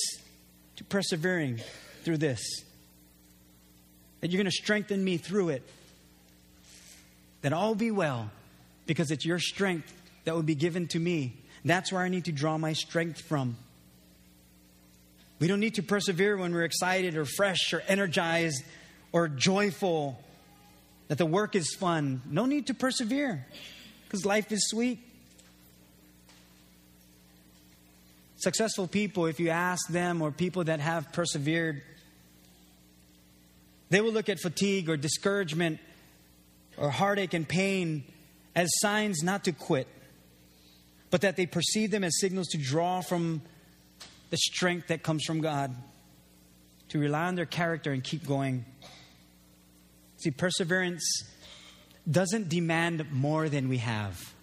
persevering 0.89 1.61
through 2.03 2.18
this. 2.18 2.41
That 4.20 4.30
you're 4.30 4.39
going 4.39 4.51
to 4.51 4.51
strengthen 4.51 5.03
me 5.03 5.16
through 5.16 5.51
it. 5.51 5.62
That 7.43 7.53
all 7.53 7.74
be 7.74 7.91
well 7.91 8.30
because 8.87 9.11
it's 9.11 9.24
your 9.24 9.39
strength 9.39 9.93
that 10.24 10.35
will 10.35 10.43
be 10.43 10.55
given 10.55 10.87
to 10.89 10.99
me. 10.99 11.37
That's 11.64 11.93
where 11.93 12.03
I 12.03 12.09
need 12.09 12.24
to 12.26 12.33
draw 12.33 12.59
my 12.59 12.72
strength 12.72 13.20
from. 13.20 13.57
We 15.39 15.49
don't 15.49 15.61
need 15.61 15.74
to 15.74 15.83
persevere 15.83 16.37
when 16.37 16.53
we're 16.53 16.64
excited 16.64 17.16
or 17.16 17.24
fresh 17.24 17.72
or 17.72 17.83
energized 17.89 18.62
or 19.12 19.28
joyful, 19.28 20.18
that 21.09 21.18
the 21.18 21.26
work 21.26 21.55
is 21.55 21.74
fun. 21.74 22.22
No 22.30 22.47
need 22.47 22.68
to 22.68 22.74
persevere 22.74 23.47
because 24.05 24.24
life 24.24 24.51
is 24.51 24.68
sweet. 24.68 25.01
Successful 28.43 28.88
people, 28.88 29.26
if 29.26 29.38
you 29.38 29.51
ask 29.51 29.86
them, 29.88 30.20
or 30.20 30.32
people 30.32 30.64
that 30.64 30.80
have 30.80 31.12
persevered, 31.12 31.80
they 33.88 34.01
will 34.01 34.11
look 34.11 34.28
at 34.28 34.40
fatigue 34.40 34.90
or 34.90 34.97
discouragement 34.97 35.78
or 36.76 36.90
heartache 36.90 37.34
and 37.34 37.49
pain 37.49 38.03
as 38.57 38.68
signs 38.80 39.22
not 39.22 39.45
to 39.45 39.53
quit, 39.53 39.86
but 41.11 41.20
that 41.20 41.36
they 41.36 41.47
perceive 41.47 41.93
them 41.93 42.03
as 42.03 42.18
signals 42.18 42.49
to 42.49 42.59
draw 42.59 43.01
from 43.01 43.43
the 44.30 44.36
strength 44.36 44.88
that 44.88 45.05
comes 45.05 45.22
from 45.24 45.40
God, 45.40 45.72
to 46.88 46.99
rely 46.99 47.26
on 47.26 47.36
their 47.36 47.47
character 47.47 47.93
and 47.93 48.03
keep 48.03 48.26
going. 48.26 48.64
See, 50.16 50.32
perseverance 50.32 51.05
doesn't 52.11 52.49
demand 52.49 53.12
more 53.12 53.49
than 53.49 53.68
we 53.68 53.78
have, 53.78 54.34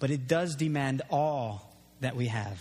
but 0.00 0.10
it 0.10 0.26
does 0.26 0.56
demand 0.56 1.02
all 1.10 1.72
that 2.00 2.16
we 2.16 2.26
have. 2.26 2.58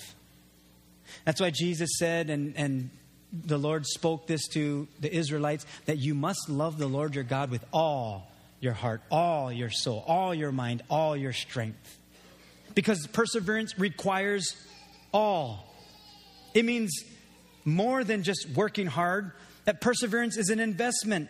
That's 1.26 1.42
why 1.42 1.50
Jesus 1.50 1.98
said, 1.98 2.30
and, 2.30 2.54
and 2.56 2.90
the 3.34 3.58
Lord 3.58 3.86
spoke 3.88 4.28
this 4.28 4.48
to 4.50 4.88
the 5.00 5.14
Israelites, 5.14 5.66
that 5.86 5.98
you 5.98 6.14
must 6.14 6.50
love 6.50 6.78
the 6.78 6.88
Lord 6.88 7.16
your 7.16 7.24
God 7.24 7.50
with 7.50 7.66
all 7.74 8.32
your 8.60 8.74
heart, 8.74 9.02
all 9.10 9.52
your 9.52 9.70
soul, 9.70 10.04
all 10.06 10.36
your 10.36 10.52
mind, 10.52 10.84
all 10.90 11.16
your 11.16 11.34
strength. 11.34 11.98
Because 12.76 13.08
perseverance 13.08 13.80
requires 13.80 14.56
all. 15.14 15.74
It 16.54 16.66
means 16.66 16.92
more 17.66 18.04
than 18.04 18.24
just 18.24 18.48
working 18.50 18.88
hard, 18.88 19.32
that 19.66 19.82
perseverance 19.82 20.38
is 20.38 20.50
an 20.50 20.60
investment 20.60 21.30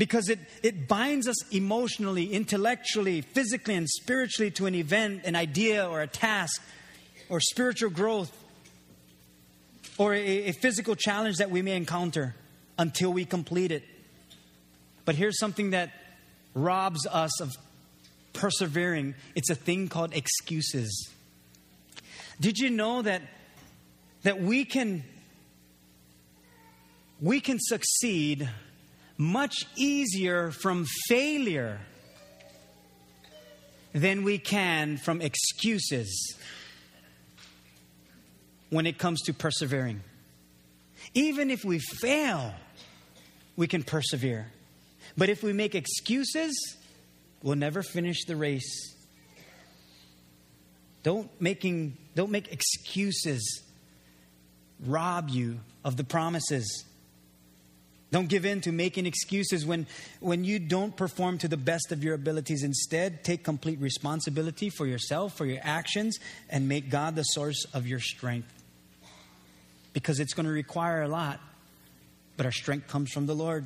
because 0.00 0.30
it, 0.30 0.38
it 0.62 0.88
binds 0.88 1.28
us 1.28 1.36
emotionally, 1.52 2.32
intellectually, 2.32 3.20
physically, 3.20 3.74
and 3.74 3.86
spiritually 3.86 4.50
to 4.52 4.64
an 4.64 4.74
event, 4.74 5.20
an 5.26 5.36
idea, 5.36 5.86
or 5.86 6.00
a 6.00 6.06
task, 6.06 6.62
or 7.28 7.38
spiritual 7.38 7.90
growth, 7.90 8.34
or 9.98 10.14
a, 10.14 10.46
a 10.46 10.52
physical 10.52 10.94
challenge 10.96 11.36
that 11.36 11.50
we 11.50 11.60
may 11.60 11.76
encounter 11.76 12.34
until 12.78 13.12
we 13.12 13.26
complete 13.26 13.70
it. 13.70 13.82
But 15.04 15.16
here's 15.16 15.38
something 15.38 15.72
that 15.72 15.90
robs 16.54 17.06
us 17.06 17.38
of 17.42 17.50
persevering 18.32 19.14
it's 19.34 19.50
a 19.50 19.54
thing 19.54 19.88
called 19.88 20.16
excuses. 20.16 21.10
Did 22.40 22.56
you 22.56 22.70
know 22.70 23.02
that, 23.02 23.20
that 24.22 24.40
we 24.40 24.64
can 24.64 25.04
we 27.20 27.38
can 27.40 27.58
succeed 27.60 28.48
much 29.20 29.66
easier 29.76 30.50
from 30.50 30.86
failure 31.06 31.78
than 33.92 34.24
we 34.24 34.38
can 34.38 34.96
from 34.96 35.20
excuses 35.20 36.38
when 38.70 38.86
it 38.86 38.96
comes 38.96 39.20
to 39.20 39.34
persevering. 39.34 40.00
Even 41.12 41.50
if 41.50 41.66
we 41.66 41.78
fail, 41.78 42.54
we 43.56 43.66
can 43.66 43.82
persevere. 43.82 44.50
But 45.18 45.28
if 45.28 45.42
we 45.42 45.52
make 45.52 45.74
excuses, 45.74 46.78
we'll 47.42 47.56
never 47.56 47.82
finish 47.82 48.24
the 48.24 48.36
race. 48.36 48.94
Don't 51.02 51.28
making 51.38 51.98
don't 52.14 52.30
make 52.30 52.50
excuses 52.50 53.62
rob 54.82 55.28
you 55.28 55.60
of 55.84 55.98
the 55.98 56.04
promises. 56.04 56.86
Don't 58.10 58.28
give 58.28 58.44
in 58.44 58.60
to 58.62 58.72
making 58.72 59.06
excuses 59.06 59.64
when, 59.64 59.86
when 60.18 60.42
you 60.42 60.58
don't 60.58 60.96
perform 60.96 61.38
to 61.38 61.48
the 61.48 61.56
best 61.56 61.92
of 61.92 62.02
your 62.02 62.14
abilities. 62.14 62.64
Instead, 62.64 63.22
take 63.22 63.44
complete 63.44 63.80
responsibility 63.80 64.68
for 64.68 64.86
yourself, 64.86 65.36
for 65.36 65.46
your 65.46 65.60
actions, 65.62 66.18
and 66.48 66.68
make 66.68 66.90
God 66.90 67.14
the 67.14 67.22
source 67.22 67.64
of 67.72 67.86
your 67.86 68.00
strength. 68.00 68.52
Because 69.92 70.18
it's 70.18 70.34
going 70.34 70.46
to 70.46 70.52
require 70.52 71.02
a 71.02 71.08
lot, 71.08 71.40
but 72.36 72.46
our 72.46 72.52
strength 72.52 72.88
comes 72.88 73.12
from 73.12 73.26
the 73.26 73.34
Lord. 73.34 73.64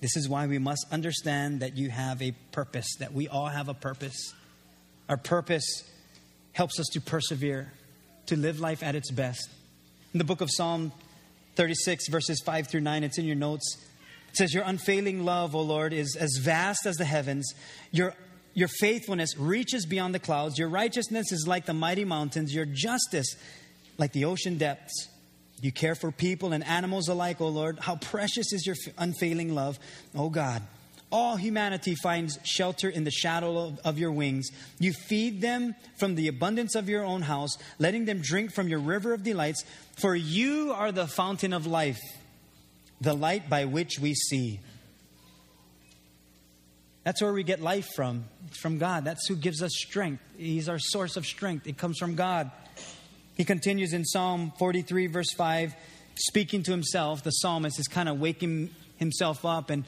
This 0.00 0.16
is 0.16 0.28
why 0.28 0.46
we 0.46 0.58
must 0.58 0.84
understand 0.90 1.60
that 1.60 1.76
you 1.76 1.88
have 1.88 2.20
a 2.22 2.32
purpose, 2.50 2.96
that 2.98 3.12
we 3.12 3.28
all 3.28 3.46
have 3.46 3.68
a 3.68 3.74
purpose. 3.74 4.34
Our 5.08 5.16
purpose 5.16 5.84
helps 6.52 6.80
us 6.80 6.86
to 6.94 7.00
persevere, 7.00 7.72
to 8.26 8.36
live 8.36 8.58
life 8.58 8.82
at 8.82 8.96
its 8.96 9.10
best. 9.10 9.48
In 10.12 10.18
the 10.18 10.24
book 10.24 10.40
of 10.40 10.48
Psalm 10.50 10.90
36, 11.56 12.08
verses 12.08 12.40
5 12.44 12.68
through 12.68 12.80
9. 12.80 13.04
It's 13.04 13.18
in 13.18 13.24
your 13.24 13.36
notes. 13.36 13.76
It 14.30 14.36
says, 14.36 14.54
Your 14.54 14.64
unfailing 14.64 15.24
love, 15.24 15.54
O 15.54 15.62
Lord, 15.62 15.92
is 15.92 16.16
as 16.18 16.38
vast 16.42 16.86
as 16.86 16.96
the 16.96 17.04
heavens. 17.04 17.54
Your, 17.90 18.14
your 18.54 18.68
faithfulness 18.68 19.36
reaches 19.38 19.86
beyond 19.86 20.14
the 20.14 20.18
clouds. 20.18 20.58
Your 20.58 20.68
righteousness 20.68 21.32
is 21.32 21.46
like 21.48 21.66
the 21.66 21.74
mighty 21.74 22.04
mountains. 22.04 22.54
Your 22.54 22.66
justice 22.66 23.34
like 23.98 24.12
the 24.12 24.26
ocean 24.26 24.58
depths. 24.58 25.08
You 25.62 25.72
care 25.72 25.94
for 25.94 26.12
people 26.12 26.52
and 26.52 26.62
animals 26.62 27.08
alike, 27.08 27.40
O 27.40 27.48
Lord. 27.48 27.78
How 27.78 27.96
precious 27.96 28.52
is 28.52 28.66
your 28.66 28.76
unfailing 28.98 29.54
love, 29.54 29.78
O 30.14 30.28
God. 30.28 30.62
All 31.12 31.36
humanity 31.36 31.94
finds 31.94 32.38
shelter 32.42 32.88
in 32.88 33.04
the 33.04 33.12
shadow 33.12 33.58
of, 33.58 33.78
of, 33.84 33.98
your 33.98 34.10
wings. 34.10 34.50
You 34.80 34.92
feed 34.92 35.40
them 35.40 35.76
from 35.98 36.16
the 36.16 36.26
abundance 36.26 36.74
of 36.74 36.88
your 36.88 37.04
own 37.04 37.22
house, 37.22 37.56
letting 37.78 38.06
them 38.06 38.20
drink 38.22 38.52
from 38.52 38.68
your 38.68 38.80
river 38.80 39.12
of 39.14 39.22
delights. 39.22 39.64
For 39.98 40.16
you 40.16 40.72
are 40.72 40.90
the 40.90 41.06
fountain 41.06 41.52
of 41.52 41.64
life, 41.64 42.00
the 43.00 43.14
light 43.14 43.48
by 43.48 43.66
which 43.66 44.00
we 44.00 44.14
see. 44.14 44.58
That's 47.04 47.22
where 47.22 47.32
we 47.32 47.44
get 47.44 47.62
life 47.62 47.86
from. 47.94 48.24
It's 48.48 48.58
from 48.58 48.78
God. 48.78 49.04
That's 49.04 49.28
who 49.28 49.36
gives 49.36 49.62
us 49.62 49.70
strength. 49.76 50.20
He's 50.36 50.68
our 50.68 50.80
source 50.80 51.16
of 51.16 51.24
strength. 51.24 51.68
It 51.68 51.78
comes 51.78 51.98
from 51.98 52.16
God. 52.16 52.50
He 53.36 53.44
continues 53.44 53.92
in 53.92 54.04
Psalm 54.04 54.52
43, 54.58 55.06
verse 55.06 55.32
5, 55.34 55.72
speaking 56.16 56.64
to 56.64 56.72
himself. 56.72 57.22
The 57.22 57.30
psalmist 57.30 57.78
is 57.78 57.86
kind 57.86 58.08
of 58.08 58.18
waking 58.18 58.70
himself 58.96 59.44
up 59.44 59.70
and 59.70 59.84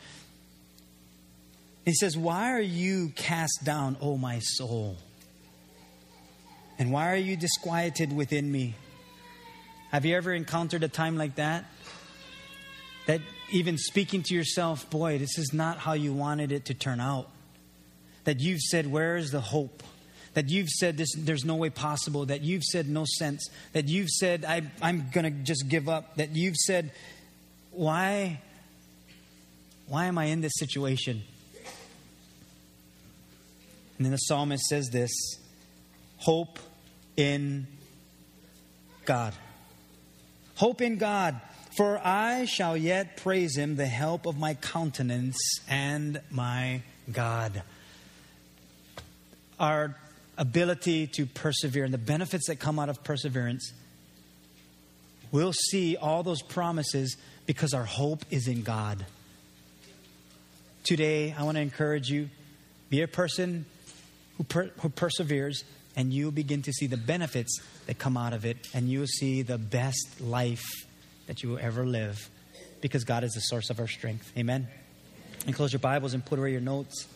he 1.88 1.94
says, 1.94 2.16
Why 2.16 2.52
are 2.52 2.60
you 2.60 3.10
cast 3.16 3.60
down, 3.64 3.96
O 4.00 4.16
my 4.16 4.40
soul? 4.40 4.96
And 6.78 6.92
why 6.92 7.12
are 7.12 7.16
you 7.16 7.36
disquieted 7.36 8.12
within 8.12 8.50
me? 8.50 8.74
Have 9.90 10.04
you 10.04 10.14
ever 10.16 10.32
encountered 10.32 10.84
a 10.84 10.88
time 10.88 11.16
like 11.16 11.36
that? 11.36 11.64
That 13.06 13.20
even 13.50 13.78
speaking 13.78 14.22
to 14.24 14.34
yourself, 14.34 14.88
boy, 14.90 15.18
this 15.18 15.38
is 15.38 15.54
not 15.54 15.78
how 15.78 15.94
you 15.94 16.12
wanted 16.12 16.52
it 16.52 16.66
to 16.66 16.74
turn 16.74 17.00
out. 17.00 17.30
That 18.24 18.40
you've 18.40 18.60
said, 18.60 18.90
Where 18.90 19.16
is 19.16 19.30
the 19.30 19.40
hope? 19.40 19.82
That 20.34 20.50
you've 20.50 20.68
said, 20.68 20.98
this, 20.98 21.08
There's 21.16 21.44
no 21.44 21.56
way 21.56 21.70
possible. 21.70 22.26
That 22.26 22.42
you've 22.42 22.64
said, 22.64 22.86
No 22.88 23.06
sense. 23.06 23.48
That 23.72 23.88
you've 23.88 24.10
said, 24.10 24.44
I, 24.44 24.62
I'm 24.82 25.08
going 25.10 25.24
to 25.24 25.30
just 25.30 25.68
give 25.68 25.88
up. 25.88 26.16
That 26.16 26.36
you've 26.36 26.56
said, 26.56 26.92
Why? 27.70 28.42
Why 29.86 30.04
am 30.04 30.18
I 30.18 30.26
in 30.26 30.42
this 30.42 30.52
situation? 30.56 31.22
And 33.98 34.04
then 34.06 34.12
the 34.12 34.18
psalmist 34.18 34.64
says 34.66 34.88
this 34.90 35.10
hope 36.18 36.58
in 37.16 37.66
God. 39.04 39.34
Hope 40.54 40.80
in 40.80 40.96
God, 40.98 41.40
for 41.76 42.00
I 42.02 42.44
shall 42.44 42.76
yet 42.76 43.16
praise 43.16 43.56
him, 43.56 43.76
the 43.76 43.86
help 43.86 44.26
of 44.26 44.38
my 44.38 44.54
countenance 44.54 45.38
and 45.68 46.20
my 46.30 46.82
God. 47.12 47.62
Our 49.58 49.96
ability 50.36 51.08
to 51.08 51.26
persevere 51.26 51.84
and 51.84 51.92
the 51.92 51.98
benefits 51.98 52.46
that 52.46 52.56
come 52.56 52.78
out 52.78 52.88
of 52.88 53.02
perseverance, 53.02 53.72
we'll 55.32 55.52
see 55.52 55.96
all 55.96 56.22
those 56.22 56.42
promises 56.42 57.16
because 57.46 57.74
our 57.74 57.84
hope 57.84 58.24
is 58.30 58.46
in 58.46 58.62
God. 58.62 59.04
Today, 60.84 61.34
I 61.36 61.42
want 61.42 61.56
to 61.56 61.60
encourage 61.60 62.08
you 62.08 62.30
be 62.90 63.02
a 63.02 63.08
person 63.08 63.66
who, 64.38 64.44
per, 64.44 64.70
who 64.80 64.88
perseveres, 64.88 65.64
and 65.96 66.12
you'll 66.12 66.30
begin 66.30 66.62
to 66.62 66.72
see 66.72 66.86
the 66.86 66.96
benefits 66.96 67.60
that 67.86 67.98
come 67.98 68.16
out 68.16 68.32
of 68.32 68.46
it, 68.46 68.56
and 68.72 68.88
you'll 68.88 69.06
see 69.06 69.42
the 69.42 69.58
best 69.58 70.20
life 70.20 70.64
that 71.26 71.42
you 71.42 71.50
will 71.50 71.58
ever 71.58 71.84
live 71.84 72.30
because 72.80 73.04
God 73.04 73.24
is 73.24 73.32
the 73.32 73.40
source 73.40 73.68
of 73.68 73.80
our 73.80 73.88
strength. 73.88 74.32
Amen. 74.38 74.68
And 75.46 75.54
close 75.54 75.72
your 75.72 75.80
Bibles 75.80 76.14
and 76.14 76.24
put 76.24 76.38
away 76.38 76.52
your 76.52 76.60
notes. 76.60 77.06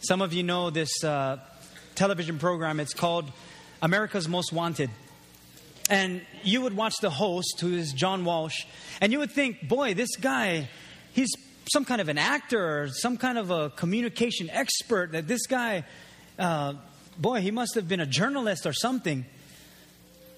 Some 0.00 0.20
of 0.20 0.32
you 0.32 0.42
know 0.42 0.70
this 0.70 1.04
uh, 1.04 1.38
television 1.94 2.38
program. 2.38 2.80
It's 2.80 2.94
called 2.94 3.30
America's 3.80 4.28
Most 4.28 4.52
Wanted 4.52 4.90
and 5.90 6.22
you 6.42 6.62
would 6.62 6.74
watch 6.74 6.94
the 7.00 7.10
host, 7.10 7.60
who 7.60 7.74
is 7.74 7.92
John 7.92 8.24
Walsh, 8.24 8.64
and 9.00 9.12
you 9.12 9.18
would 9.18 9.32
think, 9.32 9.68
boy, 9.68 9.94
this 9.94 10.16
guy, 10.16 10.68
he's 11.12 11.30
some 11.72 11.84
kind 11.84 12.00
of 12.00 12.08
an 12.08 12.18
actor 12.18 12.82
or 12.82 12.88
some 12.88 13.16
kind 13.16 13.38
of 13.38 13.50
a 13.50 13.70
communication 13.70 14.50
expert. 14.50 15.12
That 15.12 15.28
this 15.28 15.46
guy, 15.46 15.84
uh, 16.38 16.74
boy, 17.18 17.40
he 17.40 17.50
must 17.50 17.74
have 17.74 17.88
been 17.88 18.00
a 18.00 18.06
journalist 18.06 18.66
or 18.66 18.72
something 18.72 19.24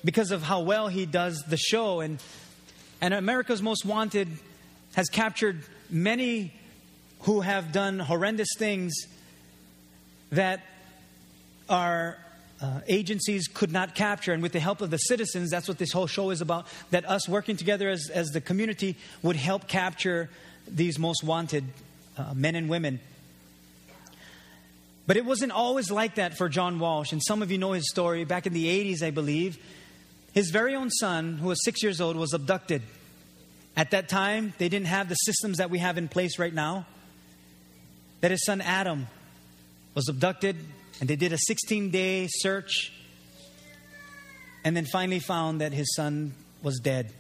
because 0.05 0.30
of 0.30 0.42
how 0.42 0.61
well 0.61 0.88
he 0.88 1.07
does 1.07 1.42
the 1.49 1.57
show. 1.57 2.01
And, 2.01 2.22
and 3.01 3.14
America's 3.14 3.62
Most 3.62 3.84
Wanted 3.84 4.28
has 4.95 5.09
captured 5.09 5.64
many 5.90 6.53
who 7.20 7.40
have 7.40 7.72
done 7.72 7.99
horrendous 7.99 8.49
things 8.59 8.92
that 10.30 10.61
are 11.68 12.18
uh, 12.61 12.80
agencies 12.86 13.48
could 13.48 13.72
not 13.72 13.94
capture. 13.94 14.32
And 14.32 14.42
with 14.42 14.52
the 14.52 14.61
help 14.61 14.80
of 14.80 14.90
the 14.90 14.98
citizens, 14.98 15.50
that's 15.50 15.68
what 15.68 15.78
this 15.78 15.92
whole 15.92 16.07
show 16.07 16.30
is 16.30 16.40
about, 16.40 16.66
that 16.90 17.09
us 17.09 17.28
working 17.28 17.57
together 17.57 17.88
as, 17.88 18.11
as 18.11 18.28
the 18.28 18.40
community 18.40 18.96
would 19.22 19.36
help 19.36 19.68
capture 19.68 20.30
these 20.68 20.98
most 20.98 21.22
wanted 21.22 21.64
uh, 22.16 22.32
men 22.34 22.55
and 22.55 22.68
women. 22.68 23.00
But 25.07 25.16
it 25.16 25.24
wasn't 25.24 25.52
always 25.52 25.90
like 25.90 26.14
that 26.14 26.38
for 26.38 26.48
John 26.48 26.78
Walsh. 26.78 27.12
And 27.12 27.22
some 27.22 27.42
of 27.42 27.50
you 27.50 27.59
know 27.59 27.72
his 27.72 27.90
story. 27.90 28.24
Back 28.24 28.46
in 28.46 28.52
the 28.52 28.66
80s, 28.66 29.02
I 29.02 29.11
believe, 29.11 29.59
His 30.32 30.50
very 30.50 30.74
own 30.74 30.90
son, 30.90 31.38
who 31.38 31.48
was 31.48 31.62
six 31.64 31.82
years 31.82 32.00
old, 32.00 32.16
was 32.16 32.32
abducted. 32.32 32.82
At 33.76 33.90
that 33.90 34.09
time, 34.09 34.55
they 34.59 34.68
didn't 34.68 34.86
have 34.86 35.09
the 35.09 35.14
systems 35.16 35.59
that 35.59 35.70
we 35.70 35.78
have 35.78 35.98
in 35.98 36.09
place 36.09 36.38
right 36.38 36.55
now. 36.55 36.86
That 38.20 38.30
his 38.30 38.44
son 38.44 38.61
Adam 38.61 39.07
was 39.94 40.09
abducted, 40.09 40.57
and 41.01 41.09
they 41.09 41.16
did 41.16 41.32
a 41.32 41.38
16 41.38 41.90
day 41.90 42.28
search, 42.30 42.92
and 44.64 44.76
then 44.76 44.86
finally 44.86 45.20
found 45.20 45.61
that 45.61 45.72
his 45.72 45.95
son 45.95 46.34
was 46.62 46.78
dead. 46.80 47.12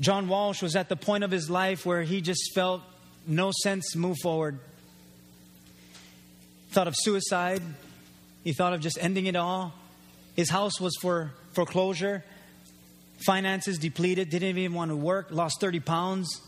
John 0.00 0.28
Walsh 0.28 0.62
was 0.62 0.76
at 0.76 0.88
the 0.88 0.96
point 0.96 1.24
of 1.24 1.30
his 1.30 1.48
life 1.48 1.86
where 1.86 2.02
he 2.02 2.20
just 2.20 2.52
felt 2.54 2.82
no 3.26 3.52
sense 3.62 3.94
move 3.96 4.16
forward. 4.22 4.58
Thought 6.70 6.88
of 6.88 6.94
suicide. 6.96 7.62
He 8.42 8.52
thought 8.52 8.72
of 8.72 8.80
just 8.80 8.98
ending 9.00 9.26
it 9.26 9.36
all. 9.36 9.72
His 10.36 10.50
house 10.50 10.80
was 10.80 10.94
for 11.00 11.32
foreclosure. 11.52 12.24
Finances 13.24 13.78
depleted. 13.78 14.28
Didn't 14.30 14.58
even 14.58 14.74
want 14.74 14.90
to 14.90 14.96
work. 14.96 15.28
Lost 15.30 15.60
30 15.60 15.80
pounds. 15.80 16.40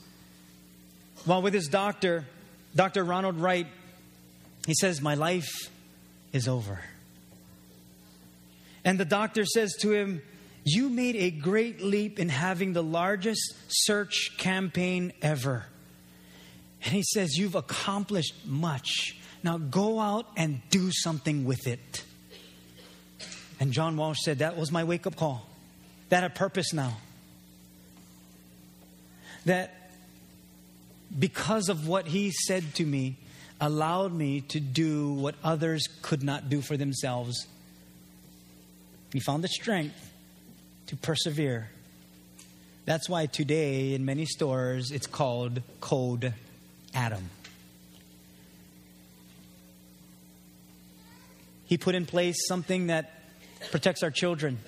While 1.25 1.43
with 1.43 1.55
his 1.55 1.69
doctor, 1.69 2.27
Dr. 2.75 3.05
Ronald 3.05 3.37
Wright, 3.37 3.67
he 4.67 4.75
says, 4.75 5.01
My 5.01 5.15
life 5.15 5.71
is 6.33 6.49
over. 6.49 6.81
And 8.85 9.01
the 9.01 9.05
doctor 9.05 9.45
says 9.45 9.75
to 9.81 9.93
him, 9.93 10.23
You 10.65 10.89
made 10.89 11.17
a 11.17 11.31
great 11.31 11.81
leap 11.81 12.19
in 12.19 12.29
having 12.29 12.73
the 12.73 12.83
largest 12.83 13.55
search 13.69 14.33
campaign 14.39 15.13
ever. 15.23 15.65
And 16.83 16.93
he 16.93 17.03
says, 17.03 17.37
You've 17.37 17.55
accomplished 17.55 18.35
much. 18.45 19.17
Now 19.43 19.59
go 19.59 20.01
out 20.01 20.27
and 20.37 20.61
do 20.71 20.91
something 20.93 21.45
with 21.45 21.67
it. 21.67 22.05
And 23.59 23.73
John 23.73 23.97
Walsh 23.97 24.19
said, 24.23 24.41
That 24.41 24.57
was 24.57 24.73
my 24.73 24.85
wake 24.85 25.07
up 25.07 25.17
call. 25.17 25.47
That 26.09 26.23
had 26.23 26.35
purpose 26.35 26.73
now. 26.73 26.97
That 29.45 29.91
because 31.17 31.69
of 31.69 31.87
what 31.87 32.07
he 32.07 32.33
said 32.33 32.75
to 32.75 32.85
me, 32.85 33.17
allowed 33.61 34.13
me 34.13 34.43
to 34.43 34.61
do 34.61 35.13
what 35.13 35.35
others 35.43 35.89
could 36.03 36.23
not 36.23 36.49
do 36.49 36.61
for 36.61 36.77
themselves. 36.77 37.47
He 39.13 39.21
found 39.21 39.43
the 39.43 39.49
strength 39.49 40.11
to 40.89 40.97
persevere. 40.97 41.71
That's 42.85 43.09
why 43.09 43.27
today, 43.27 43.95
in 43.95 44.05
many 44.05 44.27
stores, 44.27 44.91
it's 44.91 45.07
called 45.07 45.63
Code 45.81 46.35
Adam. 46.95 47.31
He 51.65 51.77
put 51.79 51.97
in 51.97 52.07
place 52.07 52.37
something 52.47 52.87
that 52.89 53.13
protects 53.73 54.03
our 54.03 54.11
children. 54.11 54.59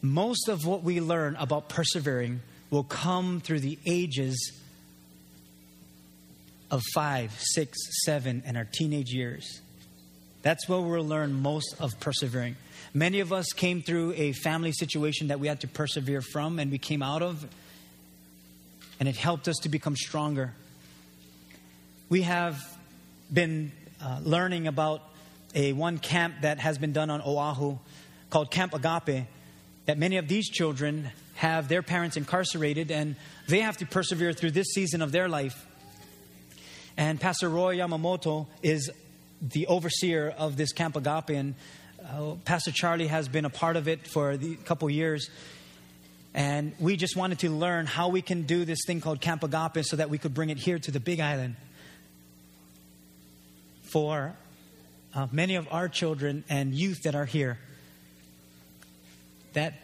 Most 0.00 0.48
of 0.48 0.64
what 0.64 0.82
we 0.82 1.00
learn 1.00 1.36
about 1.36 1.68
persevering 1.68 2.40
will 2.70 2.84
come 2.84 3.40
through 3.40 3.60
the 3.60 3.78
ages 3.84 4.60
of 6.70 6.82
five, 6.94 7.32
six, 7.38 7.78
seven, 8.04 8.42
and 8.46 8.56
our 8.56 8.64
teenage 8.64 9.10
years. 9.10 9.60
That's 10.42 10.68
where 10.68 10.80
we'll 10.80 11.04
learn 11.04 11.34
most 11.34 11.74
of 11.80 11.98
persevering. 12.00 12.56
Many 12.94 13.20
of 13.20 13.32
us 13.32 13.52
came 13.52 13.82
through 13.82 14.14
a 14.16 14.32
family 14.32 14.72
situation 14.72 15.28
that 15.28 15.38
we 15.38 15.48
had 15.48 15.60
to 15.60 15.68
persevere 15.68 16.22
from 16.22 16.58
and 16.58 16.70
we 16.70 16.78
came 16.78 17.02
out 17.02 17.22
of, 17.22 17.46
and 18.98 19.08
it 19.08 19.16
helped 19.16 19.48
us 19.48 19.56
to 19.62 19.68
become 19.68 19.96
stronger. 19.96 20.54
We 22.08 22.22
have 22.22 22.60
been 23.32 23.72
uh, 24.02 24.20
learning 24.22 24.66
about 24.66 25.02
a 25.54 25.72
one 25.72 25.98
camp 25.98 26.36
that 26.42 26.58
has 26.58 26.78
been 26.78 26.92
done 26.92 27.10
on 27.10 27.20
Oahu 27.20 27.78
called 28.30 28.50
Camp 28.50 28.74
Agape, 28.74 29.26
that 29.86 29.98
many 29.98 30.16
of 30.16 30.28
these 30.28 30.48
children 30.48 31.10
have 31.34 31.68
their 31.68 31.82
parents 31.82 32.16
incarcerated 32.16 32.90
and 32.90 33.16
they 33.48 33.60
have 33.60 33.76
to 33.78 33.86
persevere 33.86 34.32
through 34.32 34.50
this 34.50 34.68
season 34.74 35.02
of 35.02 35.12
their 35.12 35.28
life. 35.28 35.66
And 36.96 37.20
Pastor 37.20 37.48
Roy 37.48 37.76
Yamamoto 37.76 38.46
is 38.62 38.90
the 39.40 39.66
overseer 39.66 40.34
of 40.36 40.56
this 40.56 40.72
Camp 40.72 40.96
Agape, 40.96 41.30
and 41.30 41.54
uh, 42.04 42.34
Pastor 42.44 42.72
Charlie 42.72 43.06
has 43.06 43.28
been 43.28 43.44
a 43.44 43.50
part 43.50 43.76
of 43.76 43.88
it 43.88 44.06
for 44.06 44.32
a 44.32 44.38
couple 44.64 44.88
years. 44.90 45.30
And 46.34 46.72
we 46.78 46.96
just 46.96 47.16
wanted 47.16 47.40
to 47.40 47.50
learn 47.50 47.86
how 47.86 48.08
we 48.08 48.22
can 48.22 48.42
do 48.42 48.64
this 48.64 48.80
thing 48.86 49.00
called 49.00 49.20
Camp 49.20 49.42
Agape 49.42 49.84
so 49.84 49.96
that 49.96 50.10
we 50.10 50.18
could 50.18 50.34
bring 50.34 50.50
it 50.50 50.58
here 50.58 50.78
to 50.78 50.90
the 50.90 51.00
Big 51.00 51.20
Island 51.20 51.56
for 53.82 54.34
uh, 55.14 55.26
many 55.32 55.56
of 55.56 55.66
our 55.72 55.88
children 55.88 56.44
and 56.48 56.72
youth 56.74 57.02
that 57.02 57.14
are 57.14 57.24
here 57.24 57.58
that 59.52 59.74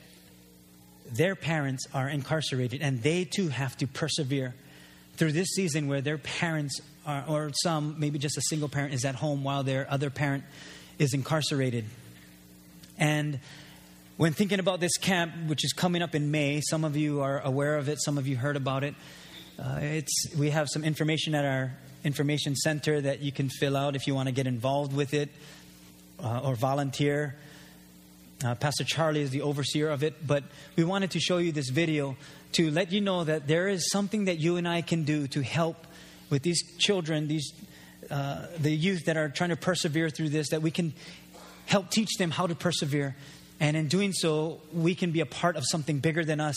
their 1.12 1.34
parents 1.34 1.86
are 1.92 2.08
incarcerated 2.08 2.82
and 2.82 3.02
they 3.02 3.24
too 3.24 3.48
have 3.48 3.76
to 3.78 3.86
persevere 3.86 4.54
through 5.16 5.32
this 5.32 5.48
season 5.48 5.88
where 5.88 6.00
their 6.00 6.18
parents 6.18 6.80
are, 7.06 7.24
or 7.28 7.50
some, 7.62 7.96
maybe 7.98 8.18
just 8.18 8.36
a 8.36 8.42
single 8.42 8.68
parent, 8.68 8.92
is 8.92 9.04
at 9.04 9.14
home 9.14 9.44
while 9.44 9.62
their 9.62 9.86
other 9.90 10.10
parent 10.10 10.44
is 10.98 11.14
incarcerated. 11.14 11.84
And 12.98 13.40
when 14.16 14.32
thinking 14.32 14.58
about 14.58 14.80
this 14.80 14.96
camp, 14.96 15.32
which 15.46 15.64
is 15.64 15.72
coming 15.72 16.02
up 16.02 16.14
in 16.14 16.30
May, 16.30 16.60
some 16.60 16.84
of 16.84 16.96
you 16.96 17.20
are 17.20 17.40
aware 17.40 17.76
of 17.76 17.88
it, 17.88 17.98
some 18.02 18.18
of 18.18 18.26
you 18.26 18.36
heard 18.36 18.56
about 18.56 18.82
it. 18.82 18.94
Uh, 19.58 19.78
it's, 19.80 20.34
we 20.36 20.50
have 20.50 20.68
some 20.70 20.84
information 20.84 21.34
at 21.34 21.44
our 21.44 21.72
information 22.04 22.54
center 22.54 23.00
that 23.00 23.20
you 23.20 23.32
can 23.32 23.48
fill 23.48 23.76
out 23.76 23.96
if 23.96 24.06
you 24.06 24.14
want 24.14 24.28
to 24.28 24.32
get 24.32 24.46
involved 24.46 24.94
with 24.94 25.12
it 25.12 25.28
uh, 26.22 26.40
or 26.44 26.54
volunteer. 26.54 27.34
Uh, 28.44 28.54
Pastor 28.54 28.84
Charlie 28.84 29.22
is 29.22 29.30
the 29.30 29.42
overseer 29.42 29.88
of 29.88 30.02
it, 30.02 30.26
but 30.26 30.44
we 30.76 30.84
wanted 30.84 31.10
to 31.12 31.20
show 31.20 31.38
you 31.38 31.52
this 31.52 31.70
video 31.70 32.16
to 32.52 32.70
let 32.70 32.92
you 32.92 33.00
know 33.00 33.24
that 33.24 33.46
there 33.46 33.68
is 33.68 33.90
something 33.90 34.26
that 34.26 34.38
you 34.38 34.56
and 34.56 34.68
I 34.68 34.82
can 34.82 35.04
do 35.04 35.26
to 35.28 35.42
help 35.42 35.86
with 36.30 36.42
these 36.42 36.62
children, 36.78 37.28
these 37.28 37.52
uh, 38.10 38.46
the 38.58 38.70
youth 38.70 39.06
that 39.06 39.16
are 39.16 39.28
trying 39.28 39.50
to 39.50 39.56
persevere 39.56 40.10
through 40.10 40.28
this, 40.28 40.50
that 40.50 40.62
we 40.62 40.70
can 40.70 40.92
help 41.66 41.90
teach 41.90 42.16
them 42.18 42.30
how 42.30 42.46
to 42.46 42.54
persevere, 42.54 43.16
and 43.58 43.76
in 43.76 43.88
doing 43.88 44.12
so, 44.12 44.60
we 44.72 44.94
can 44.94 45.12
be 45.12 45.20
a 45.20 45.26
part 45.26 45.56
of 45.56 45.64
something 45.66 45.98
bigger 45.98 46.24
than 46.24 46.40
us. 46.40 46.56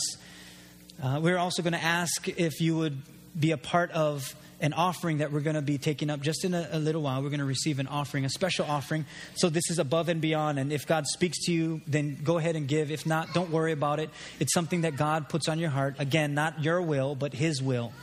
Uh, 1.02 1.20
we're 1.22 1.38
also 1.38 1.62
going 1.62 1.74
to 1.74 1.84
ask 1.84 2.28
if 2.28 2.60
you 2.60 2.78
would 2.78 3.02
be 3.40 3.52
a 3.52 3.58
part 3.58 3.92
of 3.92 4.36
an 4.62 4.74
offering 4.74 5.20
that 5.20 5.32
we're 5.32 5.40
going 5.40 5.56
to 5.56 5.62
be 5.62 5.78
taking 5.78 6.10
up 6.10 6.20
just 6.20 6.44
in 6.44 6.54
a, 6.54 6.68
a, 6.74 6.80
little 6.80 7.02
while. 7.02 7.24
We're 7.24 7.30
going 7.30 7.40
to 7.40 7.46
receive 7.46 7.80
an 7.80 7.88
offering, 7.88 8.26
a 8.26 8.30
special 8.30 8.66
offering. 8.66 9.06
So 9.36 9.50
this 9.50 9.70
is 9.70 9.80
above 9.80 10.10
and 10.10 10.20
beyond. 10.20 10.60
And 10.60 10.74
if 10.74 10.86
God 10.86 11.08
speaks 11.08 11.46
to 11.46 11.54
you, 11.54 11.82
then 11.88 12.20
go 12.24 12.38
ahead 12.38 12.58
and 12.58 12.68
give. 12.68 12.92
If 12.92 13.06
not, 13.06 13.34
don't 13.34 13.52
worry 13.52 13.72
about 13.72 14.00
it. 14.00 14.10
It's 14.40 14.54
something 14.54 14.82
that 14.82 14.98
God 14.98 15.30
puts 15.30 15.48
on 15.48 15.60
your 15.60 15.70
heart. 15.70 15.96
Again, 16.00 16.34
not 16.34 16.62
your 16.62 16.82
will, 16.82 17.16
but 17.16 17.34
His 17.34 17.62
will. 17.62 17.94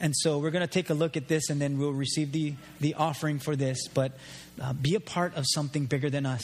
And 0.00 0.16
so 0.16 0.38
we're 0.38 0.50
going 0.50 0.66
to 0.66 0.72
take 0.72 0.88
a 0.90 0.94
look 0.94 1.16
at 1.16 1.28
this 1.28 1.50
and 1.50 1.60
then 1.60 1.78
we'll 1.78 1.92
receive 1.92 2.32
the, 2.32 2.54
the 2.80 2.94
offering 2.94 3.38
for 3.38 3.54
this. 3.54 3.86
But 3.88 4.12
uh, 4.60 4.72
be 4.72 4.94
a 4.94 5.00
part 5.00 5.36
of 5.36 5.44
something 5.46 5.84
bigger 5.84 6.08
than 6.08 6.24
us. 6.26 6.42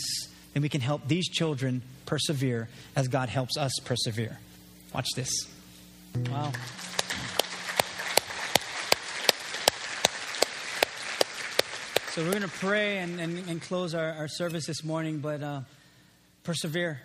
And 0.55 0.63
we 0.63 0.69
can 0.69 0.81
help 0.81 1.09
these 1.09 1.29
children 1.29 1.83
persevere 2.05 2.69
as 2.95 3.09
God 3.09 3.29
helps 3.29 3.57
us 3.57 3.73
persevere. 3.85 4.39
Watch 4.95 5.09
this. 5.17 5.31
Wow. 6.31 6.53
So 12.17 12.25
we're 12.25 12.31
going 12.31 12.43
to 12.43 12.49
pray 12.49 12.99
and, 12.99 13.21
and, 13.21 13.47
and 13.47 13.61
close 13.61 13.95
our, 13.95 14.13
our, 14.13 14.29
service 14.29 14.65
this 14.65 14.83
morning, 14.83 15.19
but 15.19 15.43
uh, 15.43 15.61
persevere. 16.45 16.99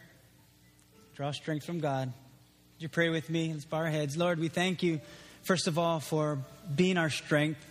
Draw 1.15 1.31
strength 1.31 1.65
from 1.65 1.81
God. 1.81 2.07
Would 2.07 2.81
you 2.81 2.87
pray 2.87 3.09
with 3.09 3.29
me? 3.29 3.51
Let's 3.51 3.65
bow 3.65 3.79
our 3.79 3.87
heads. 3.87 4.15
Lord, 4.15 4.39
we 4.39 4.47
thank 4.47 4.81
you, 4.81 5.01
first 5.43 5.67
of 5.67 5.77
all, 5.77 5.99
for 5.99 6.39
being 6.75 6.97
our 6.97 7.09
strength, 7.09 7.65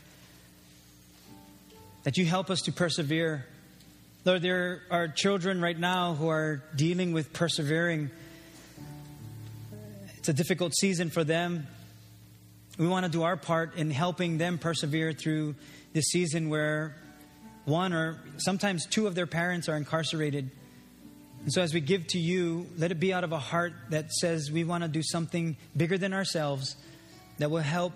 that 2.02 2.16
you 2.16 2.24
help 2.24 2.50
us 2.50 2.62
to 2.62 2.72
persevere. 2.72 3.46
Lord, 4.24 4.42
there 4.42 4.82
are 4.90 5.08
children 5.08 5.60
right 5.60 5.78
now 5.78 6.14
who 6.14 6.28
are 6.28 6.62
dealing 6.74 7.12
with 7.12 7.32
persevering. 7.32 8.10
It's 10.16 10.28
a 10.28 10.32
difficult 10.32 10.74
season 10.74 11.10
for 11.10 11.24
them. 11.24 11.66
We 12.78 12.86
want 12.86 13.04
to 13.04 13.10
do 13.10 13.22
our 13.22 13.36
part 13.36 13.76
in 13.76 13.90
helping 13.90 14.38
them 14.38 14.58
persevere 14.58 15.12
through 15.12 15.54
this 15.92 16.06
season 16.06 16.48
where 16.48 16.96
one 17.64 17.92
or 17.92 18.18
sometimes 18.38 18.86
two 18.86 19.06
of 19.06 19.14
their 19.14 19.26
parents 19.26 19.68
are 19.68 19.76
incarcerated. 19.76 20.50
And 21.42 21.52
so, 21.52 21.62
as 21.62 21.72
we 21.72 21.80
give 21.80 22.06
to 22.08 22.18
you, 22.18 22.66
let 22.76 22.90
it 22.90 23.00
be 23.00 23.12
out 23.12 23.24
of 23.24 23.32
a 23.32 23.38
heart 23.38 23.72
that 23.90 24.12
says 24.12 24.50
we 24.50 24.64
want 24.64 24.82
to 24.84 24.88
do 24.88 25.02
something 25.02 25.56
bigger 25.76 25.96
than 25.96 26.12
ourselves 26.12 26.76
that 27.40 27.50
will 27.50 27.58
help 27.58 27.92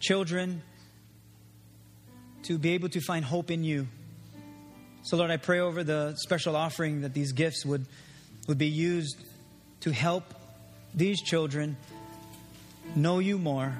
children 0.00 0.62
to 2.44 2.58
be 2.58 2.72
able 2.72 2.88
to 2.90 3.00
find 3.00 3.24
hope 3.24 3.50
in 3.50 3.64
you. 3.64 3.86
So, 5.02 5.16
Lord, 5.16 5.30
I 5.30 5.36
pray 5.36 5.60
over 5.60 5.84
the 5.84 6.14
special 6.16 6.56
offering 6.56 7.02
that 7.02 7.12
these 7.12 7.32
gifts 7.32 7.66
would, 7.66 7.84
would 8.48 8.58
be 8.58 8.68
used 8.68 9.16
to 9.80 9.90
help 9.90 10.24
these 10.94 11.20
children 11.20 11.76
know 12.94 13.18
you 13.18 13.36
more, 13.36 13.76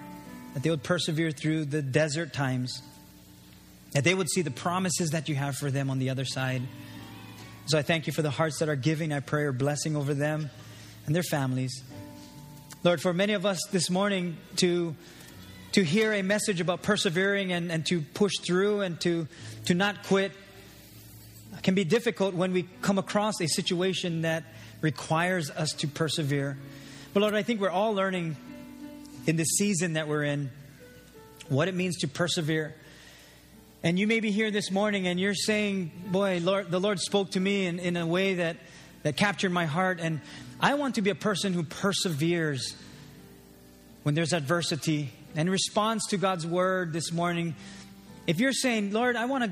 that 0.52 0.62
they 0.62 0.70
would 0.70 0.82
persevere 0.82 1.30
through 1.30 1.66
the 1.66 1.80
desert 1.80 2.32
times 2.32 2.82
that 3.94 4.02
they 4.02 4.14
would 4.14 4.28
see 4.28 4.42
the 4.42 4.50
promises 4.50 5.10
that 5.10 5.28
you 5.28 5.34
have 5.36 5.56
for 5.56 5.70
them 5.70 5.88
on 5.88 5.98
the 5.98 6.10
other 6.10 6.24
side. 6.24 6.62
So 7.66 7.78
I 7.78 7.82
thank 7.82 8.06
you 8.06 8.12
for 8.12 8.22
the 8.22 8.30
hearts 8.30 8.58
that 8.58 8.68
are 8.68 8.76
giving. 8.76 9.12
I 9.12 9.20
pray 9.20 9.42
your 9.42 9.52
blessing 9.52 9.96
over 9.96 10.12
them 10.12 10.50
and 11.06 11.14
their 11.14 11.22
families. 11.22 11.82
Lord, 12.84 13.00
for 13.00 13.14
many 13.14 13.32
of 13.32 13.46
us 13.46 13.58
this 13.72 13.88
morning 13.88 14.36
to, 14.56 14.94
to 15.72 15.82
hear 15.82 16.12
a 16.12 16.20
message 16.20 16.60
about 16.60 16.82
persevering 16.82 17.50
and, 17.50 17.72
and 17.72 17.86
to 17.86 18.02
push 18.02 18.32
through 18.40 18.82
and 18.82 19.00
to, 19.00 19.26
to 19.64 19.74
not 19.74 20.02
quit 20.02 20.32
can 21.62 21.74
be 21.74 21.84
difficult 21.84 22.34
when 22.34 22.52
we 22.52 22.68
come 22.82 22.98
across 22.98 23.40
a 23.40 23.46
situation 23.46 24.20
that 24.20 24.44
requires 24.82 25.48
us 25.48 25.70
to 25.78 25.88
persevere. 25.88 26.58
But 27.14 27.20
Lord, 27.20 27.34
I 27.34 27.42
think 27.42 27.62
we're 27.62 27.70
all 27.70 27.94
learning 27.94 28.36
in 29.26 29.36
the 29.36 29.44
season 29.44 29.94
that 29.94 30.06
we're 30.06 30.24
in 30.24 30.50
what 31.48 31.68
it 31.68 31.74
means 31.74 31.96
to 32.00 32.06
persevere. 32.06 32.74
And 33.82 33.98
you 33.98 34.06
may 34.06 34.20
be 34.20 34.30
here 34.30 34.50
this 34.50 34.70
morning 34.70 35.06
and 35.06 35.18
you're 35.18 35.34
saying, 35.34 35.90
Boy, 36.08 36.38
Lord, 36.42 36.70
the 36.70 36.80
Lord 36.80 37.00
spoke 37.00 37.30
to 37.30 37.40
me 37.40 37.64
in, 37.64 37.78
in 37.78 37.96
a 37.96 38.06
way 38.06 38.34
that, 38.34 38.58
that 39.04 39.16
captured 39.16 39.52
my 39.52 39.64
heart. 39.64 40.00
And 40.00 40.20
I 40.64 40.72
want 40.72 40.94
to 40.94 41.02
be 41.02 41.10
a 41.10 41.14
person 41.14 41.52
who 41.52 41.62
perseveres 41.62 42.74
when 44.02 44.14
there's 44.14 44.32
adversity 44.32 45.10
and 45.36 45.50
responds 45.50 46.06
to 46.06 46.16
God's 46.16 46.46
word 46.46 46.94
this 46.94 47.12
morning. 47.12 47.54
If 48.26 48.40
you're 48.40 48.54
saying, 48.54 48.90
Lord, 48.90 49.14
I 49.14 49.26
want 49.26 49.44
to 49.44 49.50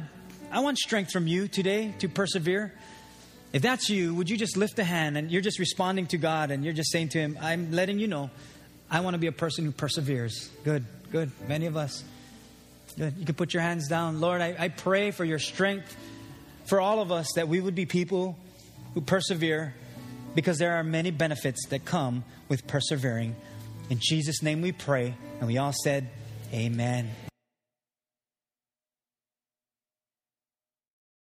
I 0.50 0.60
want 0.60 0.78
strength 0.78 1.12
from 1.12 1.26
you 1.26 1.48
today 1.48 1.94
to 1.98 2.08
persevere. 2.08 2.72
If 3.52 3.60
that's 3.60 3.90
you, 3.90 4.14
would 4.14 4.30
you 4.30 4.38
just 4.38 4.56
lift 4.56 4.78
a 4.78 4.84
hand 4.84 5.18
and 5.18 5.30
you're 5.30 5.42
just 5.42 5.58
responding 5.58 6.06
to 6.06 6.16
God 6.16 6.50
and 6.50 6.64
you're 6.64 6.72
just 6.72 6.90
saying 6.90 7.10
to 7.10 7.18
Him, 7.18 7.36
I'm 7.42 7.72
letting 7.72 7.98
you 7.98 8.06
know, 8.06 8.30
I 8.90 9.00
want 9.00 9.12
to 9.12 9.18
be 9.18 9.26
a 9.26 9.32
person 9.32 9.66
who 9.66 9.70
perseveres. 9.70 10.48
Good, 10.64 10.86
good. 11.10 11.30
Many 11.46 11.66
of 11.66 11.76
us. 11.76 12.02
Good. 12.96 13.18
You 13.18 13.26
can 13.26 13.34
put 13.34 13.52
your 13.52 13.62
hands 13.62 13.86
down. 13.86 14.22
Lord, 14.22 14.40
I, 14.40 14.56
I 14.58 14.68
pray 14.68 15.10
for 15.10 15.26
your 15.26 15.38
strength 15.38 15.94
for 16.64 16.80
all 16.80 17.00
of 17.00 17.12
us 17.12 17.32
that 17.34 17.48
we 17.48 17.60
would 17.60 17.74
be 17.74 17.84
people 17.84 18.38
who 18.94 19.02
persevere 19.02 19.74
because 20.34 20.58
there 20.58 20.74
are 20.74 20.84
many 20.84 21.10
benefits 21.10 21.66
that 21.68 21.84
come 21.84 22.24
with 22.48 22.66
persevering. 22.66 23.34
In 23.90 23.98
Jesus' 24.00 24.42
name 24.42 24.62
we 24.62 24.72
pray. 24.72 25.14
And 25.38 25.46
we 25.48 25.58
all 25.58 25.74
said, 25.84 26.08
Amen. 26.52 27.10